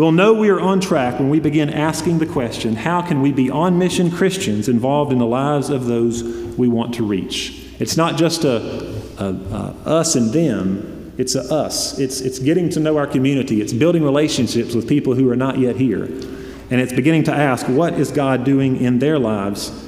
We'll 0.00 0.12
know 0.12 0.32
we 0.32 0.48
are 0.48 0.58
on 0.58 0.80
track 0.80 1.18
when 1.18 1.28
we 1.28 1.40
begin 1.40 1.68
asking 1.68 2.20
the 2.20 2.26
question 2.26 2.74
how 2.74 3.02
can 3.02 3.20
we 3.20 3.32
be 3.32 3.50
on 3.50 3.78
mission 3.78 4.10
Christians 4.10 4.66
involved 4.66 5.12
in 5.12 5.18
the 5.18 5.26
lives 5.26 5.68
of 5.68 5.84
those 5.84 6.22
we 6.22 6.68
want 6.68 6.94
to 6.94 7.04
reach? 7.04 7.66
It's 7.78 7.98
not 7.98 8.16
just 8.16 8.44
a 8.44 8.96
uh, 9.18 9.74
us 9.84 10.16
and 10.16 10.32
them. 10.32 11.12
It's 11.18 11.34
a 11.34 11.42
us. 11.52 11.98
It's, 11.98 12.22
it's 12.22 12.38
getting 12.38 12.70
to 12.70 12.80
know 12.80 12.96
our 12.96 13.06
community. 13.06 13.60
It's 13.60 13.74
building 13.74 14.02
relationships 14.02 14.74
with 14.74 14.88
people 14.88 15.16
who 15.16 15.30
are 15.30 15.36
not 15.36 15.58
yet 15.58 15.76
here. 15.76 16.04
And 16.04 16.80
it's 16.80 16.94
beginning 16.94 17.24
to 17.24 17.34
ask, 17.34 17.66
what 17.66 17.92
is 17.92 18.10
God 18.10 18.42
doing 18.42 18.80
in 18.80 19.00
their 19.00 19.18
lives? 19.18 19.86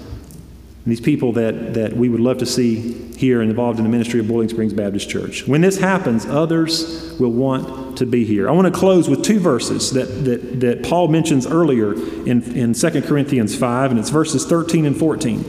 These 0.85 1.01
people 1.01 1.33
that, 1.33 1.73
that 1.73 1.97
we 1.97 2.11
would 2.11 2.21
love 2.21 2.37
to 2.39 2.47
see 2.47 2.93
here 3.17 3.41
involved 3.41 3.79
in 3.79 3.85
the 3.85 3.91
ministry 3.91 4.21
of 4.21 4.29
Boiling 4.29 4.51
Springs 4.51 4.75
Baptist 4.75 5.09
Church. 5.09 5.49
When 5.49 5.63
this 5.63 5.79
happens, 5.79 6.27
others 6.27 7.17
will 7.19 7.33
want 7.33 7.82
to 7.97 8.07
be 8.07 8.25
here. 8.25 8.49
I 8.49 8.53
want 8.53 8.73
to 8.73 8.79
close 8.79 9.09
with 9.09 9.23
two 9.23 9.39
verses 9.39 9.93
that, 9.93 10.07
that, 10.25 10.61
that 10.61 10.83
Paul 10.83 11.09
mentions 11.09 11.47
earlier 11.47 11.95
in, 11.95 12.43
in 12.57 12.75
2 12.75 13.03
Corinthians 13.03 13.57
5, 13.57 13.91
and 13.91 14.01
it's 14.01 14.11
verses 14.11 14.47
13 14.47 14.87
and 14.87 14.97
14. 14.97 15.41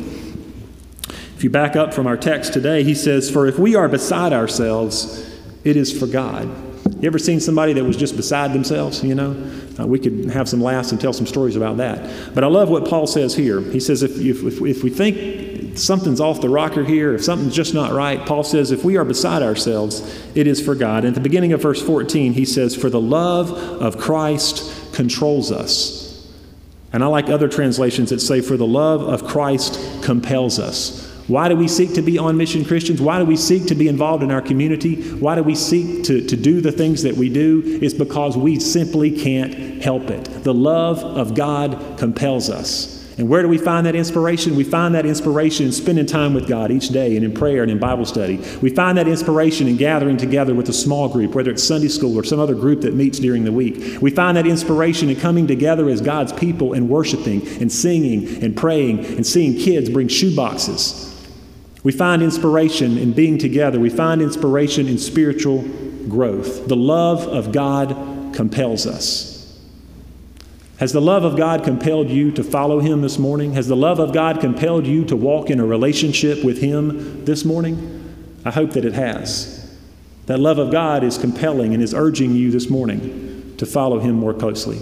If 1.36 1.44
you 1.44 1.50
back 1.50 1.76
up 1.76 1.94
from 1.94 2.08
our 2.08 2.18
text 2.18 2.54
today, 2.54 2.84
he 2.84 2.96
says, 2.96 3.30
For 3.30 3.48
if 3.48 3.60
we 3.60 3.76
are 3.76 3.90
beside 3.90 4.34
ourselves, 4.34 5.30
it 5.64 5.76
is 5.76 5.98
for 5.98 6.08
God. 6.08 6.48
You 7.02 7.08
ever 7.08 7.20
seen 7.20 7.40
somebody 7.40 7.74
that 7.74 7.84
was 7.84 7.98
just 7.98 8.16
beside 8.16 8.54
themselves? 8.54 9.04
You 9.04 9.16
know, 9.16 9.52
uh, 9.80 9.86
we 9.86 10.00
could 10.00 10.30
have 10.30 10.48
some 10.48 10.62
laughs 10.62 10.92
and 10.92 11.02
tell 11.02 11.14
some 11.14 11.28
stories 11.28 11.56
about 11.56 11.78
that. 11.78 12.34
But 12.34 12.44
I 12.44 12.48
love 12.48 12.70
what 12.70 12.88
Paul 12.88 13.08
says 13.08 13.36
here. 13.36 13.60
He 13.60 13.80
says, 13.80 14.04
if, 14.04 14.18
if, 14.20 14.62
if 14.62 14.84
we 14.84 14.90
think 14.90 15.53
something's 15.80 16.20
off 16.20 16.42
the 16.42 16.50
rocker 16.50 16.84
here, 16.84 17.14
if 17.14 17.24
something's 17.24 17.56
just 17.56 17.74
not 17.74 17.94
right, 17.94 18.26
Paul 18.26 18.44
says, 18.44 18.72
if 18.72 18.84
we 18.84 18.98
are 18.98 19.06
beside 19.06 19.42
ourselves, 19.42 20.02
it 20.36 20.48
is 20.48 20.62
for 20.64 20.76
God. 20.76 21.06
And 21.06 21.10
at 21.10 21.14
the 21.16 21.22
beginning 21.22 21.54
of 21.54 21.62
verse 21.62 21.82
14, 21.82 22.34
he 22.34 22.46
says, 22.46 22.76
For 22.76 22.90
the 22.90 23.02
love 23.02 23.52
of 23.52 23.98
Christ 23.98 24.94
controls 24.94 25.52
us. 25.52 26.04
And 26.92 27.04
I 27.04 27.08
like 27.08 27.28
other 27.28 27.48
translations 27.48 28.12
that 28.12 28.20
say, 28.20 28.42
For 28.42 28.58
the 28.58 28.68
love 28.68 29.02
of 29.02 29.28
Christ 29.28 30.04
compels 30.04 30.60
us. 30.60 31.10
Why 31.28 31.48
do 31.48 31.56
we 31.56 31.70
seek 31.70 31.94
to 31.94 32.02
be 32.02 32.18
on 32.18 32.36
mission 32.36 32.66
Christians? 32.66 33.02
Why 33.02 33.18
do 33.18 33.26
we 33.26 33.38
seek 33.38 33.66
to 33.68 33.76
be 33.76 33.88
involved 33.88 34.24
in 34.24 34.32
our 34.32 34.42
community? 34.42 35.02
Why 35.14 35.36
do 35.36 35.44
we 35.44 35.56
seek 35.56 36.04
to, 36.06 36.26
to 36.28 36.36
do 36.36 36.60
the 36.60 36.72
things 36.72 37.04
that 37.04 37.16
we 37.16 37.30
do? 37.30 37.62
It's 37.82 37.94
because 37.94 38.36
we 38.36 38.60
simply 38.60 39.18
can't 39.18 39.82
help 39.82 40.10
it. 40.10 40.26
The 40.44 40.54
love 40.54 41.00
of 41.00 41.34
God 41.34 41.98
compels 41.98 42.50
us. 42.50 43.03
And 43.18 43.30
where 43.30 43.44
do 43.44 43.48
we 43.48 43.60
find 43.60 43.86
that 43.86 43.96
inspiration? 43.96 44.56
We 44.56 44.64
find 44.64 44.96
that 44.96 45.06
inspiration 45.06 45.68
in 45.68 45.72
spending 45.72 46.08
time 46.08 46.34
with 46.34 46.48
God 46.48 46.72
each 46.72 46.90
day 46.90 47.16
and 47.16 47.24
in 47.24 47.32
prayer 47.32 47.62
and 47.62 47.72
in 47.72 47.78
Bible 47.78 48.06
study. 48.06 48.38
We 48.62 48.72
find 48.72 48.98
that 48.98 49.08
inspiration 49.08 49.68
in 49.68 49.78
gathering 49.78 50.18
together 50.18 50.56
with 50.56 50.68
a 50.70 50.74
small 50.74 51.08
group, 51.10 51.36
whether 51.36 51.52
it's 51.52 51.64
Sunday 51.64 51.90
school 51.90 52.18
or 52.18 52.24
some 52.24 52.40
other 52.40 52.56
group 52.56 52.82
that 52.82 52.96
meets 52.96 53.20
during 53.20 53.44
the 53.44 53.52
week. 53.52 54.02
We 54.02 54.10
find 54.10 54.36
that 54.38 54.48
inspiration 54.48 55.10
in 55.10 55.16
coming 55.18 55.46
together 55.46 55.90
as 55.90 56.02
God's 56.02 56.34
people 56.34 56.74
and 56.74 56.90
worshiping 56.90 57.48
and 57.60 57.72
singing 57.72 58.44
and 58.44 58.58
praying 58.58 59.06
and 59.06 59.26
seeing 59.26 59.60
kids 59.60 59.90
bring 59.90 60.08
shoe 60.08 60.36
boxes. 60.36 61.10
We 61.84 61.92
find 61.92 62.24
inspiration 62.24 62.98
in 62.98 63.12
being 63.12 63.38
together. 63.38 63.80
We 63.80 63.90
find 63.90 64.22
inspiration 64.22 64.88
in 64.88 64.98
spiritual 64.98 65.62
growth. 66.08 66.68
The 66.68 66.78
love 66.78 67.28
of 67.28 67.52
God 67.52 68.34
compels 68.34 68.88
us. 68.88 69.33
Has 70.80 70.92
the 70.92 71.02
love 71.02 71.24
of 71.24 71.38
God 71.38 71.64
compelled 71.64 72.10
you 72.10 72.32
to 72.32 72.44
follow 72.44 72.80
Him 72.80 73.02
this 73.02 73.20
morning? 73.20 73.54
Has 73.54 73.68
the 73.68 73.76
love 73.76 74.00
of 74.00 74.12
God 74.12 74.40
compelled 74.42 74.88
you 74.88 75.06
to 75.06 75.16
walk 75.16 75.50
in 75.50 75.60
a 75.60 75.66
relationship 75.66 76.44
with 76.44 76.62
Him 76.62 77.26
this 77.26 77.46
morning? 77.46 78.40
I 78.44 78.52
hope 78.52 78.72
that 78.72 78.84
it 78.84 78.94
has. 78.94 79.60
That 80.26 80.40
love 80.40 80.58
of 80.58 80.72
God 80.72 81.04
is 81.04 81.18
compelling 81.18 81.74
and 81.74 81.84
is 81.84 81.94
urging 81.94 82.34
you 82.34 82.50
this 82.50 82.70
morning 82.70 83.56
to 83.58 83.66
follow 83.66 84.00
Him 84.00 84.16
more 84.16 84.34
closely. 84.34 84.80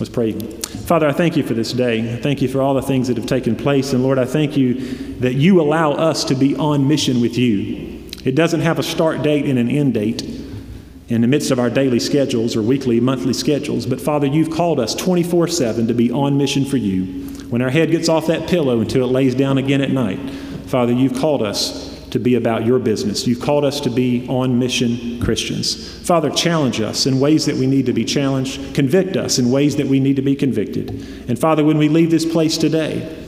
Let's 0.00 0.10
pray. 0.10 0.32
Father, 0.32 1.06
I 1.06 1.12
thank 1.12 1.36
you 1.36 1.44
for 1.44 1.54
this 1.54 1.72
day. 1.72 2.14
I 2.14 2.16
thank 2.16 2.42
you 2.42 2.48
for 2.48 2.60
all 2.60 2.74
the 2.74 2.82
things 2.82 3.06
that 3.06 3.16
have 3.16 3.26
taken 3.26 3.54
place. 3.54 3.92
And 3.92 4.02
Lord, 4.02 4.18
I 4.18 4.24
thank 4.24 4.56
you 4.56 4.74
that 5.20 5.34
you 5.34 5.60
allow 5.60 5.92
us 5.92 6.24
to 6.24 6.34
be 6.34 6.56
on 6.56 6.88
mission 6.88 7.20
with 7.20 7.38
you. 7.38 8.02
It 8.24 8.34
doesn't 8.34 8.60
have 8.62 8.80
a 8.80 8.82
start 8.82 9.22
date 9.22 9.44
and 9.44 9.60
an 9.60 9.68
end 9.68 9.94
date 9.94 10.41
in 11.08 11.20
the 11.20 11.26
midst 11.26 11.50
of 11.50 11.58
our 11.58 11.70
daily 11.70 12.00
schedules 12.00 12.56
or 12.56 12.62
weekly, 12.62 13.00
monthly 13.00 13.32
schedules. 13.32 13.86
But 13.86 14.00
Father, 14.00 14.26
you've 14.26 14.50
called 14.50 14.80
us 14.80 14.94
24 14.94 15.48
7 15.48 15.86
to 15.88 15.94
be 15.94 16.10
on 16.10 16.38
mission 16.38 16.64
for 16.64 16.76
you. 16.76 17.28
When 17.50 17.60
our 17.60 17.70
head 17.70 17.90
gets 17.90 18.08
off 18.08 18.28
that 18.28 18.48
pillow 18.48 18.80
until 18.80 19.04
it 19.04 19.12
lays 19.12 19.34
down 19.34 19.58
again 19.58 19.80
at 19.80 19.90
night, 19.90 20.18
Father, 20.66 20.92
you've 20.92 21.18
called 21.18 21.42
us 21.42 21.92
to 22.10 22.18
be 22.18 22.34
about 22.34 22.66
your 22.66 22.78
business. 22.78 23.26
You've 23.26 23.40
called 23.40 23.64
us 23.64 23.80
to 23.80 23.90
be 23.90 24.26
on 24.28 24.58
mission 24.58 25.20
Christians. 25.20 25.98
Father, 26.06 26.30
challenge 26.30 26.80
us 26.80 27.06
in 27.06 27.20
ways 27.20 27.46
that 27.46 27.56
we 27.56 27.66
need 27.66 27.86
to 27.86 27.92
be 27.92 28.04
challenged, 28.04 28.74
convict 28.74 29.16
us 29.16 29.38
in 29.38 29.50
ways 29.50 29.76
that 29.76 29.86
we 29.86 29.98
need 29.98 30.16
to 30.16 30.22
be 30.22 30.36
convicted. 30.36 30.90
And 31.28 31.38
Father, 31.38 31.64
when 31.64 31.78
we 31.78 31.88
leave 31.88 32.10
this 32.10 32.30
place 32.30 32.58
today, 32.58 33.18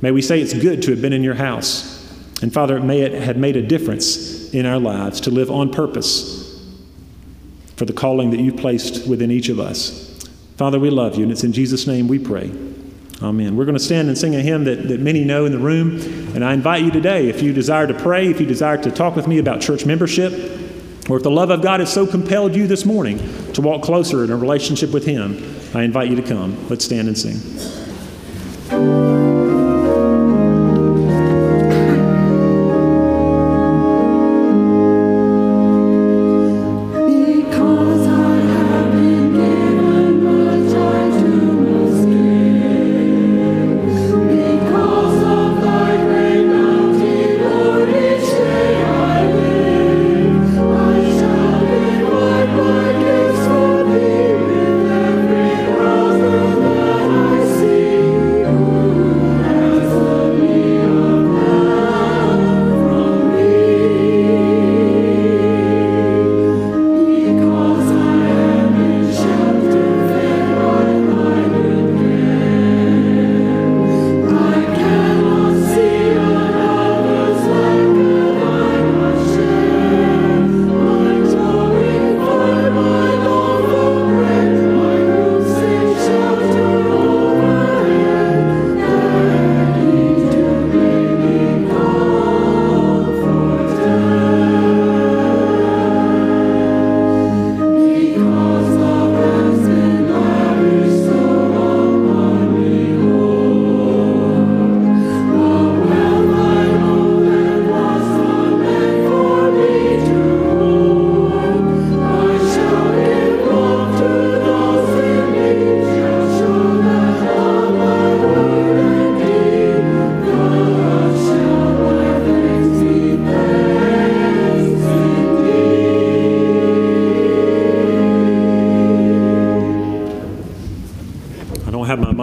may 0.00 0.10
we 0.10 0.22
say 0.22 0.40
it's 0.40 0.54
good 0.54 0.82
to 0.82 0.90
have 0.90 1.00
been 1.00 1.12
in 1.12 1.22
your 1.22 1.34
house. 1.34 2.00
And 2.42 2.52
Father, 2.52 2.80
may 2.80 3.02
it 3.02 3.12
have 3.22 3.36
made 3.36 3.56
a 3.56 3.62
difference 3.62 4.52
in 4.52 4.66
our 4.66 4.78
lives 4.78 5.20
to 5.22 5.30
live 5.30 5.50
on 5.50 5.70
purpose 5.70 6.41
for 7.76 7.84
the 7.84 7.92
calling 7.92 8.30
that 8.30 8.40
you've 8.40 8.56
placed 8.56 9.06
within 9.06 9.30
each 9.30 9.48
of 9.48 9.58
us. 9.58 10.28
Father, 10.56 10.78
we 10.78 10.90
love 10.90 11.16
you, 11.16 11.22
and 11.22 11.32
it's 11.32 11.44
in 11.44 11.52
Jesus' 11.52 11.86
name 11.86 12.08
we 12.08 12.18
pray. 12.18 12.52
Amen. 13.22 13.56
We're 13.56 13.64
going 13.64 13.76
to 13.76 13.82
stand 13.82 14.08
and 14.08 14.18
sing 14.18 14.34
a 14.34 14.40
hymn 14.40 14.64
that, 14.64 14.88
that 14.88 15.00
many 15.00 15.24
know 15.24 15.44
in 15.44 15.52
the 15.52 15.58
room. 15.58 16.00
And 16.34 16.44
I 16.44 16.52
invite 16.52 16.82
you 16.82 16.90
today, 16.90 17.28
if 17.28 17.40
you 17.40 17.52
desire 17.52 17.86
to 17.86 17.94
pray, 17.94 18.28
if 18.28 18.40
you 18.40 18.46
desire 18.46 18.76
to 18.82 18.90
talk 18.90 19.14
with 19.14 19.28
me 19.28 19.38
about 19.38 19.60
church 19.60 19.86
membership, 19.86 20.32
or 21.08 21.16
if 21.16 21.22
the 21.22 21.30
love 21.30 21.50
of 21.50 21.62
God 21.62 21.80
has 21.80 21.92
so 21.92 22.06
compelled 22.06 22.54
you 22.54 22.66
this 22.66 22.84
morning 22.84 23.18
to 23.52 23.60
walk 23.60 23.82
closer 23.82 24.24
in 24.24 24.30
a 24.30 24.36
relationship 24.36 24.90
with 24.90 25.06
Him, 25.06 25.36
I 25.74 25.82
invite 25.82 26.10
you 26.10 26.16
to 26.16 26.22
come. 26.22 26.68
Let's 26.68 26.84
stand 26.84 27.08
and 27.08 27.18
sing. 27.18 29.11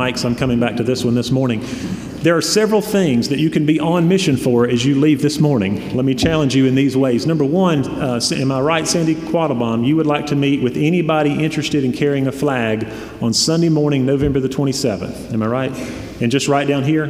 Mics. 0.09 0.25
I'm 0.25 0.35
coming 0.35 0.59
back 0.59 0.75
to 0.77 0.83
this 0.83 1.03
one 1.03 1.15
this 1.15 1.31
morning. 1.31 1.63
There 2.21 2.35
are 2.35 2.41
several 2.41 2.81
things 2.81 3.29
that 3.29 3.39
you 3.39 3.49
can 3.49 3.65
be 3.65 3.79
on 3.79 4.07
mission 4.07 4.37
for 4.37 4.67
as 4.67 4.85
you 4.85 4.99
leave 4.99 5.21
this 5.21 5.39
morning. 5.39 5.95
Let 5.95 6.03
me 6.03 6.15
challenge 6.15 6.55
you 6.55 6.65
in 6.65 6.75
these 6.75 6.97
ways. 6.97 7.25
Number 7.25 7.45
one, 7.45 7.85
uh, 8.01 8.19
am 8.33 8.51
I 8.51 8.59
right, 8.59 8.87
Sandy 8.87 9.15
Quattlebaum? 9.15 9.85
You 9.85 9.95
would 9.95 10.07
like 10.07 10.25
to 10.27 10.35
meet 10.35 10.61
with 10.61 10.75
anybody 10.75 11.43
interested 11.43 11.83
in 11.83 11.93
carrying 11.93 12.27
a 12.27 12.31
flag 12.31 12.87
on 13.21 13.33
Sunday 13.33 13.69
morning, 13.69 14.05
November 14.05 14.39
the 14.39 14.49
27th. 14.49 15.31
Am 15.31 15.43
I 15.43 15.47
right? 15.47 15.71
And 16.21 16.31
just 16.31 16.47
right 16.47 16.67
down 16.67 16.83
here, 16.83 17.05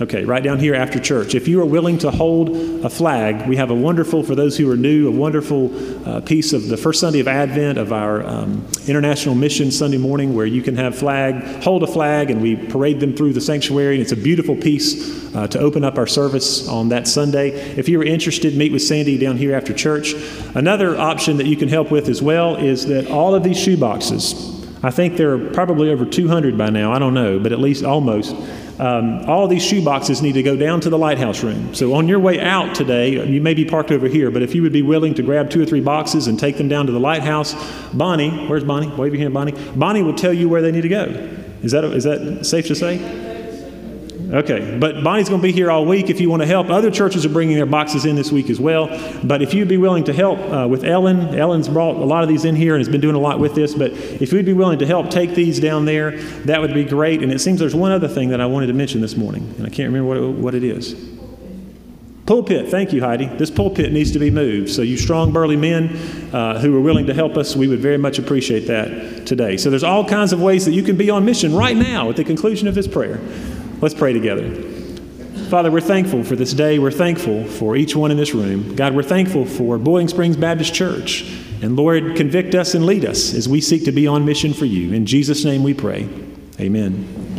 Okay, 0.00 0.24
right 0.24 0.42
down 0.42 0.58
here 0.58 0.74
after 0.74 0.98
church. 0.98 1.34
If 1.34 1.46
you 1.46 1.60
are 1.60 1.66
willing 1.66 1.98
to 1.98 2.10
hold 2.10 2.56
a 2.82 2.88
flag, 2.88 3.46
we 3.46 3.56
have 3.56 3.70
a 3.70 3.74
wonderful, 3.74 4.22
for 4.22 4.34
those 4.34 4.56
who 4.56 4.70
are 4.70 4.76
new, 4.76 5.08
a 5.08 5.10
wonderful 5.10 6.08
uh, 6.08 6.22
piece 6.22 6.54
of 6.54 6.68
the 6.68 6.78
first 6.78 7.00
Sunday 7.00 7.20
of 7.20 7.28
Advent 7.28 7.76
of 7.76 7.92
our 7.92 8.24
um, 8.24 8.66
International 8.86 9.34
Mission 9.34 9.70
Sunday 9.70 9.98
morning 9.98 10.34
where 10.34 10.46
you 10.46 10.62
can 10.62 10.74
have 10.76 10.96
flag, 10.96 11.62
hold 11.62 11.82
a 11.82 11.86
flag, 11.86 12.30
and 12.30 12.40
we 12.40 12.56
parade 12.56 12.98
them 12.98 13.14
through 13.14 13.34
the 13.34 13.42
sanctuary. 13.42 13.96
And 13.96 14.00
it's 14.02 14.12
a 14.12 14.16
beautiful 14.16 14.56
piece 14.56 15.34
uh, 15.36 15.48
to 15.48 15.58
open 15.58 15.84
up 15.84 15.98
our 15.98 16.06
service 16.06 16.66
on 16.66 16.88
that 16.88 17.06
Sunday. 17.06 17.50
If 17.50 17.86
you're 17.86 18.02
interested, 18.02 18.56
meet 18.56 18.72
with 18.72 18.82
Sandy 18.82 19.18
down 19.18 19.36
here 19.36 19.54
after 19.54 19.74
church. 19.74 20.14
Another 20.54 20.96
option 20.98 21.36
that 21.36 21.46
you 21.46 21.58
can 21.58 21.68
help 21.68 21.90
with 21.90 22.08
as 22.08 22.22
well 22.22 22.56
is 22.56 22.86
that 22.86 23.10
all 23.10 23.34
of 23.34 23.42
these 23.42 23.58
shoe 23.58 23.76
boxes, 23.76 24.59
I 24.82 24.90
think 24.90 25.16
there 25.16 25.34
are 25.34 25.50
probably 25.50 25.90
over 25.90 26.06
200 26.06 26.56
by 26.56 26.70
now, 26.70 26.92
I 26.92 26.98
don't 26.98 27.12
know, 27.12 27.38
but 27.38 27.52
at 27.52 27.58
least 27.58 27.84
almost. 27.84 28.34
Um, 28.80 29.28
all 29.28 29.46
these 29.46 29.62
shoe 29.62 29.84
boxes 29.84 30.22
need 30.22 30.32
to 30.32 30.42
go 30.42 30.56
down 30.56 30.80
to 30.80 30.90
the 30.90 30.96
lighthouse 30.96 31.42
room. 31.44 31.74
So 31.74 31.92
on 31.92 32.08
your 32.08 32.18
way 32.18 32.40
out 32.40 32.74
today, 32.74 33.26
you 33.26 33.42
may 33.42 33.52
be 33.52 33.66
parked 33.66 33.90
over 33.90 34.08
here, 34.08 34.30
but 34.30 34.40
if 34.40 34.54
you 34.54 34.62
would 34.62 34.72
be 34.72 34.80
willing 34.80 35.12
to 35.14 35.22
grab 35.22 35.50
two 35.50 35.62
or 35.62 35.66
three 35.66 35.82
boxes 35.82 36.28
and 36.28 36.38
take 36.38 36.56
them 36.56 36.68
down 36.68 36.86
to 36.86 36.92
the 36.92 37.00
lighthouse, 37.00 37.54
Bonnie, 37.92 38.30
where's 38.46 38.64
Bonnie? 38.64 38.88
Wave 38.88 39.12
your 39.12 39.20
hand, 39.20 39.34
Bonnie. 39.34 39.52
Bonnie 39.76 40.02
will 40.02 40.14
tell 40.14 40.32
you 40.32 40.48
where 40.48 40.62
they 40.62 40.72
need 40.72 40.80
to 40.80 40.88
go. 40.88 41.04
Is 41.62 41.72
that, 41.72 41.84
is 41.84 42.04
that 42.04 42.46
safe 42.46 42.66
to 42.68 42.74
say? 42.74 43.29
Okay, 44.32 44.78
but 44.78 45.02
Bonnie's 45.02 45.28
going 45.28 45.40
to 45.40 45.46
be 45.46 45.50
here 45.50 45.72
all 45.72 45.84
week 45.84 46.08
if 46.08 46.20
you 46.20 46.30
want 46.30 46.40
to 46.40 46.46
help. 46.46 46.70
Other 46.70 46.92
churches 46.92 47.26
are 47.26 47.30
bringing 47.30 47.56
their 47.56 47.66
boxes 47.66 48.04
in 48.04 48.14
this 48.14 48.30
week 48.30 48.48
as 48.48 48.60
well. 48.60 48.86
But 49.24 49.42
if 49.42 49.52
you'd 49.52 49.66
be 49.66 49.76
willing 49.76 50.04
to 50.04 50.12
help 50.12 50.38
uh, 50.38 50.68
with 50.68 50.84
Ellen, 50.84 51.34
Ellen's 51.34 51.68
brought 51.68 51.96
a 51.96 52.04
lot 52.04 52.22
of 52.22 52.28
these 52.28 52.44
in 52.44 52.54
here 52.54 52.76
and 52.76 52.80
has 52.80 52.88
been 52.88 53.00
doing 53.00 53.16
a 53.16 53.20
lot 53.20 53.40
with 53.40 53.56
this. 53.56 53.74
But 53.74 53.90
if 53.90 54.32
you'd 54.32 54.46
be 54.46 54.52
willing 54.52 54.78
to 54.78 54.86
help 54.86 55.10
take 55.10 55.34
these 55.34 55.58
down 55.58 55.84
there, 55.84 56.16
that 56.44 56.60
would 56.60 56.72
be 56.72 56.84
great. 56.84 57.24
And 57.24 57.32
it 57.32 57.40
seems 57.40 57.58
there's 57.58 57.74
one 57.74 57.90
other 57.90 58.06
thing 58.06 58.28
that 58.28 58.40
I 58.40 58.46
wanted 58.46 58.68
to 58.68 58.72
mention 58.72 59.00
this 59.00 59.16
morning, 59.16 59.52
and 59.58 59.66
I 59.66 59.68
can't 59.68 59.92
remember 59.92 60.06
what 60.06 60.16
it, 60.16 60.40
what 60.40 60.54
it 60.54 60.62
is. 60.62 60.94
Pulpit, 62.26 62.68
thank 62.68 62.92
you, 62.92 63.00
Heidi. 63.00 63.26
This 63.26 63.50
pulpit 63.50 63.90
needs 63.92 64.12
to 64.12 64.20
be 64.20 64.30
moved. 64.30 64.70
So, 64.70 64.82
you 64.82 64.96
strong, 64.96 65.32
burly 65.32 65.56
men 65.56 65.88
uh, 66.32 66.60
who 66.60 66.76
are 66.76 66.80
willing 66.80 67.06
to 67.06 67.14
help 67.14 67.36
us, 67.36 67.56
we 67.56 67.66
would 67.66 67.80
very 67.80 67.98
much 67.98 68.20
appreciate 68.20 68.68
that 68.68 69.26
today. 69.26 69.56
So, 69.56 69.70
there's 69.70 69.82
all 69.82 70.08
kinds 70.08 70.32
of 70.32 70.40
ways 70.40 70.64
that 70.66 70.70
you 70.70 70.84
can 70.84 70.96
be 70.96 71.10
on 71.10 71.24
mission 71.24 71.52
right 71.52 71.76
now 71.76 72.08
at 72.08 72.14
the 72.14 72.22
conclusion 72.22 72.68
of 72.68 72.76
this 72.76 72.86
prayer. 72.86 73.18
Let's 73.80 73.94
pray 73.94 74.12
together. 74.12 74.50
Father, 75.48 75.70
we're 75.70 75.80
thankful 75.80 76.22
for 76.22 76.36
this 76.36 76.52
day. 76.52 76.78
We're 76.78 76.90
thankful 76.90 77.44
for 77.44 77.76
each 77.76 77.96
one 77.96 78.10
in 78.10 78.18
this 78.18 78.34
room. 78.34 78.76
God, 78.76 78.94
we're 78.94 79.02
thankful 79.02 79.46
for 79.46 79.78
Boiling 79.78 80.06
Springs 80.06 80.36
Baptist 80.36 80.74
Church. 80.74 81.22
And 81.62 81.76
Lord, 81.76 82.14
convict 82.14 82.54
us 82.54 82.74
and 82.74 82.84
lead 82.84 83.04
us 83.04 83.34
as 83.34 83.48
we 83.48 83.60
seek 83.60 83.84
to 83.86 83.92
be 83.92 84.06
on 84.06 84.24
mission 84.24 84.52
for 84.52 84.66
you. 84.66 84.92
In 84.92 85.06
Jesus' 85.06 85.44
name 85.44 85.62
we 85.62 85.74
pray. 85.74 86.08
Amen. 86.60 87.29